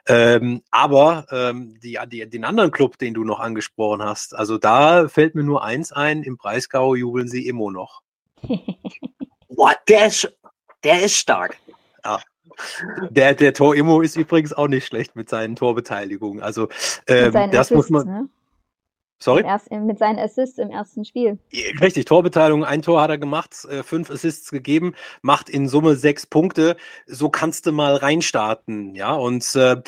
Ähm, 0.08 0.62
aber 0.72 1.26
ähm, 1.32 1.80
die, 1.82 1.98
die, 2.08 2.30
den 2.30 2.44
anderen 2.44 2.72
Club, 2.72 2.98
den 2.98 3.14
du 3.14 3.24
noch 3.24 3.40
angesprochen 3.40 4.04
hast, 4.04 4.36
also 4.36 4.58
da 4.58 5.08
fällt 5.08 5.36
mir 5.36 5.44
nur 5.44 5.64
eins 5.64 5.92
ein, 5.92 6.24
im 6.24 6.38
Breisgau 6.38 6.96
jubeln 6.96 7.28
sie 7.28 7.48
immer 7.48 7.72
noch. 7.72 8.02
Boah, 9.50 9.74
der 9.88 10.08
ist, 10.08 10.38
der 10.84 11.04
ist 11.04 11.16
stark. 11.16 11.58
Ja. 12.04 12.20
Der, 13.10 13.34
der 13.34 13.54
Tor-Immo 13.54 14.02
ist 14.02 14.16
übrigens 14.16 14.54
auch 14.54 14.68
nicht 14.68 14.86
schlecht 14.86 15.16
mit 15.16 15.30
seinen 15.30 15.56
Torbeteiligungen. 15.56 16.42
Also 16.42 16.70
ähm, 17.08 17.34
das 17.34 17.72
Assist, 17.72 17.72
muss 17.72 17.90
man. 17.90 18.08
Ne? 18.08 18.30
Sorry? 19.20 19.44
Erst, 19.44 19.72
mit 19.72 19.98
seinen 19.98 20.20
Assists 20.20 20.58
im 20.58 20.70
ersten 20.70 21.06
Spiel. 21.06 21.40
Richtig, 21.82 22.06
Torbeteiligung, 22.06 22.66
ein 22.66 22.82
Tor 22.82 23.02
hat 23.02 23.10
er 23.10 23.18
gemacht, 23.18 23.66
äh, 23.70 23.82
fünf 23.82 24.12
Assists 24.12 24.52
gegeben, 24.52 24.94
macht 25.22 25.50
in 25.50 25.70
Summe 25.70 25.96
sechs 25.96 26.28
Punkte. 26.28 26.76
So 27.08 27.30
kannst 27.30 27.66
du 27.66 27.72
mal 27.72 27.96
reinstarten, 27.96 28.94
ja. 28.94 29.14
Und 29.14 29.56
äh, 29.56 29.82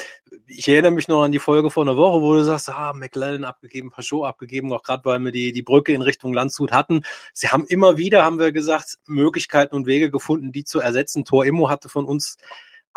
ich 0.47 0.67
erinnere 0.69 0.91
mich 0.91 1.07
noch 1.07 1.23
an 1.23 1.31
die 1.31 1.39
Folge 1.39 1.69
vor 1.69 1.83
einer 1.83 1.97
Woche, 1.97 2.21
wo 2.21 2.33
du 2.33 2.43
sagst, 2.43 2.69
ah, 2.69 2.93
McLellan 2.93 3.43
abgegeben, 3.43 3.91
Pachot 3.91 4.25
abgegeben, 4.25 4.71
auch 4.71 4.83
gerade 4.83 5.03
weil 5.05 5.19
wir 5.19 5.31
die, 5.31 5.51
die 5.51 5.61
Brücke 5.61 5.93
in 5.93 6.01
Richtung 6.01 6.33
Landshut 6.33 6.71
hatten. 6.71 7.01
Sie 7.33 7.49
haben 7.49 7.65
immer 7.67 7.97
wieder, 7.97 8.23
haben 8.23 8.39
wir 8.39 8.51
gesagt, 8.51 8.97
Möglichkeiten 9.07 9.75
und 9.75 9.87
Wege 9.87 10.09
gefunden, 10.09 10.51
die 10.51 10.63
zu 10.63 10.79
ersetzen. 10.79 11.25
Tor 11.25 11.45
Immo 11.45 11.69
hatte 11.69 11.89
von 11.89 12.05
uns 12.05 12.37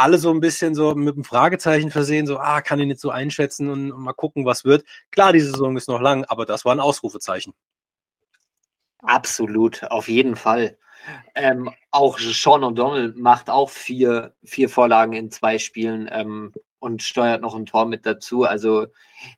alle 0.01 0.17
so 0.17 0.31
ein 0.33 0.41
bisschen 0.41 0.75
so 0.75 0.95
mit 0.95 1.15
einem 1.15 1.25
Fragezeichen 1.25 1.91
versehen, 1.91 2.27
so, 2.27 2.39
ah, 2.39 2.63
kann 2.63 2.81
ich 2.81 2.87
nicht 2.87 3.01
so 3.01 3.11
einschätzen 3.11 3.69
und, 3.69 3.91
mal 3.91 4.15
gucken, 4.15 4.47
was 4.47 4.65
wird. 4.65 4.85
Klar, 5.11 5.35
die 5.35 5.41
Saison 5.41 5.77
ist 5.77 5.89
noch 5.89 6.01
lang, 6.01 6.25
aber 6.25 6.47
das 6.47 6.65
war 6.65 6.73
ein 6.73 6.81
Ausrufezeichen. 6.81 7.53
Absolut, 9.03 9.85
auf 9.85 10.09
jeden 10.09 10.37
Fall. 10.37 10.79
Ähm, 11.35 11.71
auch 11.91 12.19
Sean 12.19 12.63
O'Donnell 12.63 13.15
macht 13.15 13.51
auch 13.51 13.69
vier, 13.69 14.35
vier 14.43 14.71
Vorlagen 14.71 15.13
in 15.13 15.31
zwei 15.31 15.59
Spielen 15.59 16.09
ähm, 16.11 16.53
und 16.79 17.03
steuert 17.03 17.43
noch 17.43 17.55
ein 17.55 17.67
Tor 17.67 17.85
mit 17.87 18.07
dazu. 18.07 18.45
Also 18.45 18.87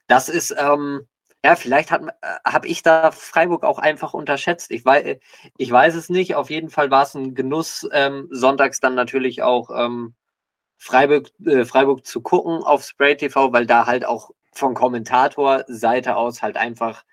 das 0.06 0.28
ist, 0.28 0.54
ähm, 0.56 1.08
ja, 1.44 1.56
vielleicht 1.56 1.90
äh, 1.90 1.98
habe 2.44 2.68
ich 2.68 2.82
da 2.82 3.10
Freiburg 3.10 3.64
auch 3.64 3.80
einfach 3.80 4.14
unterschätzt. 4.14 4.70
Ich 4.70 4.84
weiß, 4.84 5.16
ich 5.56 5.70
weiß 5.70 5.96
es 5.96 6.08
nicht. 6.08 6.36
Auf 6.36 6.50
jeden 6.50 6.70
Fall 6.70 6.90
war 6.92 7.02
es 7.02 7.14
ein 7.14 7.34
Genuss, 7.34 7.88
ähm, 7.92 8.28
sonntags 8.30 8.78
dann 8.78 8.94
natürlich 8.94 9.42
auch 9.42 9.70
ähm, 9.74 10.14
Freiburg, 10.82 11.28
äh, 11.46 11.64
Freiburg 11.64 12.04
zu 12.04 12.20
gucken 12.22 12.64
auf 12.64 12.82
Spray 12.82 13.16
TV, 13.16 13.52
weil 13.52 13.66
da 13.66 13.86
halt 13.86 14.04
auch 14.04 14.32
von 14.52 14.74
Kommentatorseite 14.74 16.16
aus 16.16 16.42
halt 16.42 16.56
einfach 16.56 17.04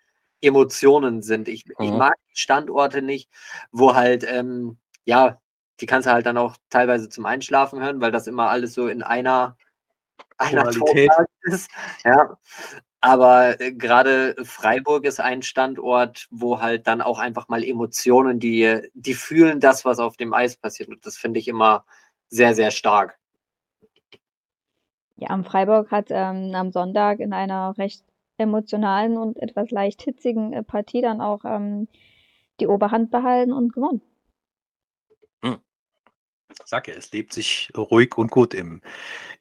Emotionen 0.42 1.22
sind. 1.22 1.48
Ich, 1.48 1.66
mhm. 1.68 1.74
ich 1.78 1.92
mag 1.92 2.16
Standorte 2.34 3.04
nicht, 3.04 3.30
wo 3.72 3.94
halt, 3.94 4.24
ähm, 4.28 4.80
ja, 5.06 5.40
die 5.80 5.86
kannst 5.86 6.08
du 6.08 6.12
halt 6.12 6.26
dann 6.26 6.40
auch 6.40 6.58
teilweise 6.72 7.10
zum 7.10 7.28
Einschlafen 7.28 7.80
hören, 7.80 8.02
weil 8.02 8.12
das 8.12 8.26
immer 8.26 8.50
alles 8.50 8.74
so 8.74 8.88
in 8.88 9.04
einer, 9.04 9.56
einer 10.40 10.72
ist. 11.44 11.70
Ja. 12.04 12.40
Aber 13.02 13.62
äh, 13.62 13.72
gerade 13.72 14.36
Freiburg 14.46 15.06
ist 15.06 15.20
ein 15.20 15.44
Standort, 15.44 16.26
wo 16.32 16.60
halt 16.60 16.88
dann 16.88 17.04
auch 17.04 17.20
einfach 17.20 17.50
mal 17.50 17.64
Emotionen, 17.64 18.40
die, 18.40 18.90
die 18.96 19.14
fühlen 19.14 19.60
das, 19.60 19.86
was 19.86 20.00
auf 20.00 20.18
dem 20.18 20.34
Eis 20.34 20.58
passiert. 20.58 20.90
Und 20.90 21.06
das 21.06 21.18
finde 21.18 21.40
ich 21.40 21.48
immer 21.48 21.86
sehr, 22.30 22.56
sehr 22.56 22.72
stark. 22.72 23.19
Ja, 25.20 25.32
am 25.32 25.44
Freiburg 25.44 25.92
hat 25.92 26.08
ähm, 26.12 26.56
am 26.56 26.72
Sonntag 26.72 27.20
in 27.20 27.34
einer 27.34 27.78
recht 27.78 28.06
emotionalen 28.38 29.18
und 29.18 29.38
etwas 29.38 29.70
leicht 29.70 30.02
hitzigen 30.02 30.54
äh, 30.54 30.64
Partie 30.64 31.02
dann 31.02 31.20
auch 31.20 31.44
ähm, 31.44 31.90
die 32.62 32.68
Oberhand 32.68 33.12
behalten 33.12 33.52
und 33.52 33.74
gewonnen. 33.74 34.02
Hm. 35.44 35.58
Sag 36.64 36.88
ja, 36.88 36.94
es 36.94 37.12
lebt 37.12 37.34
sich 37.34 37.70
ruhig 37.76 38.18
und 38.18 38.32
gut 38.32 38.54
im, 38.54 38.82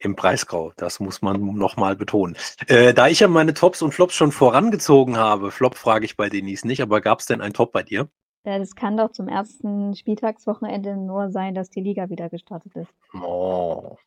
im 0.01 0.17
Preisgrau. 0.17 0.73
Das 0.75 0.99
muss 0.99 1.21
man 1.21 1.39
nochmal 1.55 1.95
betonen. 1.95 2.35
Äh, 2.67 2.93
da 2.93 3.07
ich 3.07 3.21
ja 3.21 3.29
meine 3.29 3.53
Tops 3.53 3.81
und 3.81 3.93
Flops 3.93 4.15
schon 4.15 4.33
vorangezogen 4.33 5.15
habe, 5.15 5.49
Flop 5.49 5.75
frage 5.75 6.03
ich 6.03 6.17
bei 6.17 6.27
Denise 6.27 6.67
nicht, 6.67 6.81
aber 6.81 6.99
gab 6.99 7.19
es 7.19 7.25
denn 7.25 7.39
ein 7.39 7.53
Top 7.53 7.71
bei 7.71 7.83
dir? 7.83 8.09
Ja, 8.43 8.59
das 8.59 8.75
kann 8.75 8.97
doch 8.97 9.11
zum 9.11 9.29
ersten 9.29 9.95
Spieltagswochenende 9.95 10.97
nur 10.97 11.29
sein, 11.29 11.55
dass 11.55 11.69
die 11.69 11.81
Liga 11.81 12.09
wieder 12.09 12.29
gestartet 12.29 12.75
ist. 12.75 12.93
Oh. 13.13 13.97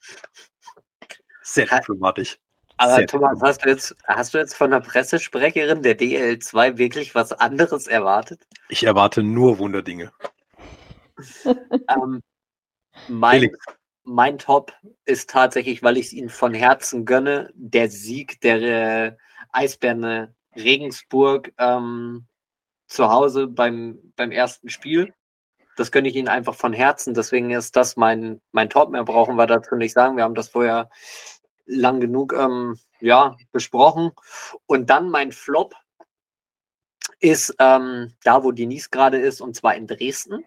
Sehr 1.43 1.67
diplomatisch. 1.67 2.39
Aber 2.77 2.97
Sehr 2.97 3.07
Thomas, 3.07 3.39
hast 3.43 3.65
du, 3.65 3.69
jetzt, 3.69 3.97
hast 4.07 4.35
du 4.35 4.39
jetzt 4.39 4.55
von 4.55 4.71
der 4.71 4.81
Pressesprecherin 4.81 5.83
der 5.83 5.99
DL2 5.99 6.79
wirklich 6.79 7.15
was 7.15 7.33
anderes 7.33 7.87
erwartet? 7.87 8.47
Ich 8.69 8.85
erwarte 8.85 9.23
nur 9.23 9.59
Wunderdinge. 9.59 10.13
ähm, 11.45 12.23
mein, 13.09 13.51
mein 14.05 14.39
Top 14.39 14.73
ist 15.05 15.31
tatsächlich, 15.31 15.83
weil 15.83 15.97
ich 15.97 16.07
es 16.07 16.13
ihnen 16.13 16.29
von 16.29 16.55
Herzen 16.55 17.05
gönne, 17.05 17.51
der 17.55 17.91
Sieg 17.91 18.41
der 18.41 18.63
äh, 18.63 19.17
Eisbären 19.53 20.35
Regensburg 20.57 21.53
ähm, 21.59 22.27
zu 22.87 23.11
Hause 23.11 23.47
beim, 23.47 23.99
beim 24.17 24.31
ersten 24.31 24.69
Spiel. 24.69 25.15
Das 25.77 25.91
gönne 25.91 26.09
ich 26.09 26.17
ihnen 26.17 26.29
einfach 26.29 26.55
von 26.55 26.73
Herzen. 26.73 27.15
Deswegen 27.15 27.51
ist 27.51 27.77
das 27.77 27.97
mein, 27.97 28.41
mein 28.53 28.71
Top. 28.71 28.91
Mehr 28.91 29.05
brauchen 29.05 29.37
wir 29.37 29.47
dazu 29.47 29.77
nicht 29.77 29.93
sagen. 29.93 30.17
Wir 30.17 30.25
haben 30.25 30.35
das 30.35 30.49
vorher 30.49 30.91
lang 31.67 32.01
genug 32.01 32.35
ähm, 32.35 32.79
ja, 33.01 33.37
besprochen. 33.53 34.13
Und 34.67 34.91
dann 34.91 35.11
mein 35.11 35.33
Flop 35.33 35.75
ist 37.21 37.55
ähm, 37.59 38.15
da, 38.25 38.45
wo 38.45 38.53
Denise 38.53 38.91
gerade 38.91 39.19
ist, 39.19 39.41
und 39.41 39.55
zwar 39.55 39.75
in 39.75 39.87
Dresden. 39.87 40.45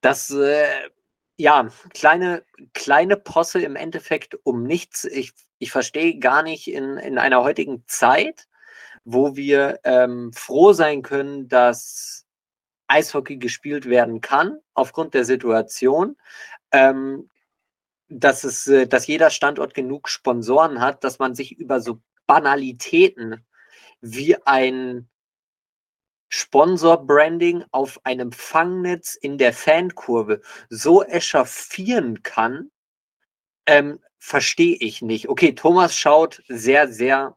Das, 0.00 0.30
äh, 0.30 0.88
ja, 1.36 1.68
kleine, 1.94 2.44
kleine 2.74 3.16
Posse 3.16 3.60
im 3.60 3.76
Endeffekt 3.76 4.36
um 4.44 4.64
nichts. 4.64 5.04
Ich, 5.04 5.32
ich 5.58 5.70
verstehe 5.70 6.18
gar 6.18 6.42
nicht 6.42 6.68
in, 6.68 6.96
in 6.96 7.18
einer 7.18 7.42
heutigen 7.42 7.84
Zeit, 7.86 8.48
wo 9.04 9.36
wir 9.36 9.80
ähm, 9.84 10.32
froh 10.32 10.72
sein 10.72 11.02
können, 11.02 11.48
dass 11.48 12.26
Eishockey 12.88 13.36
gespielt 13.36 13.86
werden 13.86 14.20
kann, 14.20 14.58
aufgrund 14.74 15.14
der 15.14 15.24
Situation. 15.24 16.16
Ähm, 16.72 17.30
dass 18.08 18.44
es, 18.44 18.66
äh, 18.66 18.86
dass 18.86 19.06
jeder 19.06 19.30
Standort 19.30 19.74
genug 19.74 20.08
Sponsoren 20.08 20.80
hat, 20.80 21.04
dass 21.04 21.18
man 21.18 21.34
sich 21.34 21.58
über 21.58 21.80
so 21.80 22.00
Banalitäten 22.26 23.44
wie 24.00 24.36
ein 24.46 25.08
Sponsor-Branding 26.30 27.64
auf 27.70 28.00
einem 28.04 28.32
Fangnetz 28.32 29.14
in 29.14 29.38
der 29.38 29.52
Fankurve 29.52 30.42
so 30.68 31.02
echauffieren 31.02 32.22
kann, 32.22 32.70
ähm, 33.66 34.00
verstehe 34.18 34.76
ich 34.76 35.00
nicht. 35.00 35.28
Okay, 35.28 35.54
Thomas 35.54 35.96
schaut 35.96 36.42
sehr, 36.48 36.88
sehr 36.88 37.36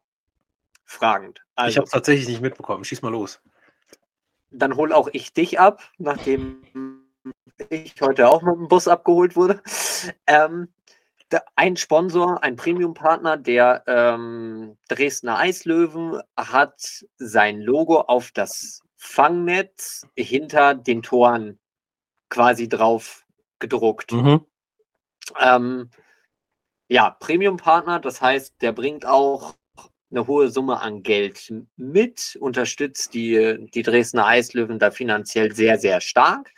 fragend. 0.83 1.41
Also, 1.55 1.69
ich 1.69 1.77
habe 1.77 1.85
es 1.85 1.91
tatsächlich 1.91 2.27
nicht 2.27 2.41
mitbekommen. 2.41 2.83
Schieß 2.83 3.01
mal 3.01 3.11
los. 3.11 3.41
Dann 4.51 4.75
hol 4.75 4.93
auch 4.93 5.09
ich 5.11 5.33
dich 5.33 5.59
ab, 5.59 5.81
nachdem 5.97 6.63
ich 7.69 7.95
heute 8.01 8.29
auch 8.29 8.41
mit 8.41 8.55
dem 8.55 8.67
Bus 8.67 8.87
abgeholt 8.87 9.35
wurde. 9.35 9.61
Ähm, 10.27 10.67
ein 11.55 11.77
Sponsor, 11.77 12.43
ein 12.43 12.55
Premium-Partner 12.55 13.37
der 13.37 13.83
ähm, 13.87 14.77
Dresdner 14.89 15.37
Eislöwen 15.37 16.21
hat 16.35 17.05
sein 17.17 17.61
Logo 17.61 18.01
auf 18.01 18.31
das 18.31 18.81
Fangnetz 18.97 20.05
hinter 20.17 20.75
den 20.75 21.01
Toren 21.01 21.59
quasi 22.29 22.67
drauf 22.67 23.25
gedruckt. 23.59 24.11
Mhm. 24.11 24.45
Ähm, 25.39 25.89
ja, 26.87 27.11
Premium-Partner, 27.11 27.99
das 27.99 28.21
heißt, 28.21 28.61
der 28.61 28.73
bringt 28.73 29.05
auch 29.05 29.55
eine 30.11 30.27
hohe 30.27 30.49
Summe 30.49 30.81
an 30.81 31.03
Geld 31.03 31.53
mit, 31.77 32.37
unterstützt 32.39 33.13
die, 33.13 33.57
die 33.73 33.81
Dresdner 33.81 34.27
Eislöwen 34.27 34.79
da 34.79 34.91
finanziell 34.91 35.53
sehr, 35.53 35.79
sehr 35.79 36.01
stark 36.01 36.51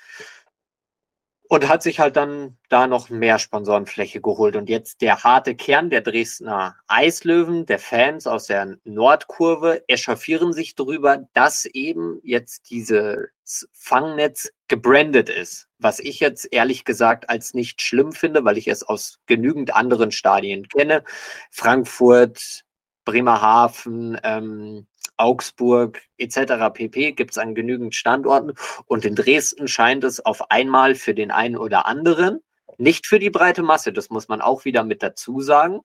und 1.54 1.68
hat 1.68 1.84
sich 1.84 2.00
halt 2.00 2.16
dann 2.16 2.58
da 2.70 2.88
noch 2.88 3.10
mehr 3.10 3.38
Sponsorenfläche 3.38 4.22
geholt. 4.22 4.56
Und 4.56 4.70
jetzt 4.70 5.02
der 5.02 5.24
harte 5.24 5.54
Kern 5.54 5.92
der 5.92 6.02
Dresdner 6.02 6.76
Eislöwen, 6.88 7.68
der 7.68 7.78
Fans 7.78 8.26
aus 8.26 8.48
der 8.48 8.78
Nordkurve, 8.86 9.84
echauffieren 9.88 10.52
sich 10.54 10.74
darüber, 10.74 11.28
dass 11.34 11.66
eben 11.66 12.20
jetzt 12.24 12.72
dieses 12.72 13.68
Fangnetz 13.72 14.52
gebrandet 14.68 15.30
ist. 15.30 15.68
Was 15.78 16.00
ich 16.00 16.20
jetzt 16.20 16.48
ehrlich 16.52 16.86
gesagt 16.86 17.30
als 17.30 17.54
nicht 17.54 17.84
schlimm 17.84 18.14
finde, 18.14 18.44
weil 18.46 18.58
ich 18.58 18.68
es 18.68 18.82
aus 18.82 19.20
genügend 19.28 19.76
anderen 19.76 20.12
Stadien 20.12 20.68
kenne. 20.68 21.04
Frankfurt, 21.52 22.64
Bremerhaven, 23.06 24.20
ähm, 24.24 24.88
Augsburg 25.18 26.02
etc. 26.18 26.74
pp. 26.74 27.12
gibt 27.14 27.32
es 27.32 27.38
an 27.38 27.56
genügend 27.56 27.96
Standorten. 27.96 28.54
Und 28.86 29.06
in 29.06 29.16
Dresden 29.16 29.68
scheint 29.68 30.04
es 30.04 30.20
auf 30.26 30.50
einmal 30.52 30.96
für 30.96 31.14
den 31.14 31.32
einen 31.32 31.58
oder 31.58 31.86
anderen, 31.86 32.40
nicht 32.78 33.08
für 33.08 33.20
die 33.20 33.30
breite 33.30 33.64
Masse, 33.64 33.94
das 33.94 34.10
muss 34.10 34.28
man 34.28 34.42
auch 34.42 34.66
wieder 34.66 34.84
mit 34.84 35.04
dazu 35.04 35.42
sagen. 35.42 35.82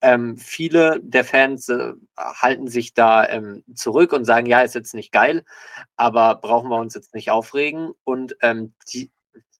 Ähm, 0.00 0.36
viele 0.36 1.00
der 1.02 1.24
Fans 1.24 1.68
äh, 1.68 1.92
halten 2.16 2.68
sich 2.68 2.94
da 2.94 3.26
ähm, 3.28 3.64
zurück 3.74 4.12
und 4.12 4.24
sagen, 4.24 4.46
ja, 4.46 4.60
ist 4.60 4.74
jetzt 4.74 4.94
nicht 4.94 5.12
geil, 5.12 5.44
aber 5.96 6.34
brauchen 6.34 6.68
wir 6.68 6.78
uns 6.78 6.94
jetzt 6.94 7.14
nicht 7.14 7.30
aufregen. 7.30 7.92
Und 8.04 8.36
ähm, 8.42 8.74
die, 8.92 9.10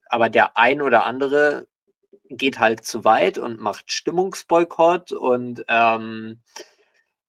aber 0.09 0.29
der 0.29 0.57
ein 0.57 0.83
oder 0.83 1.07
andere 1.07 1.67
geht 2.29 2.59
halt 2.59 2.85
zu 2.85 3.05
weit 3.05 3.39
und 3.39 3.61
macht 3.61 3.91
Stimmungsboykott 3.91 5.13
und 5.13 5.65
ähm, 5.69 6.41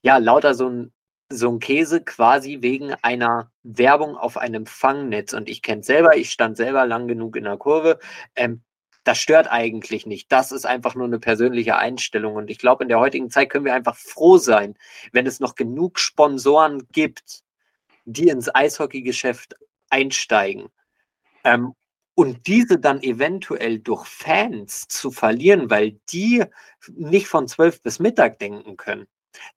ja, 0.05 0.17
lauter 0.17 0.53
so 0.53 0.69
ein 0.69 0.93
so 1.31 1.49
ein 1.49 1.59
Käse 1.59 2.03
quasi 2.03 2.59
wegen 2.61 2.93
einer 3.01 3.51
Werbung 3.63 4.15
auf 4.15 4.37
einem 4.37 4.67
Fangnetz. 4.67 5.33
Und 5.33 5.49
ich 5.49 5.63
kenne 5.63 5.81
selber, 5.81 6.15
ich 6.15 6.29
stand 6.29 6.55
selber 6.57 6.85
lang 6.85 7.07
genug 7.07 7.35
in 7.35 7.45
der 7.45 7.57
Kurve. 7.57 7.99
Ähm, 8.35 8.61
das 9.03 9.17
stört 9.17 9.47
eigentlich 9.49 10.05
nicht. 10.05 10.31
Das 10.31 10.51
ist 10.51 10.67
einfach 10.67 10.93
nur 10.93 11.05
eine 11.05 11.19
persönliche 11.19 11.77
Einstellung. 11.77 12.35
Und 12.35 12.51
ich 12.51 12.59
glaube, 12.59 12.83
in 12.83 12.89
der 12.89 12.99
heutigen 12.99 13.31
Zeit 13.31 13.49
können 13.49 13.65
wir 13.65 13.73
einfach 13.73 13.95
froh 13.97 14.37
sein, 14.37 14.75
wenn 15.13 15.25
es 15.25 15.39
noch 15.39 15.55
genug 15.55 15.97
Sponsoren 15.99 16.87
gibt, 16.91 17.41
die 18.05 18.29
ins 18.29 18.53
Eishockeygeschäft 18.53 19.55
einsteigen. 19.89 20.67
Ähm, 21.43 21.73
und 22.13 22.45
diese 22.45 22.79
dann 22.79 23.01
eventuell 23.01 23.79
durch 23.79 24.05
Fans 24.05 24.87
zu 24.87 25.09
verlieren, 25.09 25.71
weil 25.71 25.99
die 26.11 26.43
nicht 26.93 27.27
von 27.27 27.47
zwölf 27.47 27.81
bis 27.81 27.99
Mittag 27.99 28.37
denken 28.37 28.77
können. 28.77 29.07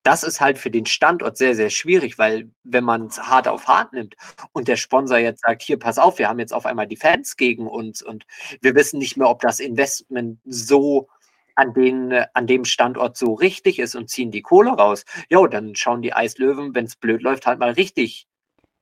Das 0.03 0.23
ist 0.23 0.41
halt 0.41 0.59
für 0.59 0.71
den 0.71 0.87
Standort 0.87 1.37
sehr, 1.37 1.55
sehr 1.55 1.71
schwierig, 1.71 2.19
weil 2.19 2.51
wenn 2.65 2.85
man 2.85 3.07
es 3.07 3.19
hart 3.19 3.49
auf 3.49 3.67
hart 3.67 3.93
nimmt 3.93 4.15
und 4.53 4.69
der 4.69 4.77
Sponsor 4.77 5.19
jetzt 5.19 5.43
sagt, 5.43 5.63
hier, 5.63 5.79
pass 5.79 5.99
auf, 5.99 6.19
wir 6.19 6.29
haben 6.29 6.39
jetzt 6.39 6.53
auf 6.53 6.67
einmal 6.67 6.87
die 6.87 6.97
Fans 6.97 7.37
gegen 7.37 7.67
uns 7.67 8.03
und 8.03 8.27
wir 8.61 8.75
wissen 8.75 8.99
nicht 8.99 9.17
mehr, 9.17 9.29
ob 9.29 9.41
das 9.41 9.61
Investment 9.61 10.39
so 10.45 11.09
an, 11.55 11.75
den, 11.75 12.13
an 12.35 12.47
dem 12.47 12.65
Standort 12.65 13.17
so 13.17 13.35
richtig 13.35 13.79
ist 13.79 13.95
und 13.97 14.09
ziehen 14.09 14.31
die 14.31 14.43
Kohle 14.43 14.71
raus. 14.71 15.05
Jo, 15.29 15.47
dann 15.47 15.75
schauen 15.75 16.03
die 16.03 16.13
Eislöwen, 16.13 16.75
wenn 16.75 16.85
es 16.85 16.97
blöd 16.97 17.23
läuft, 17.23 17.47
halt 17.47 17.59
mal 17.59 17.73
richtig 17.73 18.29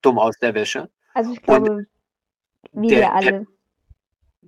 dumm 0.03 0.18
aus 0.18 0.38
der 0.38 0.55
Wäsche. 0.55 0.90
Also 1.14 1.32
ich 1.32 1.42
glaube, 1.42 1.70
und 1.70 1.86
wie 2.72 2.88
der, 2.88 2.99
wir 3.01 3.12
alle. 3.14 3.47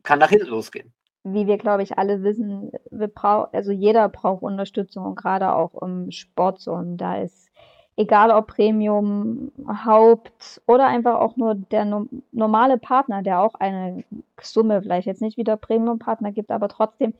Kann 0.03 0.19
nach 0.19 0.31
hinten 0.31 0.47
losgehen 0.47 0.93
wie 1.25 1.47
wir, 1.47 1.59
glaube 1.59 1.83
ich, 1.83 1.99
alle 1.99 2.23
wissen, 2.23 2.71
wir 2.91 3.09
brauchen, 3.09 3.49
also 3.53 3.73
jeder 3.73 4.09
braucht 4.09 4.43
Unterstützung 4.43 5.05
und 5.05 5.17
gerade 5.17 5.53
auch 5.55 5.81
im 5.83 6.11
Sport. 6.11 6.67
Und 6.69 6.99
da 6.99 7.19
ist, 7.19 7.51
egal 7.97 8.31
ob 8.31 8.49
Premium, 8.49 9.53
Haupt 9.67 10.63
oder 10.67 10.87
einfach 10.87 11.17
auch 11.17 11.37
nur 11.37 11.55
der 11.55 11.85
no 11.85 12.07
normale 12.33 12.79
Partner, 12.79 13.23
der 13.23 13.41
auch 13.41 13.55
eine 13.55 14.05
Summe 14.41 14.83
vielleicht 14.83 15.07
jetzt 15.07 15.23
nicht 15.23 15.37
wieder 15.37 15.57
Premium-Partner 15.57 16.33
gibt, 16.33 16.51
aber 16.51 16.69
trotzdem, 16.69 17.15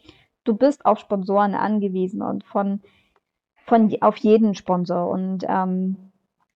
du 0.45 0.55
bist 0.55 0.87
auf 0.87 0.99
Sponsoren 0.99 1.55
angewiesen 1.55 2.23
und 2.23 2.45
von, 2.45 2.81
von 3.67 3.95
auf 4.01 4.17
jeden 4.19 4.55
Sponsor. 4.55 5.09
Und 5.11 5.45
ähm, 5.49 5.97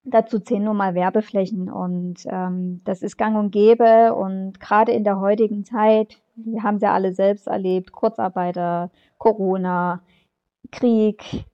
Dazu 0.04 0.40
zählen 0.40 0.64
nur 0.64 0.74
mal 0.74 0.96
Werbeflächen 0.96 1.70
und 1.70 2.26
ähm, 2.26 2.80
das 2.84 3.02
ist 3.02 3.16
gang 3.16 3.36
und 3.36 3.52
gäbe 3.52 4.14
und 4.14 4.58
gerade 4.58 4.90
in 4.90 5.04
der 5.04 5.20
heutigen 5.20 5.64
Zeit, 5.64 6.20
haben 6.62 6.76
es 6.76 6.82
ja 6.82 6.92
alle 6.92 7.12
selbst 7.12 7.46
erlebt, 7.46 7.92
Kurzarbeiter, 7.92 8.90
Corona, 9.18 10.02
Krieg, 10.70 11.44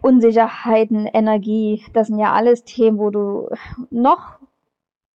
Unsicherheiten, 0.00 1.06
Energie, 1.06 1.84
das 1.92 2.08
sind 2.08 2.18
ja 2.18 2.32
alles 2.32 2.64
Themen, 2.64 2.98
wo 2.98 3.10
du 3.10 3.48
noch 3.90 4.38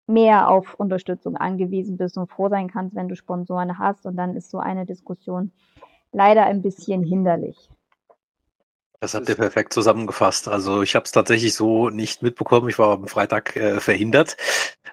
mehr 0.08 0.50
auf 0.50 0.74
Unterstützung 0.76 1.38
angewiesen 1.38 1.98
bist 1.98 2.18
und 2.18 2.30
froh 2.30 2.50
sein 2.50 2.70
kannst, 2.70 2.96
wenn 2.96 3.08
du 3.08 3.16
Sponsoren 3.16 3.78
hast 3.80 4.06
und 4.06 4.16
dann 4.16 4.36
ist 4.36 4.50
so 4.50 4.60
eine 4.60 4.86
Diskussion 4.86 5.52
leider 6.12 6.46
ein 6.46 6.62
bisschen 6.62 7.04
hinderlich. 7.04 7.70
Das 9.00 9.14
habt 9.16 9.28
ihr 9.28 9.36
perfekt 9.36 9.74
zusammengefasst. 9.74 10.48
Also 10.48 10.82
ich 10.82 10.96
habe 10.96 11.04
es 11.04 11.12
tatsächlich 11.12 11.56
so 11.56 11.90
nicht 11.90 12.22
mitbekommen. 12.22 12.70
Ich 12.70 12.80
war 12.80 12.94
am 12.94 13.08
Freitag 13.08 13.56
äh, 13.58 13.82
verhindert. 13.82 14.38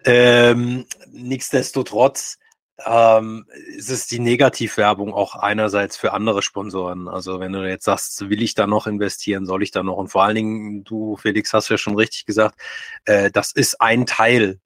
Ähm, 0.05 0.85
nichtsdestotrotz 1.13 2.39
ähm, 2.87 3.47
ist 3.77 3.91
es 3.91 4.07
die 4.07 4.19
Negativwerbung 4.19 5.13
auch 5.13 5.37
einerseits 5.37 5.97
für 5.97 6.13
andere 6.13 6.43
Sponsoren. 6.43 7.09
Also 7.09 7.41
wenn 7.41 7.53
du 7.53 7.69
jetzt 7.69 7.85
sagst, 7.85 8.29
will 8.29 8.43
ich 8.43 8.55
da 8.55 8.67
noch 8.67 8.87
investieren, 8.87 9.47
soll 9.47 9.63
ich 9.63 9.71
da 9.71 9.83
noch? 9.83 9.97
Und 9.97 10.09
vor 10.09 10.25
allen 10.25 10.35
Dingen, 10.35 10.85
du, 10.85 11.17
Felix, 11.17 11.53
hast 11.53 11.69
ja 11.69 11.79
schon 11.79 11.97
richtig 11.97 12.27
gesagt, 12.27 12.61
äh, 13.05 13.31
das 13.31 13.53
ist 13.53 13.81
ein 13.81 14.07
Teil 14.07 14.61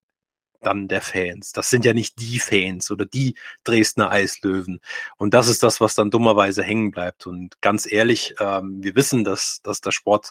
dann 0.67 0.89
der 0.89 1.01
Fans. 1.01 1.53
Das 1.53 1.71
sind 1.71 1.85
ja 1.85 1.93
nicht 1.93 2.21
die 2.21 2.39
Fans 2.39 2.91
oder 2.91 3.07
die 3.07 3.35
Dresdner 3.65 4.11
Eislöwen. 4.11 4.81
Und 5.17 5.35
das 5.35 5.49
ist 5.49 5.63
das, 5.63 5.81
was 5.81 5.95
dann 5.95 6.11
dummerweise 6.11 6.63
hängen 6.63 6.91
bleibt. 6.91 7.27
Und 7.27 7.61
ganz 7.61 7.91
ehrlich, 7.91 8.35
ähm, 8.41 8.83
wir 8.83 8.95
wissen, 8.97 9.25
dass, 9.25 9.61
dass 9.63 9.81
der 9.81 9.93
Sport 9.93 10.31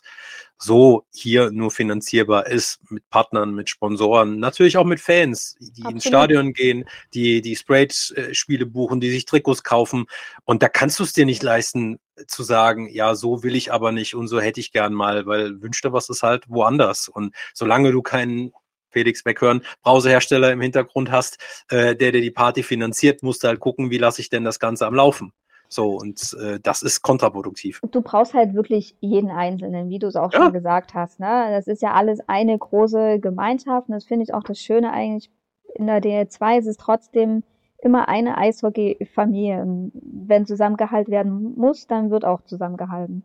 so 0.57 1.05
hier 1.13 1.51
nur 1.51 1.71
finanzierbar 1.71 2.47
ist 2.47 2.79
mit 2.89 3.09
Partnern, 3.09 3.53
mit 3.53 3.69
Sponsoren, 3.69 4.39
natürlich 4.39 4.77
auch 4.77 4.85
mit 4.85 4.99
Fans, 4.99 5.55
die 5.59 5.81
Absolut. 5.81 5.93
ins 5.93 6.03
Stadion 6.05 6.53
gehen, 6.53 6.85
die 7.13 7.41
die 7.41 7.55
Sprayed-Spiele 7.55 8.65
buchen, 8.65 9.01
die 9.01 9.11
sich 9.11 9.25
Trikots 9.25 9.63
kaufen. 9.63 10.05
Und 10.45 10.63
da 10.63 10.69
kannst 10.69 10.99
du 10.99 11.03
es 11.03 11.13
dir 11.13 11.25
nicht 11.25 11.43
leisten, 11.43 11.99
zu 12.27 12.43
sagen, 12.43 12.87
ja, 12.89 13.15
so 13.15 13.43
will 13.43 13.55
ich 13.55 13.73
aber 13.73 13.91
nicht 13.91 14.15
und 14.15 14.27
so 14.27 14.39
hätte 14.39 14.59
ich 14.59 14.71
gern 14.71 14.93
mal, 14.93 15.25
weil 15.25 15.61
wünschte 15.61 15.93
was 15.93 16.09
ist 16.09 16.23
halt 16.23 16.45
woanders. 16.47 17.07
Und 17.07 17.33
solange 17.53 17.91
du 17.91 18.01
keinen 18.01 18.53
Felix 18.93 19.23
Beckhörn, 19.23 19.61
Browserhersteller 19.83 20.51
im 20.51 20.61
Hintergrund 20.61 21.11
hast, 21.11 21.37
äh, 21.69 21.95
der 21.95 22.11
dir 22.11 22.21
die 22.21 22.31
Party 22.31 22.63
finanziert, 22.63 23.23
musst 23.23 23.43
du 23.43 23.49
halt 23.49 23.59
gucken, 23.59 23.89
wie 23.89 23.97
lasse 23.97 24.21
ich 24.21 24.29
denn 24.29 24.43
das 24.45 24.59
Ganze 24.59 24.87
am 24.87 24.95
Laufen. 24.95 25.33
So, 25.67 25.95
und 25.97 26.37
äh, 26.39 26.59
das 26.61 26.83
ist 26.83 27.01
kontraproduktiv. 27.01 27.81
Du 27.91 28.01
brauchst 28.01 28.33
halt 28.33 28.53
wirklich 28.53 28.95
jeden 28.99 29.31
Einzelnen, 29.31 29.89
wie 29.89 29.99
du 29.99 30.07
es 30.07 30.15
auch 30.15 30.31
ja. 30.31 30.43
schon 30.43 30.53
gesagt 30.53 30.93
hast. 30.93 31.19
Ne? 31.19 31.47
Das 31.49 31.67
ist 31.67 31.81
ja 31.81 31.93
alles 31.93 32.19
eine 32.27 32.57
große 32.57 33.19
Gemeinschaft 33.19 33.89
und 33.89 33.95
das 33.95 34.05
finde 34.05 34.23
ich 34.23 34.33
auch 34.33 34.43
das 34.43 34.59
Schöne 34.59 34.93
eigentlich 34.93 35.31
in 35.75 35.87
der 35.87 36.01
DL2 36.01 36.59
ist 36.59 36.67
es 36.67 36.77
trotzdem 36.77 37.43
immer 37.81 38.07
eine 38.07 38.37
Eishockey-Familie. 38.37 39.91
Wenn 39.93 40.45
zusammengehalten 40.45 41.11
werden 41.11 41.55
muss, 41.55 41.87
dann 41.87 42.11
wird 42.11 42.25
auch 42.25 42.41
zusammengehalten. 42.43 43.23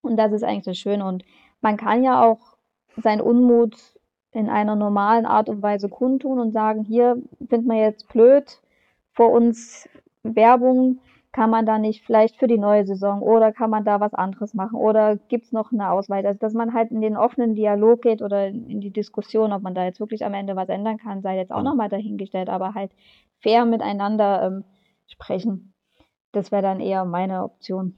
Und 0.00 0.16
das 0.16 0.32
ist 0.32 0.42
eigentlich 0.42 0.64
das 0.64 0.78
Schöne. 0.78 1.06
Und 1.06 1.24
man 1.60 1.76
kann 1.76 2.02
ja 2.02 2.24
auch 2.24 2.56
seinen 2.96 3.20
Unmut 3.20 3.76
in 4.32 4.48
einer 4.48 4.76
normalen 4.76 5.26
Art 5.26 5.48
und 5.48 5.62
Weise 5.62 5.88
kundtun 5.88 6.38
und 6.38 6.52
sagen, 6.52 6.84
hier 6.84 7.22
findet 7.38 7.66
man 7.66 7.76
jetzt 7.76 8.08
blöd, 8.08 8.60
vor 9.12 9.30
uns 9.30 9.88
Werbung, 10.22 11.00
kann 11.32 11.48
man 11.48 11.64
da 11.64 11.78
nicht 11.78 12.04
vielleicht 12.04 12.36
für 12.36 12.46
die 12.46 12.58
neue 12.58 12.84
Saison 12.84 13.22
oder 13.22 13.52
kann 13.52 13.70
man 13.70 13.84
da 13.84 14.00
was 14.00 14.12
anderes 14.12 14.52
machen 14.52 14.76
oder 14.76 15.16
gibt 15.16 15.46
es 15.46 15.52
noch 15.52 15.72
eine 15.72 15.90
Auswahl? 15.90 16.26
Also, 16.26 16.38
dass 16.38 16.52
man 16.52 16.74
halt 16.74 16.90
in 16.90 17.00
den 17.00 17.16
offenen 17.16 17.54
Dialog 17.54 18.02
geht 18.02 18.20
oder 18.20 18.48
in 18.48 18.80
die 18.80 18.90
Diskussion, 18.90 19.52
ob 19.52 19.62
man 19.62 19.74
da 19.74 19.84
jetzt 19.84 19.98
wirklich 19.98 20.24
am 20.26 20.34
Ende 20.34 20.56
was 20.56 20.68
ändern 20.68 20.98
kann, 20.98 21.22
sei 21.22 21.38
jetzt 21.38 21.52
auch 21.52 21.62
nochmal 21.62 21.88
dahingestellt, 21.88 22.50
aber 22.50 22.74
halt 22.74 22.92
fair 23.40 23.64
miteinander 23.64 24.46
ähm, 24.46 24.64
sprechen. 25.08 25.72
Das 26.32 26.52
wäre 26.52 26.62
dann 26.62 26.80
eher 26.80 27.04
meine 27.04 27.44
Option. 27.44 27.96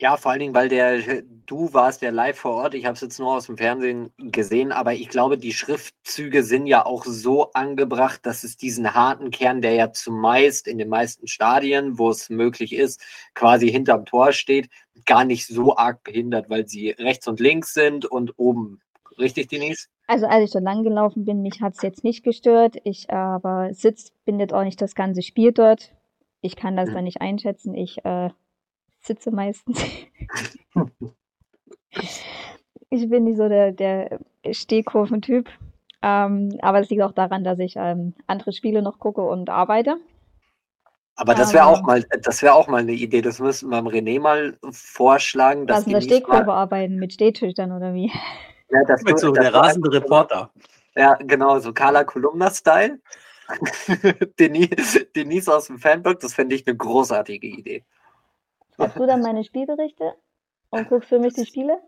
Ja, 0.00 0.16
vor 0.16 0.30
allen 0.30 0.38
Dingen, 0.40 0.54
weil 0.54 0.68
der, 0.68 1.22
du 1.46 1.74
warst 1.74 2.02
ja 2.02 2.10
live 2.10 2.38
vor 2.38 2.52
Ort. 2.52 2.74
Ich 2.74 2.84
habe 2.84 2.94
es 2.94 3.00
jetzt 3.00 3.18
nur 3.18 3.34
aus 3.34 3.46
dem 3.46 3.56
Fernsehen 3.56 4.12
gesehen, 4.16 4.70
aber 4.70 4.94
ich 4.94 5.08
glaube, 5.08 5.38
die 5.38 5.52
Schriftzüge 5.52 6.44
sind 6.44 6.68
ja 6.68 6.86
auch 6.86 7.04
so 7.04 7.50
angebracht, 7.52 8.24
dass 8.24 8.44
es 8.44 8.56
diesen 8.56 8.94
harten 8.94 9.32
Kern, 9.32 9.60
der 9.60 9.72
ja 9.72 9.92
zumeist 9.92 10.68
in 10.68 10.78
den 10.78 10.88
meisten 10.88 11.26
Stadien, 11.26 11.98
wo 11.98 12.10
es 12.10 12.30
möglich 12.30 12.74
ist, 12.74 13.02
quasi 13.34 13.72
hinterm 13.72 14.04
Tor 14.04 14.30
steht, 14.30 14.68
gar 15.04 15.24
nicht 15.24 15.48
so 15.48 15.76
arg 15.76 16.04
behindert, 16.04 16.48
weil 16.48 16.68
sie 16.68 16.90
rechts 16.90 17.26
und 17.26 17.40
links 17.40 17.74
sind 17.74 18.06
und 18.06 18.38
oben. 18.38 18.80
Richtig, 19.18 19.48
Denise? 19.48 19.88
Also 20.06 20.26
als 20.26 20.44
ich 20.44 20.50
so 20.52 20.60
lang 20.60 20.84
gelaufen 20.84 21.24
bin, 21.24 21.42
mich 21.42 21.60
hat 21.60 21.74
es 21.74 21.82
jetzt 21.82 22.04
nicht 22.04 22.22
gestört. 22.22 22.76
Ich 22.84 23.10
aber 23.10 23.74
Sitz 23.74 24.12
bindet 24.24 24.52
auch 24.52 24.62
nicht 24.62 24.80
das 24.80 24.94
ganze 24.94 25.22
Spiel 25.22 25.50
dort. 25.50 25.92
Ich 26.40 26.54
kann 26.54 26.76
das 26.76 26.88
hm. 26.88 26.94
dann 26.94 27.04
nicht 27.04 27.20
einschätzen. 27.20 27.74
Ich 27.74 28.04
äh, 28.04 28.30
sitze 29.00 29.30
meistens. 29.30 29.80
ich 32.90 33.08
bin 33.08 33.24
nicht 33.24 33.36
so 33.36 33.48
der, 33.48 33.72
der 33.72 34.20
Stehkurventyp. 34.50 35.48
Ähm, 36.00 36.58
aber 36.62 36.80
es 36.80 36.90
liegt 36.90 37.02
auch 37.02 37.12
daran, 37.12 37.42
dass 37.42 37.58
ich 37.58 37.74
ähm, 37.76 38.14
andere 38.26 38.52
Spiele 38.52 38.82
noch 38.82 38.98
gucke 38.98 39.22
und 39.22 39.50
arbeite. 39.50 39.96
Aber 41.16 41.34
das 41.34 41.52
wäre 41.52 41.66
auch 41.66 41.82
mal, 41.82 42.04
das 42.22 42.42
wäre 42.42 42.54
auch 42.54 42.68
mal 42.68 42.82
eine 42.82 42.92
Idee. 42.92 43.22
Das 43.22 43.40
müssten 43.40 43.70
wir 43.70 43.78
René 43.78 44.20
mal 44.20 44.56
vorschlagen. 44.70 45.66
Dass 45.66 45.84
in 45.84 45.92
der 45.92 46.00
Stehkurve 46.00 46.52
arbeiten 46.52 46.96
mit 46.96 47.12
Stehtischern 47.12 47.72
oder 47.72 47.92
wie? 47.92 48.12
Ja, 48.70 48.84
das 48.86 49.02
mit 49.02 49.18
so 49.18 49.32
der 49.32 49.52
rasende 49.52 49.90
Reporter. 49.92 50.50
Ja, 50.94 51.14
genau, 51.14 51.58
so 51.58 51.72
Carla 51.72 52.04
Kolumna-Style. 52.04 53.00
Denise, 54.38 55.06
Denise 55.16 55.48
aus 55.48 55.66
dem 55.66 55.78
Fanbook, 55.78 56.20
das 56.20 56.34
fände 56.34 56.54
ich 56.54 56.66
eine 56.66 56.76
großartige 56.76 57.46
Idee. 57.46 57.84
Machst 58.78 58.96
du 58.96 59.06
dann 59.06 59.20
meine 59.20 59.44
Spielberichte 59.44 60.14
und 60.70 60.88
guckst 60.88 61.08
für 61.08 61.18
mich 61.18 61.34
die 61.34 61.44
Spiele? 61.44 61.78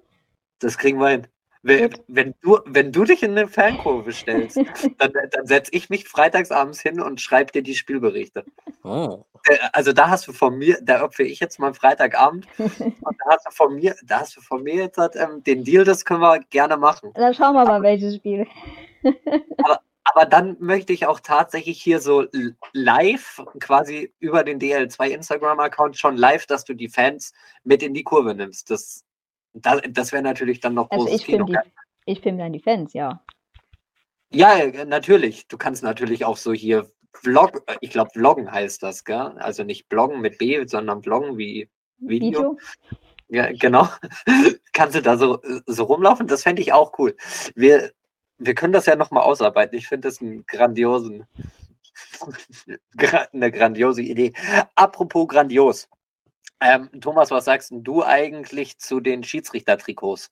Das 0.59 0.77
kriegen 0.77 0.99
wir 0.99 1.09
hin. 1.09 1.27
Wenn, 1.63 1.91
wenn, 2.09 2.35
du, 2.41 2.59
wenn 2.65 2.91
du 2.91 3.05
dich 3.05 3.23
in 3.23 3.33
eine 3.33 3.47
Fankurve 3.47 4.13
stellst, 4.13 4.57
dann, 4.99 5.13
dann 5.31 5.47
setze 5.47 5.71
ich 5.75 5.91
mich 5.91 6.09
freitagsabends 6.09 6.81
hin 6.81 7.01
und 7.01 7.21
schreibe 7.21 7.53
dir 7.53 7.63
die 7.63 7.75
Spielberichte. 7.75 8.45
Oh. 8.83 9.25
Äh, 9.45 9.59
also 9.73 9.93
da 9.93 10.09
hast 10.09 10.27
du 10.27 10.33
von 10.33 10.57
mir, 10.57 10.79
da 10.83 11.05
opfere 11.05 11.27
ich 11.27 11.39
jetzt 11.39 11.59
mal 11.59 11.75
Freitagabend 11.75 12.47
und 12.59 12.97
da 12.99 13.31
hast 13.31 13.47
du 13.47 13.51
von 13.51 13.75
mir, 13.75 13.95
da 14.05 14.21
hast 14.21 14.37
du 14.37 14.41
von 14.41 14.63
mir 14.63 14.75
jetzt 14.75 14.99
ähm, 14.99 15.45
den 15.45 15.63
Deal, 15.63 15.85
das 15.85 16.05
können 16.05 16.21
wir 16.21 16.41
gerne 16.51 16.77
machen. 16.79 17.13
Dann 17.15 17.35
schauen 17.35 17.55
wir 17.55 17.65
mal, 17.67 17.83
welches 17.83 18.17
Spiel. 18.17 18.47
aber, 19.59 19.81
aber 20.05 20.25
dann 20.27 20.57
möchte 20.61 20.93
ich 20.93 21.07
auch 21.07 21.21
tatsächlich 21.21 21.81
hier 21.83 22.01
so 22.01 22.27
live, 22.73 23.43
quasi 23.61 24.13
über 24.19 24.45
den 24.45 24.59
DL2 24.59 25.09
Instagram-Account 25.09 25.99
schon 25.99 26.17
live, 26.17 26.47
dass 26.47 26.65
du 26.65 26.75
die 26.75 26.89
Fans 26.89 27.33
mit 27.65 27.83
in 27.83 27.95
die 27.95 28.03
Kurve 28.05 28.35
nimmst. 28.35 28.71
Das, 28.71 29.05
das, 29.53 29.83
das 29.91 30.13
wäre 30.13 30.23
natürlich 30.23 30.61
dann 30.61 30.75
noch 30.75 30.91
also 30.91 31.05
großes 31.05 31.21
ich 31.21 31.27
Kino. 31.27 31.45
Die, 31.45 31.57
ich 32.07 32.21
filme 32.21 32.39
dann 32.39 32.53
die 32.53 32.61
Fans, 32.61 32.93
ja. 32.93 33.23
Ja, 34.33 34.85
natürlich. 34.85 35.49
Du 35.49 35.59
kannst 35.59 35.83
natürlich 35.83 36.25
auch 36.25 36.37
so 36.37 36.53
hier 36.53 36.91
Vlog, 37.13 37.63
ich 37.81 37.91
glaube 37.91 38.11
Vloggen 38.11 38.51
heißt 38.51 38.83
das, 38.83 39.05
gell? 39.05 39.35
Also 39.39 39.65
nicht 39.65 39.89
Bloggen 39.89 40.21
mit 40.21 40.39
B, 40.39 40.65
sondern 40.67 41.03
Vloggen 41.03 41.37
wie 41.37 41.69
Video. 41.99 42.57
Video? 42.57 42.59
Ja, 43.29 43.53
genau. 43.53 43.89
kannst 44.73 44.97
du 44.97 45.03
da 45.03 45.17
so, 45.17 45.41
so 45.67 45.85
rumlaufen? 45.85 46.27
Das 46.27 46.43
fände 46.43 46.63
ich 46.63 46.73
auch 46.73 46.99
cool. 46.99 47.17
Wir, 47.55 47.93
wir 48.41 48.55
können 48.55 48.73
das 48.73 48.87
ja 48.87 48.97
nochmal 48.97 49.23
ausarbeiten. 49.23 49.77
Ich 49.79 49.87
finde 49.87 50.09
das 50.09 50.21
einen 50.21 50.45
grandiosen, 50.47 51.27
eine 53.33 53.53
grandiose 53.53 54.03
Idee. 54.03 54.33
Apropos 54.75 55.29
grandios. 55.29 55.89
Ähm, 56.61 56.91
Thomas, 57.01 57.31
was 57.31 57.45
sagst 57.45 57.71
du 57.73 58.05
eigentlich 58.05 58.79
zu 58.79 59.01
den 59.01 59.23
Schiedsrichtertrikots? 59.23 60.31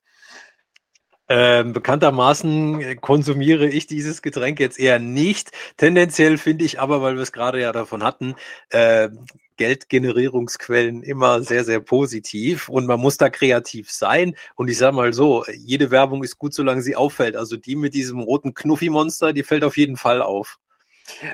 Ähm, 1.29 1.73
bekanntermaßen 1.75 3.01
konsumiere 3.01 3.67
ich 3.67 3.87
dieses 3.87 4.23
Getränk 4.23 4.61
jetzt 4.61 4.79
eher 4.79 4.99
nicht. 4.99 5.53
Tendenziell 5.77 6.39
finde 6.39 6.65
ich 6.65 6.81
aber, 6.81 7.03
weil 7.03 7.17
wir 7.17 7.23
es 7.23 7.33
gerade 7.33 7.61
ja 7.61 7.73
davon 7.73 8.03
hatten, 8.03 8.35
äh, 8.71 9.11
Geldgenerierungsquellen 9.59 11.03
immer 11.03 11.43
sehr, 11.43 11.65
sehr 11.65 11.81
positiv 11.81 12.69
und 12.69 12.87
man 12.87 13.01
muss 13.01 13.19
da 13.19 13.29
kreativ 13.29 13.91
sein. 13.91 14.35
Und 14.55 14.69
ich 14.69 14.79
sage 14.79 14.97
mal 14.97 15.13
so, 15.13 15.45
jede 15.47 15.91
Werbung 15.91 16.25
ist 16.25 16.39
gut, 16.39 16.55
solange 16.55 16.81
sie 16.81 16.97
auffällt. 16.97 17.37
Also 17.37 17.57
die 17.57 17.77
mit 17.77 17.93
diesem 17.93 18.21
roten 18.21 18.55
Knuffi-Monster, 18.55 19.33
die 19.35 19.43
fällt 19.43 19.65
auf 19.65 19.77
jeden 19.77 19.97
Fall 19.97 20.23
auf. 20.23 20.59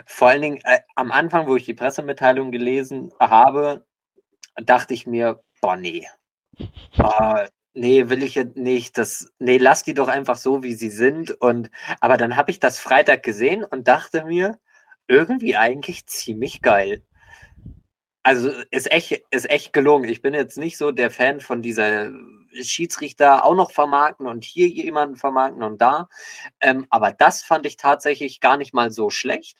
Vor 0.06 0.28
allen 0.28 0.42
Dingen 0.42 0.60
äh, 0.64 0.80
am 0.96 1.12
Anfang, 1.12 1.46
wo 1.46 1.56
ich 1.56 1.64
die 1.64 1.74
Pressemitteilung 1.74 2.50
gelesen 2.50 3.12
habe, 3.20 3.84
dachte 4.56 4.94
ich 4.94 5.06
mir, 5.06 5.40
boah, 5.60 5.76
nee. 5.76 6.06
Äh, 6.96 7.48
Nee, 7.74 8.08
will 8.08 8.22
ich 8.22 8.36
jetzt 8.36 8.56
nicht. 8.56 8.96
Das, 8.98 9.32
nee, 9.40 9.58
lass 9.58 9.82
die 9.82 9.94
doch 9.94 10.08
einfach 10.08 10.36
so, 10.36 10.62
wie 10.62 10.74
sie 10.74 10.90
sind. 10.90 11.32
Und, 11.32 11.70
aber 12.00 12.16
dann 12.16 12.36
habe 12.36 12.52
ich 12.52 12.60
das 12.60 12.78
Freitag 12.78 13.24
gesehen 13.24 13.64
und 13.64 13.88
dachte 13.88 14.24
mir, 14.24 14.58
irgendwie 15.08 15.56
eigentlich 15.56 16.06
ziemlich 16.06 16.62
geil. 16.62 17.02
Also 18.22 18.50
ist 18.70 18.90
echt, 18.90 19.22
ist 19.30 19.50
echt 19.50 19.72
gelungen. 19.72 20.08
Ich 20.08 20.22
bin 20.22 20.34
jetzt 20.34 20.56
nicht 20.56 20.78
so 20.78 20.92
der 20.92 21.10
Fan 21.10 21.40
von 21.40 21.62
dieser 21.62 22.10
Schiedsrichter 22.62 23.44
auch 23.44 23.54
noch 23.54 23.72
vermarkten 23.72 24.26
und 24.26 24.44
hier 24.44 24.68
jemanden 24.68 25.16
vermarkten 25.16 25.62
und 25.62 25.82
da. 25.82 26.08
Ähm, 26.60 26.86
aber 26.90 27.12
das 27.12 27.42
fand 27.42 27.66
ich 27.66 27.76
tatsächlich 27.76 28.40
gar 28.40 28.56
nicht 28.56 28.72
mal 28.72 28.90
so 28.92 29.10
schlecht. 29.10 29.58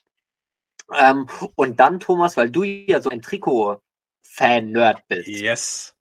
Ähm, 0.93 1.29
und 1.57 1.81
dann, 1.81 2.01
Thomas, 2.01 2.37
weil 2.37 2.51
du 2.51 2.63
ja 2.63 3.01
so 3.01 3.11
ein 3.11 3.23
Trikot-Fan-Nerd 3.23 5.03
bist. 5.09 5.29
Yes. 5.29 5.94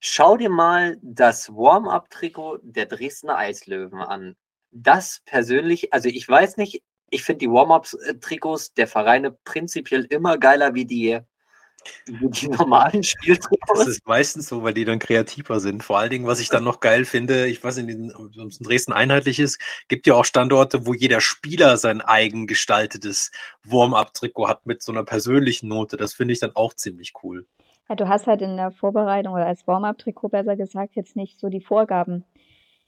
Schau 0.00 0.38
dir 0.38 0.48
mal 0.48 0.96
das 1.02 1.50
Warm-up-Trikot 1.50 2.60
der 2.62 2.86
Dresdner 2.86 3.36
Eislöwen 3.36 4.00
an. 4.00 4.34
Das 4.70 5.20
persönlich, 5.26 5.92
also 5.92 6.08
ich 6.08 6.26
weiß 6.26 6.56
nicht, 6.56 6.82
ich 7.10 7.22
finde 7.22 7.40
die 7.40 7.50
Warm-up-Trikots 7.50 8.72
der 8.72 8.86
Vereine 8.86 9.32
prinzipiell 9.44 10.06
immer 10.08 10.38
geiler 10.38 10.74
wie 10.74 10.86
die, 10.86 11.20
wie 12.06 12.30
die 12.30 12.48
normalen 12.48 13.02
Spieltrikots. 13.02 13.78
Das 13.78 13.88
ist 13.88 14.06
meistens 14.06 14.48
so, 14.48 14.62
weil 14.62 14.72
die 14.72 14.86
dann 14.86 15.00
kreativer 15.00 15.60
sind. 15.60 15.84
Vor 15.84 15.98
allen 15.98 16.10
Dingen, 16.10 16.26
was 16.26 16.40
ich 16.40 16.48
dann 16.48 16.64
noch 16.64 16.80
geil 16.80 17.04
finde, 17.04 17.46
ich 17.48 17.62
weiß 17.62 17.76
nicht, 17.78 18.14
ob 18.16 18.48
es 18.48 18.58
in 18.58 18.64
Dresden 18.64 18.94
einheitlich 18.94 19.38
ist, 19.38 19.60
gibt 19.88 20.06
ja 20.06 20.14
auch 20.14 20.24
Standorte, 20.24 20.86
wo 20.86 20.94
jeder 20.94 21.20
Spieler 21.20 21.76
sein 21.76 22.00
eigen 22.00 22.46
gestaltetes 22.46 23.32
Warm-up-Trikot 23.64 24.48
hat 24.48 24.64
mit 24.64 24.82
so 24.82 24.92
einer 24.92 25.04
persönlichen 25.04 25.68
Note. 25.68 25.98
Das 25.98 26.14
finde 26.14 26.32
ich 26.32 26.40
dann 26.40 26.56
auch 26.56 26.72
ziemlich 26.72 27.12
cool. 27.22 27.46
Ja, 27.90 27.96
du 27.96 28.08
hast 28.08 28.28
halt 28.28 28.40
in 28.40 28.56
der 28.56 28.70
Vorbereitung 28.70 29.34
oder 29.34 29.46
als 29.46 29.66
Warm-up-Trikot 29.66 30.28
besser 30.28 30.54
gesagt 30.54 30.94
jetzt 30.94 31.16
nicht 31.16 31.40
so 31.40 31.48
die 31.48 31.60
Vorgaben. 31.60 32.24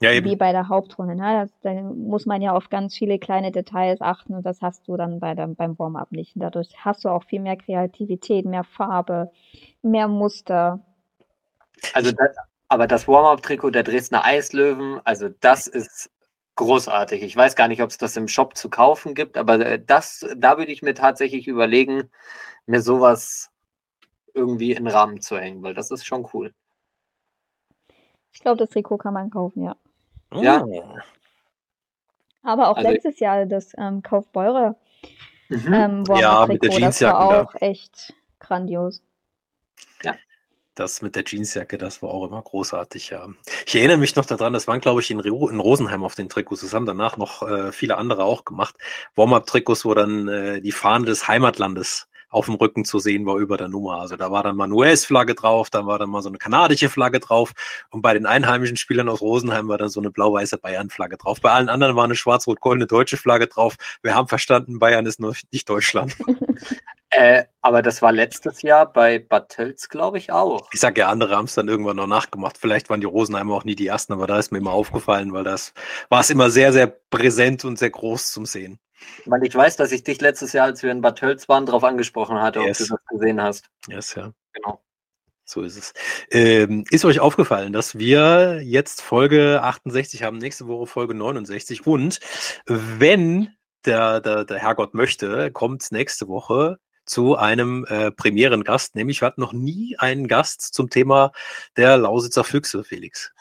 ja, 0.01 0.13
wie 0.23 0.37
bei 0.37 0.53
der 0.53 0.69
Hauptrunde. 0.69 1.17
Ne? 1.17 1.51
da 1.63 1.73
muss 1.73 2.25
man 2.25 2.41
ja 2.41 2.53
auf 2.53 2.71
ganz 2.71 2.97
viele 2.97 3.19
kleine 3.19 3.51
Details 3.51 4.01
achten 4.01 4.33
und 4.33 4.47
das 4.47 4.63
hast 4.63 4.87
du 4.87 4.97
dann 4.97 5.19
bei 5.19 5.35
der, 5.35 5.49
beim 5.49 5.77
Warm-up 5.77 6.13
nicht. 6.13 6.37
Und 6.37 6.43
dadurch 6.43 6.69
hast 6.79 7.05
du 7.05 7.09
auch 7.09 7.25
viel 7.25 7.41
mehr 7.41 7.57
Kreativität, 7.57 8.47
mehr 8.47 8.63
Farbe, 8.63 9.33
mehr 9.83 10.07
Muster. 10.07 10.79
Also, 11.95 12.13
das, 12.13 12.37
aber 12.69 12.87
das 12.87 13.09
Warm-up-Trikot 13.09 13.71
der 13.71 13.83
Dresdner 13.83 14.25
Eislöwen, 14.25 15.01
also 15.03 15.31
das 15.41 15.67
ist 15.67 16.13
großartig. 16.55 17.25
Ich 17.25 17.37
weiß 17.37 17.57
gar 17.57 17.67
nicht, 17.67 17.83
ob 17.83 17.91
es 17.91 17.99
das 17.99 18.17
im 18.17 18.29
Shop 18.29 18.57
zu 18.57 18.71
kaufen 18.71 19.17
gibt, 19.17 19.37
aber 19.37 19.67
äh, 19.67 19.83
das, 19.85 20.25
da 20.37 20.59
würde 20.59 20.71
ich 20.71 20.81
mir 20.81 20.95
tatsächlich 20.95 21.49
überlegen, 21.49 22.09
mir 22.67 22.83
sowas 22.83 23.52
irgendwie 24.35 24.73
in 24.73 24.85
den 24.85 24.95
Rahmen 24.95 25.21
zu 25.21 25.39
hängen, 25.39 25.63
weil 25.63 25.75
das 25.75 25.91
ist 25.91 26.05
schon 26.05 26.29
cool. 26.33 26.53
Ich 28.33 28.41
glaube, 28.41 28.59
das 28.59 28.71
Trikot 28.71 28.99
kann 28.99 29.15
man 29.15 29.31
kaufen, 29.31 29.63
ja. 29.63 29.77
Ja. 30.35 30.65
Aber 32.43 32.69
auch 32.69 32.77
also 32.77 32.91
letztes 32.91 33.21
Jahr 33.21 33.47
das 33.47 33.73
ähm, 33.79 34.03
Kaufbeurer 34.03 34.77
mhm. 35.49 35.73
ähm, 35.73 36.05
ja, 36.17 36.47
mit 36.47 36.63
der 36.63 36.81
das 36.81 37.03
war 37.03 37.21
auch 37.21 37.55
echt 37.61 38.15
grandios. 38.41 39.03
Ja. 40.03 40.15
Das 40.75 41.03
mit 41.03 41.15
der 41.15 41.25
Jeansjacke, 41.27 41.77
das 41.77 42.01
war 42.01 42.09
auch 42.09 42.27
immer 42.27 42.41
großartig, 42.41 43.11
ja. 43.11 43.29
Ich 43.67 43.75
erinnere 43.75 43.99
mich 43.99 44.17
noch 44.17 44.25
daran, 44.25 44.55
das 44.55 44.67
waren, 44.67 44.81
glaube 44.81 45.03
ich, 45.03 45.11
in, 45.11 45.21
in 45.21 45.61
Rosenheim 45.61 46.03
auf 46.03 46.15
den 46.15 46.31
Trikots. 46.31 46.63
Das 46.63 46.73
haben 46.73 46.87
danach 46.87 47.19
noch 47.19 47.43
äh, 47.43 47.73
viele 47.73 47.99
andere 47.99 48.25
auch 48.25 48.47
gemacht. 48.47 48.75
Warm-up-Trikots, 49.15 49.85
wo 49.85 49.93
dann 49.93 50.29
äh, 50.29 50.61
die 50.63 50.73
Fahne 50.73 51.05
des 51.05 51.29
Heimatlandes 51.29 52.09
auf 52.33 52.47
dem 52.47 52.55
Rücken 52.55 52.85
zu 52.85 52.99
sehen 52.99 53.27
war 53.27 53.37
über 53.37 53.57
der 53.57 53.69
Nummer. 53.69 54.01
Also 54.01 54.17
da 54.17 54.31
war 54.33 54.43
dann 54.43 54.57
mal 54.57 54.65
eine 54.65 54.75
US-Flagge 54.75 55.35
drauf, 55.35 55.71
da 55.71 55.87
war 55.87 55.99
dann 55.99 56.11
mal 56.11 56.23
so 56.23 56.29
eine 56.29 56.39
kanadische 56.39 56.89
Flagge 56.89 57.21
drauf 57.21 57.53
und 57.91 58.03
bei 58.03 58.15
den 58.15 58.27
einheimischen 58.27 58.77
Spielern 58.77 59.09
aus 59.09 59.21
Rosenheim 59.21 59.69
war 59.69 59.79
dann 59.79 59.91
so 59.91 60.01
eine 60.01 60.11
blau-weiße 60.11 60.59
Bayern-Flagge 60.59 61.19
drauf. 61.19 61.41
Bei 61.41 61.53
allen 61.53 61.69
anderen 61.69 61.95
war 61.95 62.05
eine 62.05 62.17
schwarz-rot-goldene 62.17 62.87
deutsche 62.87 63.17
Flagge 63.17 63.47
drauf. 63.47 63.77
Wir 64.03 64.15
haben 64.15 64.29
verstanden, 64.29 64.79
Bayern 64.79 65.07
ist 65.07 65.21
nur 65.21 65.35
nicht 65.53 65.69
Deutschland. 65.69 66.17
Äh, 67.15 67.45
aber 67.61 67.83
das 67.83 68.01
war 68.01 68.11
letztes 68.11 68.63
Jahr 68.63 68.91
bei 68.91 69.19
Bad 69.19 69.51
Tölz, 69.51 69.91
glaube 69.91 70.17
ich, 70.17 70.33
auch. 70.33 70.71
Ich 70.73 70.81
sage 70.81 71.03
ja, 71.03 71.09
andere 71.11 71.37
haben 71.37 71.45
es 71.45 71.55
dann 71.55 71.69
irgendwann 71.69 71.97
noch 71.97 72.07
nachgemacht. 72.07 72.57
Vielleicht 72.57 72.89
waren 72.89 73.03
die 73.03 73.07
Rosenheimer 73.07 73.55
auch 73.55 73.65
nie 73.65 73.75
die 73.75 73.87
ersten, 73.87 74.15
aber 74.15 74.27
da 74.27 74.39
ist 74.39 74.51
mir 74.51 74.59
immer 74.59 74.73
aufgefallen, 74.73 75.35
weil 75.35 75.45
das 75.45 75.75
war 76.09 76.21
es 76.21 76.31
immer 76.31 76.49
sehr, 76.49 76.73
sehr 76.73 76.87
präsent 76.87 77.67
und 77.67 77.79
sehr 77.79 77.91
groß 77.91 78.33
zum 78.33 78.47
Sehen. 78.47 78.79
Weil 79.25 79.45
ich 79.45 79.55
weiß, 79.55 79.77
dass 79.77 79.93
ich 79.93 80.03
dich 80.03 80.21
letztes 80.21 80.53
Jahr, 80.53 80.67
als 80.67 80.83
wir 80.83 80.91
in 80.91 81.01
Bad 81.01 81.19
Tölz 81.19 81.49
waren, 81.49 81.67
darauf 81.67 81.85
angesprochen 81.85 82.41
hatte, 82.41 82.61
yes. 82.61 82.81
ob 82.81 82.87
du 82.89 82.95
das 82.95 83.07
gesehen 83.07 83.43
hast. 83.43 83.71
Yes, 83.89 84.15
ja. 84.15 84.33
Genau. 84.53 84.83
So 85.45 85.63
ist 85.63 85.77
es. 85.77 85.93
Ähm, 86.31 86.85
ist 86.91 87.05
euch 87.05 87.21
aufgefallen, 87.21 87.73
dass 87.73 87.99
wir 87.99 88.61
jetzt 88.63 89.03
Folge 89.03 89.61
68 89.63 90.23
haben, 90.23 90.39
nächste 90.39 90.67
Woche 90.67 90.87
Folge 90.87 91.15
69 91.15 91.87
und 91.87 92.21
wenn 92.67 93.55
der, 93.85 94.21
der, 94.21 94.45
der 94.45 94.59
Herrgott 94.59 94.95
möchte, 94.95 95.51
kommt 95.51 95.91
nächste 95.91 96.29
Woche 96.29 96.79
zu 97.05 97.37
einem 97.37 97.85
äh, 97.89 98.13
Premierengast, 98.13 98.95
nämlich 98.95 99.21
wir 99.21 99.27
hatten 99.27 99.41
noch 99.41 99.53
nie 99.53 99.97
einen 99.99 100.29
Gast 100.29 100.63
zum 100.75 100.89
Thema 100.89 101.33
der 101.77 101.97
Lausitzer 101.97 102.45
Füchse, 102.45 102.85
Felix. 102.85 103.33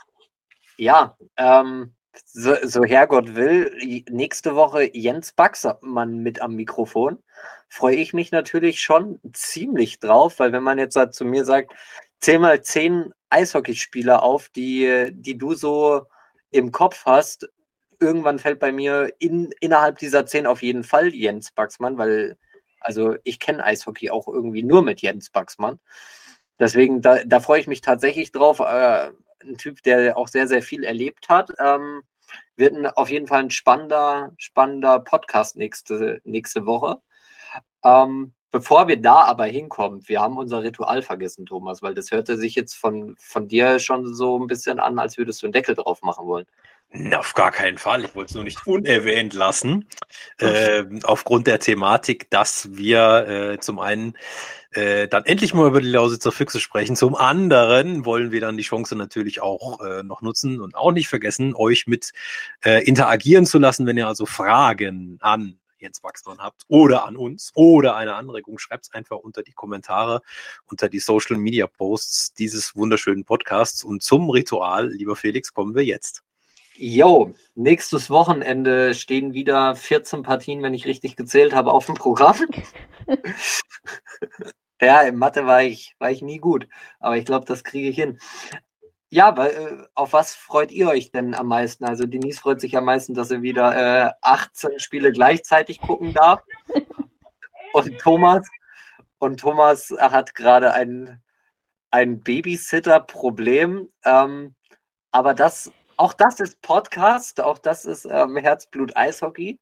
Ja, 0.77 1.15
ähm, 1.37 1.93
so, 2.25 2.55
so 2.63 2.83
Herrgott 2.83 3.35
will, 3.35 3.71
nächste 4.09 4.55
Woche 4.55 4.89
Jens 4.95 5.31
Baxmann 5.33 6.19
mit 6.19 6.41
am 6.41 6.55
Mikrofon. 6.55 7.21
Freue 7.69 7.95
ich 7.95 8.13
mich 8.13 8.31
natürlich 8.31 8.81
schon 8.81 9.19
ziemlich 9.33 9.99
drauf, 9.99 10.39
weil 10.39 10.51
wenn 10.51 10.63
man 10.63 10.77
jetzt 10.77 10.95
halt 10.95 11.13
zu 11.13 11.25
mir 11.25 11.45
sagt, 11.45 11.73
zähl 12.19 12.39
mal 12.39 12.61
zehn 12.61 13.13
Eishockeyspieler 13.29 14.23
auf, 14.23 14.49
die, 14.49 15.09
die 15.11 15.37
du 15.37 15.53
so 15.53 16.03
im 16.51 16.71
Kopf 16.71 17.05
hast, 17.05 17.49
irgendwann 17.99 18.39
fällt 18.39 18.59
bei 18.59 18.71
mir 18.71 19.13
in, 19.19 19.51
innerhalb 19.61 19.99
dieser 19.99 20.25
zehn 20.25 20.47
auf 20.47 20.61
jeden 20.61 20.83
Fall 20.83 21.13
Jens 21.13 21.51
Baxmann, 21.51 21.97
weil 21.97 22.37
also 22.81 23.15
ich 23.23 23.39
kenne 23.39 23.63
Eishockey 23.63 24.09
auch 24.09 24.27
irgendwie 24.27 24.63
nur 24.63 24.81
mit 24.81 25.01
Jens 25.01 25.29
Baxmann. 25.29 25.79
Deswegen, 26.59 27.01
da, 27.01 27.23
da 27.25 27.39
freue 27.39 27.59
ich 27.59 27.67
mich 27.67 27.81
tatsächlich 27.81 28.31
drauf. 28.31 28.59
Äh, 28.59 29.11
ein 29.43 29.57
Typ, 29.57 29.81
der 29.83 30.17
auch 30.17 30.27
sehr, 30.27 30.47
sehr 30.47 30.61
viel 30.61 30.83
erlebt 30.83 31.29
hat. 31.29 31.51
Ähm, 31.59 32.03
wird 32.55 32.75
ein, 32.75 32.85
auf 32.85 33.09
jeden 33.09 33.27
Fall 33.27 33.43
ein 33.43 33.49
spannender, 33.49 34.33
spannender 34.37 34.99
Podcast 34.99 35.55
nächste, 35.55 36.21
nächste 36.23 36.65
Woche. 36.65 37.01
Ähm, 37.83 38.33
bevor 38.51 38.87
wir 38.87 39.01
da 39.01 39.23
aber 39.23 39.45
hinkommen, 39.45 40.07
wir 40.07 40.21
haben 40.21 40.37
unser 40.37 40.63
Ritual 40.63 41.01
vergessen, 41.01 41.45
Thomas, 41.45 41.81
weil 41.81 41.95
das 41.95 42.11
hörte 42.11 42.37
sich 42.37 42.55
jetzt 42.55 42.75
von, 42.75 43.15
von 43.17 43.47
dir 43.47 43.79
schon 43.79 44.13
so 44.13 44.39
ein 44.39 44.47
bisschen 44.47 44.79
an, 44.79 44.99
als 44.99 45.17
würdest 45.17 45.41
du 45.41 45.47
einen 45.47 45.53
Deckel 45.53 45.75
drauf 45.75 46.01
machen 46.01 46.27
wollen. 46.27 46.45
Auf 47.13 47.33
gar 47.33 47.51
keinen 47.51 47.77
Fall. 47.77 48.03
Ich 48.03 48.15
wollte 48.15 48.29
es 48.29 48.35
nur 48.35 48.43
nicht 48.43 48.67
unerwähnt 48.67 49.33
lassen. 49.33 49.87
Äh, 50.39 50.83
aufgrund 51.03 51.47
der 51.47 51.59
Thematik, 51.59 52.29
dass 52.29 52.75
wir 52.75 53.27
äh, 53.27 53.59
zum 53.59 53.79
einen 53.79 54.17
äh, 54.71 55.07
dann 55.07 55.25
endlich 55.25 55.53
mal 55.53 55.67
über 55.67 55.79
die 55.79 55.89
Lausitzer 55.89 56.33
Füchse 56.33 56.59
sprechen. 56.59 56.97
Zum 56.97 57.15
anderen 57.15 58.03
wollen 58.03 58.31
wir 58.31 58.41
dann 58.41 58.57
die 58.57 58.63
Chance 58.63 58.95
natürlich 58.97 59.41
auch 59.41 59.79
äh, 59.81 60.03
noch 60.03 60.21
nutzen 60.21 60.59
und 60.59 60.75
auch 60.75 60.91
nicht 60.91 61.07
vergessen, 61.07 61.55
euch 61.55 61.87
mit 61.87 62.11
äh, 62.65 62.83
interagieren 62.83 63.45
zu 63.45 63.57
lassen, 63.57 63.85
wenn 63.85 63.97
ihr 63.97 64.07
also 64.07 64.25
Fragen 64.25 65.17
an 65.21 65.59
Jens 65.77 66.03
Wachsmann 66.03 66.39
habt 66.39 66.63
oder 66.67 67.05
an 67.05 67.15
uns 67.15 67.51
oder 67.55 67.95
eine 67.95 68.15
Anregung, 68.15 68.59
schreibt 68.59 68.85
es 68.85 68.93
einfach 68.93 69.17
unter 69.17 69.43
die 69.43 69.53
Kommentare, 69.53 70.21
unter 70.65 70.89
die 70.89 70.99
Social 70.99 71.37
Media 71.37 71.67
Posts 71.67 72.33
dieses 72.33 72.75
wunderschönen 72.75 73.25
Podcasts. 73.25 73.83
Und 73.83 74.03
zum 74.03 74.29
Ritual, 74.29 74.89
lieber 74.89 75.15
Felix, 75.15 75.53
kommen 75.53 75.73
wir 75.73 75.83
jetzt. 75.83 76.23
Jo, 76.75 77.33
nächstes 77.55 78.09
Wochenende 78.09 78.93
stehen 78.93 79.33
wieder 79.33 79.75
14 79.75 80.23
Partien, 80.23 80.63
wenn 80.63 80.73
ich 80.73 80.85
richtig 80.85 81.15
gezählt 81.15 81.53
habe, 81.53 81.71
auf 81.71 81.85
dem 81.85 81.95
Programm. 81.95 82.37
ja, 84.81 85.01
in 85.01 85.17
Mathe 85.17 85.45
war 85.45 85.63
ich, 85.63 85.95
war 85.99 86.11
ich 86.11 86.21
nie 86.21 86.37
gut, 86.37 86.67
aber 86.99 87.17
ich 87.17 87.25
glaube, 87.25 87.45
das 87.45 87.63
kriege 87.63 87.89
ich 87.89 87.95
hin. 87.95 88.19
Ja, 89.09 89.27
aber, 89.27 89.53
äh, 89.53 89.87
auf 89.93 90.13
was 90.13 90.33
freut 90.33 90.71
ihr 90.71 90.87
euch 90.87 91.11
denn 91.11 91.35
am 91.35 91.47
meisten? 91.47 91.83
Also 91.83 92.05
Denise 92.05 92.39
freut 92.39 92.61
sich 92.61 92.77
am 92.77 92.85
meisten, 92.85 93.13
dass 93.13 93.29
er 93.29 93.41
wieder 93.41 94.07
äh, 94.07 94.11
18 94.21 94.79
Spiele 94.79 95.11
gleichzeitig 95.11 95.81
gucken 95.81 96.13
darf. 96.13 96.41
Und 97.73 97.99
Thomas, 97.99 98.47
und 99.19 99.39
Thomas 99.39 99.93
hat 99.99 100.33
gerade 100.33 100.73
ein, 100.73 101.21
ein 101.91 102.21
Babysitter-Problem. 102.23 103.89
Ähm, 104.05 104.55
aber 105.11 105.33
das 105.33 105.71
auch 106.01 106.13
das 106.13 106.39
ist 106.39 106.59
Podcast, 106.63 107.39
auch 107.41 107.59
das 107.59 107.85
ist 107.85 108.05
ähm, 108.05 108.35
Herzblut 108.35 108.97
Eishockey. 108.97 109.59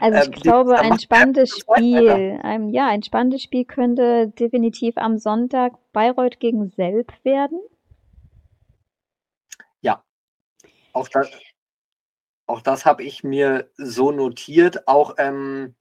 Also 0.00 0.18
ich 0.30 0.36
ähm, 0.36 0.42
glaube, 0.42 0.78
ein 0.78 0.98
spannendes 0.98 1.58
Spiel, 1.58 2.38
ein, 2.42 2.68
ja, 2.68 2.88
ein 2.88 3.02
spannendes 3.02 3.42
Spiel 3.42 3.64
könnte 3.64 4.28
definitiv 4.28 4.98
am 4.98 5.16
Sonntag 5.16 5.72
Bayreuth 5.94 6.40
gegen 6.40 6.68
Selb 6.68 7.12
werden. 7.24 7.58
Ja, 9.80 10.04
auch 10.92 11.08
das, 11.08 11.30
auch 12.46 12.60
das 12.60 12.84
habe 12.84 13.02
ich 13.02 13.24
mir 13.24 13.70
so 13.78 14.12
notiert. 14.12 14.86
Auch 14.86 15.14
ähm, 15.16 15.74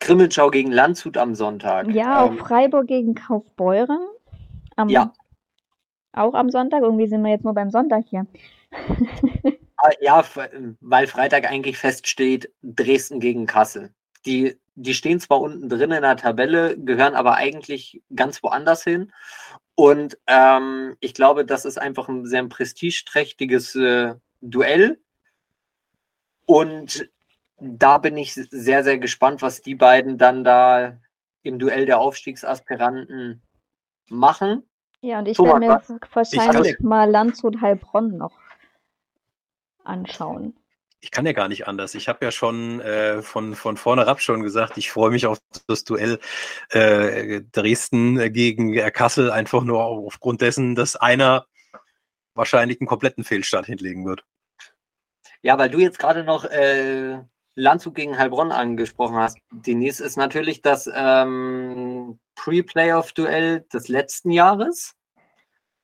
Krimmelschau 0.00 0.50
gegen 0.50 0.72
Landshut 0.72 1.16
am 1.16 1.36
Sonntag. 1.36 1.88
Ja, 1.94 2.24
auch 2.24 2.32
ähm, 2.32 2.38
Freiburg 2.38 2.88
gegen 2.88 3.14
Kaufbeuren. 3.14 4.08
Am, 4.74 4.88
ja. 4.88 5.12
Auch 6.12 6.34
am 6.34 6.50
Sonntag. 6.50 6.82
Irgendwie 6.82 7.08
sind 7.08 7.22
wir 7.22 7.30
jetzt 7.30 7.44
nur 7.44 7.54
beim 7.54 7.70
Sonntag 7.70 8.04
hier. 8.08 8.26
Ah, 9.84 9.90
ja, 10.00 10.24
weil 10.80 11.08
Freitag 11.08 11.44
eigentlich 11.50 11.76
feststeht, 11.76 12.52
Dresden 12.62 13.18
gegen 13.18 13.46
Kassel. 13.46 13.92
Die, 14.24 14.56
die 14.76 14.94
stehen 14.94 15.18
zwar 15.18 15.40
unten 15.40 15.68
drin 15.68 15.90
in 15.90 16.02
der 16.02 16.16
Tabelle, 16.16 16.78
gehören 16.78 17.16
aber 17.16 17.34
eigentlich 17.34 18.00
ganz 18.14 18.44
woanders 18.44 18.84
hin. 18.84 19.12
Und 19.74 20.18
ähm, 20.28 20.96
ich 21.00 21.14
glaube, 21.14 21.44
das 21.44 21.64
ist 21.64 21.78
einfach 21.78 22.08
ein 22.08 22.26
sehr 22.26 22.44
prestigeträchtiges 22.44 23.74
äh, 23.74 24.14
Duell. 24.40 25.00
Und 26.46 27.08
da 27.58 27.98
bin 27.98 28.16
ich 28.16 28.34
sehr, 28.34 28.84
sehr 28.84 28.98
gespannt, 28.98 29.42
was 29.42 29.62
die 29.62 29.74
beiden 29.74 30.16
dann 30.16 30.44
da 30.44 30.96
im 31.42 31.58
Duell 31.58 31.86
der 31.86 31.98
Aufstiegsaspiranten 31.98 33.42
machen. 34.08 34.62
Ja, 35.02 35.18
und 35.18 35.26
ich 35.26 35.38
werde 35.38 35.58
mir 35.58 35.82
wahrscheinlich 36.12 36.78
mal 36.78 37.10
Landshut 37.10 37.60
Heilbronn 37.60 38.16
noch 38.16 38.38
anschauen. 39.82 40.56
Ich 41.00 41.10
kann 41.10 41.26
ja 41.26 41.32
gar 41.32 41.48
nicht 41.48 41.66
anders. 41.66 41.96
Ich 41.96 42.08
habe 42.08 42.24
ja 42.24 42.30
schon 42.30 42.80
äh, 42.80 43.20
von, 43.20 43.56
von 43.56 43.76
vorne 43.76 44.06
ab 44.06 44.20
schon 44.22 44.44
gesagt, 44.44 44.78
ich 44.78 44.92
freue 44.92 45.10
mich 45.10 45.26
auf 45.26 45.38
das 45.66 45.82
Duell 45.82 46.20
äh, 46.70 47.42
Dresden 47.50 48.32
gegen 48.32 48.76
Kassel, 48.92 49.32
einfach 49.32 49.64
nur 49.64 49.82
aufgrund 49.82 50.40
dessen, 50.40 50.76
dass 50.76 50.94
einer 50.94 51.46
wahrscheinlich 52.34 52.80
einen 52.80 52.86
kompletten 52.86 53.24
Fehlstart 53.24 53.66
hinlegen 53.66 54.06
wird. 54.06 54.24
Ja, 55.42 55.58
weil 55.58 55.70
du 55.70 55.80
jetzt 55.80 55.98
gerade 55.98 56.22
noch 56.22 56.44
äh, 56.44 57.18
Landshut 57.56 57.96
gegen 57.96 58.16
Heilbronn 58.16 58.52
angesprochen 58.52 59.16
hast, 59.16 59.38
Denise, 59.50 60.00
ist 60.04 60.16
natürlich 60.16 60.62
das 60.62 60.88
ähm, 60.94 62.20
Pre-Playoff-Duell 62.34 63.64
des 63.72 63.88
letzten 63.88 64.30
Jahres. 64.30 64.94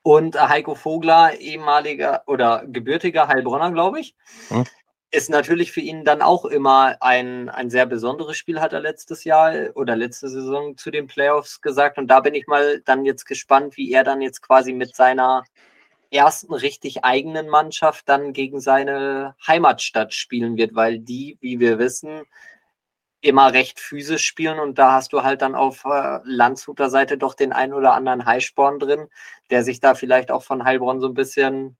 Und 0.03 0.41
Heiko 0.41 0.75
Vogler, 0.75 1.39
ehemaliger 1.39 2.23
oder 2.27 2.65
gebürtiger 2.67 3.29
Heilbronner, 3.29 3.73
glaube 3.73 4.01
ich, 4.01 4.15
hm. 4.49 4.65
ist 5.11 5.29
natürlich 5.29 5.73
für 5.73 5.81
ihn 5.81 6.05
dann 6.05 6.23
auch 6.23 6.45
immer 6.47 6.97
ein, 7.01 7.49
ein 7.51 7.69
sehr 7.69 7.85
besonderes 7.85 8.37
Spiel, 8.37 8.61
hat 8.61 8.73
er 8.73 8.81
letztes 8.81 9.25
Jahr 9.25 9.53
oder 9.75 9.97
letzte 9.97 10.29
Saison 10.29 10.77
zu 10.77 10.91
den 10.91 11.09
Playoffs 11.09 11.61
gesagt. 11.61 11.99
Und 11.99 12.07
da 12.07 12.21
bin 12.21 12.35
ich 12.35 12.47
mal 12.47 12.81
dann 12.87 13.05
jetzt 13.05 13.27
gespannt, 13.27 13.77
wie 13.77 13.93
er 13.93 14.05
dann 14.05 14.23
jetzt 14.23 14.41
quasi 14.41 14.73
mit 14.73 14.97
seiner 14.97 15.45
ersten 16.11 16.55
richtig 16.55 17.05
eigenen 17.05 17.49
Mannschaft 17.49 18.09
dann 18.09 18.33
gegen 18.33 18.61
seine 18.61 19.35
Heimatstadt 19.47 20.15
spielen 20.15 20.57
wird, 20.57 20.75
weil 20.75 21.01
die, 21.01 21.37
wie 21.41 21.61
wir 21.61 21.79
wissen, 21.79 22.23
immer 23.21 23.53
recht 23.53 23.81
physisch 23.81 24.25
spielen 24.25 24.61
und 24.61 24.79
da 24.79 24.93
hast 24.93 25.13
du 25.13 25.23
halt 25.23 25.43
dann 25.43 25.55
auf 25.55 25.85
äh, 25.85 26.21
Landshuter 26.25 26.91
Seite 26.91 27.19
doch 27.19 27.35
den 27.35 27.53
ein 27.53 27.73
oder 27.73 27.93
anderen 27.95 28.25
Highsporn 28.25 28.79
drin, 28.79 29.09
der 29.51 29.65
sich 29.65 29.81
da 29.81 29.95
vielleicht 29.95 30.31
auch 30.31 30.45
von 30.45 30.65
Heilbronn 30.65 31.01
so 31.01 31.09
ein 31.09 31.15
bisschen 31.15 31.77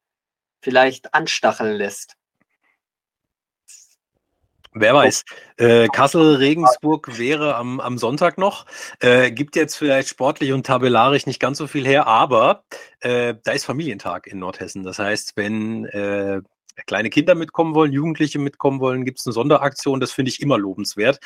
vielleicht 0.61 1.15
anstacheln 1.15 1.77
lässt. 1.77 2.17
Wer 4.73 4.95
weiß. 4.95 5.25
Äh, 5.57 5.89
Kassel-Regensburg 5.89 7.19
wäre 7.19 7.57
am, 7.57 7.81
am 7.81 7.99
Sonntag 7.99 8.39
noch. 8.39 8.67
Äh, 9.01 9.31
gibt 9.31 9.57
jetzt 9.57 9.77
vielleicht 9.77 10.09
sportlich 10.09 10.53
und 10.53 10.67
tabellarisch 10.67 11.27
nicht 11.27 11.41
ganz 11.41 11.59
so 11.59 11.67
viel 11.67 11.87
her, 11.87 12.07
aber 12.07 12.65
äh, 13.01 13.35
da 13.43 13.53
ist 13.53 13.65
Familientag 13.65 14.27
in 14.27 14.39
Nordhessen. 14.39 14.83
Das 14.85 14.99
heißt, 14.99 15.37
wenn 15.37 15.87
äh, 15.87 16.43
kleine 16.87 17.11
Kinder 17.11 17.35
mitkommen 17.35 17.75
wollen, 17.75 17.93
Jugendliche 17.93 18.39
mitkommen 18.39 18.81
wollen, 18.81 19.05
gibt 19.05 19.21
es 19.21 19.27
eine 19.27 19.33
Sonderaktion. 19.33 20.01
Das 20.01 20.13
finde 20.13 20.31
ich 20.31 20.41
immer 20.41 20.59
lobenswert. 20.59 21.21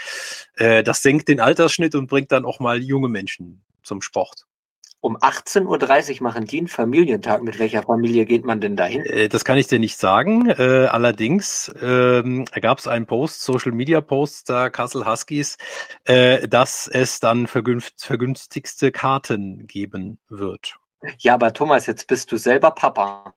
Äh, 0.57 0.83
das 0.83 1.03
senkt 1.03 1.29
den 1.29 1.41
Altersschnitt 1.41 1.95
und 1.95 2.07
bringt 2.07 2.33
dann 2.33 2.45
auch 2.45 2.61
mal 2.61 2.83
junge 2.83 3.09
Menschen 3.09 3.63
zum 3.83 4.03
Sport. 4.03 4.47
Um 5.03 5.17
18.30 5.17 6.19
Uhr 6.19 6.23
machen 6.23 6.45
die 6.45 6.59
einen 6.59 6.69
Familientag. 6.69 7.43
Mit 7.43 7.59
welcher 7.59 7.83
Familie 7.83 8.25
geht 8.25 8.45
man 8.45 8.61
denn 8.61 8.77
dahin? 8.77 9.05
Äh, 9.05 9.29
das 9.29 9.45
kann 9.45 9.59
ich 9.59 9.67
dir 9.67 9.81
nicht 9.81 9.99
sagen. 9.99 10.49
Äh, 10.49 10.87
allerdings 10.87 11.75
ähm, 11.83 12.45
gab 12.61 12.79
es 12.79 12.87
einen 12.87 13.07
Post, 13.07 13.43
Social 13.43 13.73
Media 13.73 14.01
Post 14.01 14.49
der 14.49 14.71
Kassel 14.71 15.05
Huskies, 15.05 15.59
äh, 16.05 16.47
dass 16.47 16.87
es 16.87 17.19
dann 17.19 17.49
vergünstigste 17.49 18.93
Karten 18.93 19.67
geben 19.67 20.21
wird. 20.29 20.77
Ja, 21.19 21.35
aber 21.35 21.53
Thomas, 21.53 21.87
jetzt 21.87 22.07
bist 22.07 22.31
du 22.31 22.37
selber 22.37 22.71
Papa. 22.71 23.35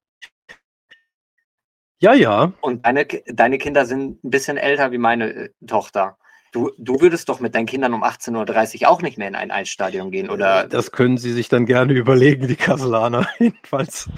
Ja, 2.00 2.14
ja. 2.14 2.54
Und 2.62 2.86
deine, 2.86 3.06
deine 3.06 3.58
Kinder 3.58 3.86
sind 3.86 4.24
ein 4.24 4.30
bisschen 4.30 4.58
älter 4.58 4.92
wie 4.92 4.98
meine 4.98 5.34
äh, 5.34 5.50
Tochter. 5.66 6.18
Du, 6.52 6.72
du 6.78 7.02
würdest 7.02 7.28
doch 7.28 7.40
mit 7.40 7.54
deinen 7.54 7.66
Kindern 7.66 7.94
um 7.94 8.04
18.30 8.04 8.84
Uhr 8.84 8.90
auch 8.90 9.02
nicht 9.02 9.18
mehr 9.18 9.28
in 9.28 9.36
ein 9.36 9.52
Eisstadion 9.52 10.12
gehen, 10.12 10.30
oder? 10.30 10.68
Das 10.68 10.92
können 10.92 11.18
sie 11.18 11.34
sich 11.34 11.50
dann 11.50 11.66
gerne 11.66 11.94
überlegen, 11.96 12.48
die 12.48 12.56
Kasselaner. 12.56 13.28
Jedenfalls 13.40 14.10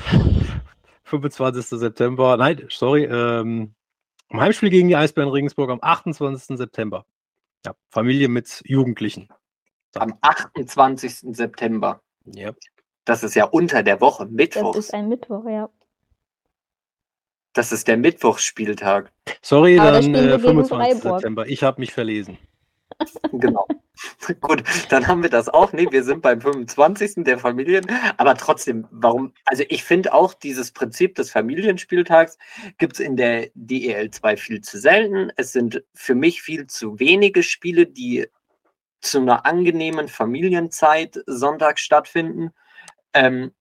25. 1.05 1.79
September. 1.79 2.37
Nein, 2.37 2.65
sorry. 2.69 3.05
Ähm, 3.05 3.73
im 4.29 4.41
Heimspiel 4.41 4.69
gegen 4.69 4.87
die 4.87 4.95
Eisbären 4.95 5.29
Regensburg 5.29 5.69
am 5.69 5.79
28. 5.81 6.57
September. 6.57 7.05
Ja, 7.65 7.73
Familie 7.89 8.27
mit 8.27 8.61
Jugendlichen. 8.65 9.29
Am 9.95 10.17
28. 10.21 11.35
September. 11.35 12.01
Ja. 12.25 12.51
Das 13.05 13.23
ist 13.23 13.35
ja 13.35 13.45
unter 13.45 13.83
der 13.83 14.01
Woche, 14.01 14.25
Mittwoch. 14.25 14.75
Das 14.75 14.85
ist 14.85 14.93
ein 14.93 15.07
Mittwoch, 15.07 15.45
ja. 15.47 15.69
Das 17.57 17.71
ist 17.71 17.87
der 17.87 17.97
Mittwochsspieltag. 17.97 19.11
Sorry, 19.41 19.79
Aber 19.79 19.93
dann 19.93 20.13
äh, 20.13 20.37
25. 20.37 21.01
September. 21.01 21.47
Ich 21.47 21.63
habe 21.63 21.81
mich 21.81 21.91
verlesen. 21.91 22.37
genau. 23.31 23.67
Gut, 24.41 24.63
dann 24.89 25.07
haben 25.07 25.23
wir 25.23 25.31
das 25.31 25.49
auch. 25.49 25.73
Nee, 25.73 25.87
wir 25.89 26.03
sind 26.03 26.21
beim 26.21 26.39
25. 26.39 27.23
der 27.23 27.39
Familien. 27.39 27.83
Aber 28.17 28.35
trotzdem, 28.35 28.85
warum? 28.91 29.33
Also 29.45 29.63
ich 29.69 29.83
finde 29.83 30.13
auch 30.13 30.35
dieses 30.35 30.71
Prinzip 30.71 31.15
des 31.15 31.31
Familienspieltags 31.31 32.37
gibt 32.77 32.93
es 32.93 32.99
in 32.99 33.17
der 33.17 33.49
DEL 33.55 34.11
2 34.11 34.37
viel 34.37 34.61
zu 34.61 34.77
selten. 34.77 35.31
Es 35.35 35.51
sind 35.51 35.83
für 35.95 36.13
mich 36.13 36.43
viel 36.43 36.67
zu 36.67 36.99
wenige 36.99 37.41
Spiele, 37.41 37.87
die 37.87 38.27
zu 39.01 39.17
einer 39.17 39.47
angenehmen 39.47 40.09
Familienzeit 40.09 41.23
Sonntag 41.25 41.79
stattfinden. 41.79 42.51
Ähm, 43.15 43.51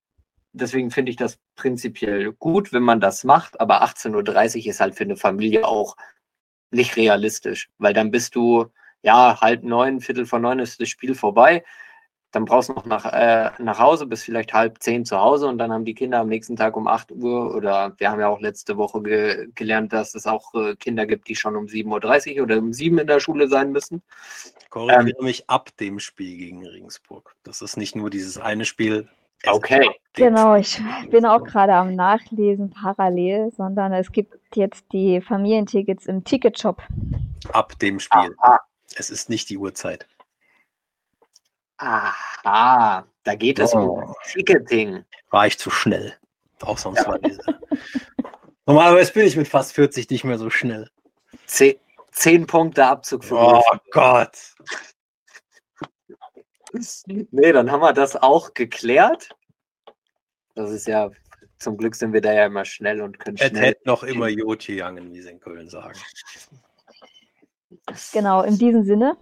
deswegen 0.53 0.91
finde 0.91 1.13
ich 1.13 1.17
das 1.17 1.39
prinzipiell 1.57 2.33
gut, 2.33 2.73
wenn 2.73 2.83
man 2.83 3.01
das 3.01 3.25
macht, 3.25 3.61
aber 3.61 3.83
18.30 3.83 4.59
Uhr 4.59 4.67
ist 4.71 4.81
halt 4.81 4.95
für 4.95 5.05
eine 5.05 5.17
Familie 5.17 5.67
auch 5.67 5.97
nicht 6.71 6.97
realistisch, 6.97 7.71
weil 7.79 7.95
dann 7.95 8.11
bist 8.11 8.35
du, 8.35 8.67
ja, 9.03 9.41
halb 9.41 9.63
neun, 9.63 10.01
Viertel 10.01 10.27
vor 10.27 10.39
neun 10.39 10.59
ist 10.59 10.81
das 10.81 10.89
Spiel 10.89 11.15
vorbei. 11.15 11.65
Dann 12.33 12.45
brauchst 12.45 12.69
du 12.69 12.75
noch 12.75 12.87
nach, 12.87 13.07
äh, 13.07 13.51
nach 13.59 13.79
Hause, 13.79 14.07
bis 14.07 14.25
vielleicht 14.25 14.53
halb 14.53 14.83
zehn 14.83 15.05
zu 15.05 15.19
Hause 15.19 15.47
und 15.47 15.59
dann 15.59 15.73
haben 15.73 15.85
die 15.85 15.95
Kinder 15.95 16.19
am 16.19 16.29
nächsten 16.29 16.57
Tag 16.57 16.77
um 16.77 16.87
8 16.87 17.13
Uhr 17.13 17.55
oder 17.55 17.95
wir 17.99 18.11
haben 18.11 18.21
ja 18.21 18.29
auch 18.29 18.41
letzte 18.41 18.77
Woche 18.77 19.01
ge 19.03 19.49
gelernt, 19.55 19.93
dass 19.93 20.15
es 20.15 20.27
auch 20.27 20.53
äh, 20.55 20.77
Kinder 20.77 21.07
gibt, 21.07 21.29
die 21.29 21.37
schon 21.37 21.57
um 21.57 21.67
7.30 21.67 22.37
Uhr 22.37 22.43
oder 22.43 22.59
um 22.59 22.73
7 22.73 22.99
in 22.99 23.07
der 23.07 23.21
Schule 23.21 23.49
sein 23.49 23.73
müssen. 23.73 24.03
Korrigiere 24.71 25.19
ähm, 25.19 25.25
mich 25.25 25.49
ab 25.49 25.71
dem 25.79 26.01
Spiel 26.01 26.37
gegen 26.37 26.67
Regensburg. 26.67 27.37
Das 27.45 27.63
ist 27.63 27.77
nicht 27.77 27.97
nur 27.97 28.11
dieses 28.11 28.39
eine 28.39 28.65
Spiel, 28.65 29.09
Okay. 29.45 29.89
Genau, 30.17 30.57
ich 30.57 30.81
bin 31.11 31.27
auch 31.27 31.45
gerade 31.45 31.75
am 31.75 31.95
Nachlesen 31.95 32.71
parallel, 32.71 33.53
sondern 33.55 33.93
es 33.93 34.11
gibt 34.11 34.35
jetzt 34.57 34.85
die 34.93 35.21
Familientickets 35.21 36.07
im 36.07 36.25
Ticketshop. 36.25 36.83
Ab 37.53 37.79
dem 37.79 38.01
Spiel. 38.01 38.35
Aha. 38.39 38.61
Es 38.97 39.11
ist 39.11 39.29
nicht 39.29 39.51
die 39.51 39.59
Uhrzeit. 39.59 40.07
Aha, 41.77 43.07
da 43.25 43.35
geht 43.35 43.59
es 43.59 43.75
oh. 43.75 43.79
um 43.79 44.15
Ticketing. 44.33 45.05
War 45.29 45.47
ich 45.47 45.59
zu 45.59 45.69
schnell. 45.71 46.15
Ausnahmsweise. 46.63 47.39
Ja. 47.47 47.55
Normalerweise 48.67 49.13
bin 49.13 49.27
ich 49.27 49.37
mit 49.37 49.49
fast 49.49 49.75
40 49.75 50.09
nicht 50.09 50.25
mehr 50.25 50.39
so 50.39 50.49
schnell. 50.49 50.89
Zehn, 51.45 51.77
zehn 52.11 52.47
Punkte 52.47 52.87
Abzug 52.87 53.23
für 53.23 53.37
Oh 53.37 53.63
Gott. 53.91 54.55
Nee, 57.05 57.53
dann 57.53 57.71
haben 57.71 57.81
wir 57.81 57.93
das 57.93 58.17
auch 58.17 58.55
geklärt. 58.55 59.29
Das 60.57 60.71
ist 60.71 60.87
ja, 60.89 61.11
zum 61.59 61.77
Glück 61.77 61.95
sind 61.95 62.13
wir 62.15 62.23
da 62.23 62.33
ja 62.33 62.47
immer 62.47 62.65
schnell 62.65 63.03
und 63.03 63.19
können 63.19 63.37
schnell. 63.37 63.53
Es 63.53 63.61
hätte 63.61 63.83
noch 63.85 64.03
immer 64.03 64.29
Joti 64.29 64.73
gegangen, 64.73 65.13
wie 65.13 65.21
sie 65.21 65.31
in 65.31 65.39
Köln 65.39 65.69
sagen. 65.69 65.99
Genau, 68.13 68.43
in 68.43 68.59
diesem 68.59 68.85
Sinne. 68.85 69.17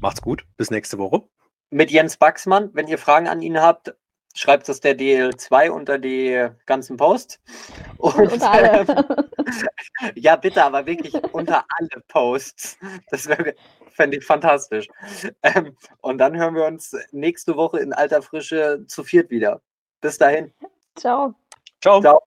Macht's 0.00 0.22
gut, 0.22 0.44
bis 0.56 0.70
nächste 0.70 0.98
Woche. 0.98 1.22
Mit 1.70 1.90
Jens 1.90 2.16
Baxmann, 2.16 2.70
wenn 2.72 2.88
ihr 2.88 2.98
Fragen 2.98 3.28
an 3.28 3.42
ihn 3.42 3.60
habt, 3.60 3.94
schreibt 4.34 4.68
es 4.68 4.80
der 4.80 4.96
DL2 4.96 5.68
unter 5.68 5.98
die 5.98 6.48
ganzen 6.64 6.96
Posts. 6.96 7.40
Und, 7.98 8.32
unter 8.32 8.50
alle. 8.50 8.86
Ähm, 8.88 10.14
ja, 10.14 10.36
bitte, 10.36 10.64
aber 10.64 10.86
wirklich 10.86 11.14
unter 11.32 11.64
alle 11.68 12.02
Posts. 12.08 12.78
Das 13.10 13.28
fände 13.92 14.16
ich 14.16 14.24
fantastisch. 14.24 14.88
Ähm, 15.42 15.76
und 16.00 16.18
dann 16.18 16.36
hören 16.36 16.54
wir 16.54 16.64
uns 16.64 16.96
nächste 17.12 17.56
Woche 17.56 17.80
in 17.80 17.92
alter 17.92 18.22
Frische 18.22 18.84
zu 18.86 19.04
viert 19.04 19.30
wieder. 19.30 19.62
Bis 20.00 20.18
dahin. 20.18 20.52
Ciao. 20.96 21.34
Ciao. 21.80 22.00
Ciao. 22.00 22.22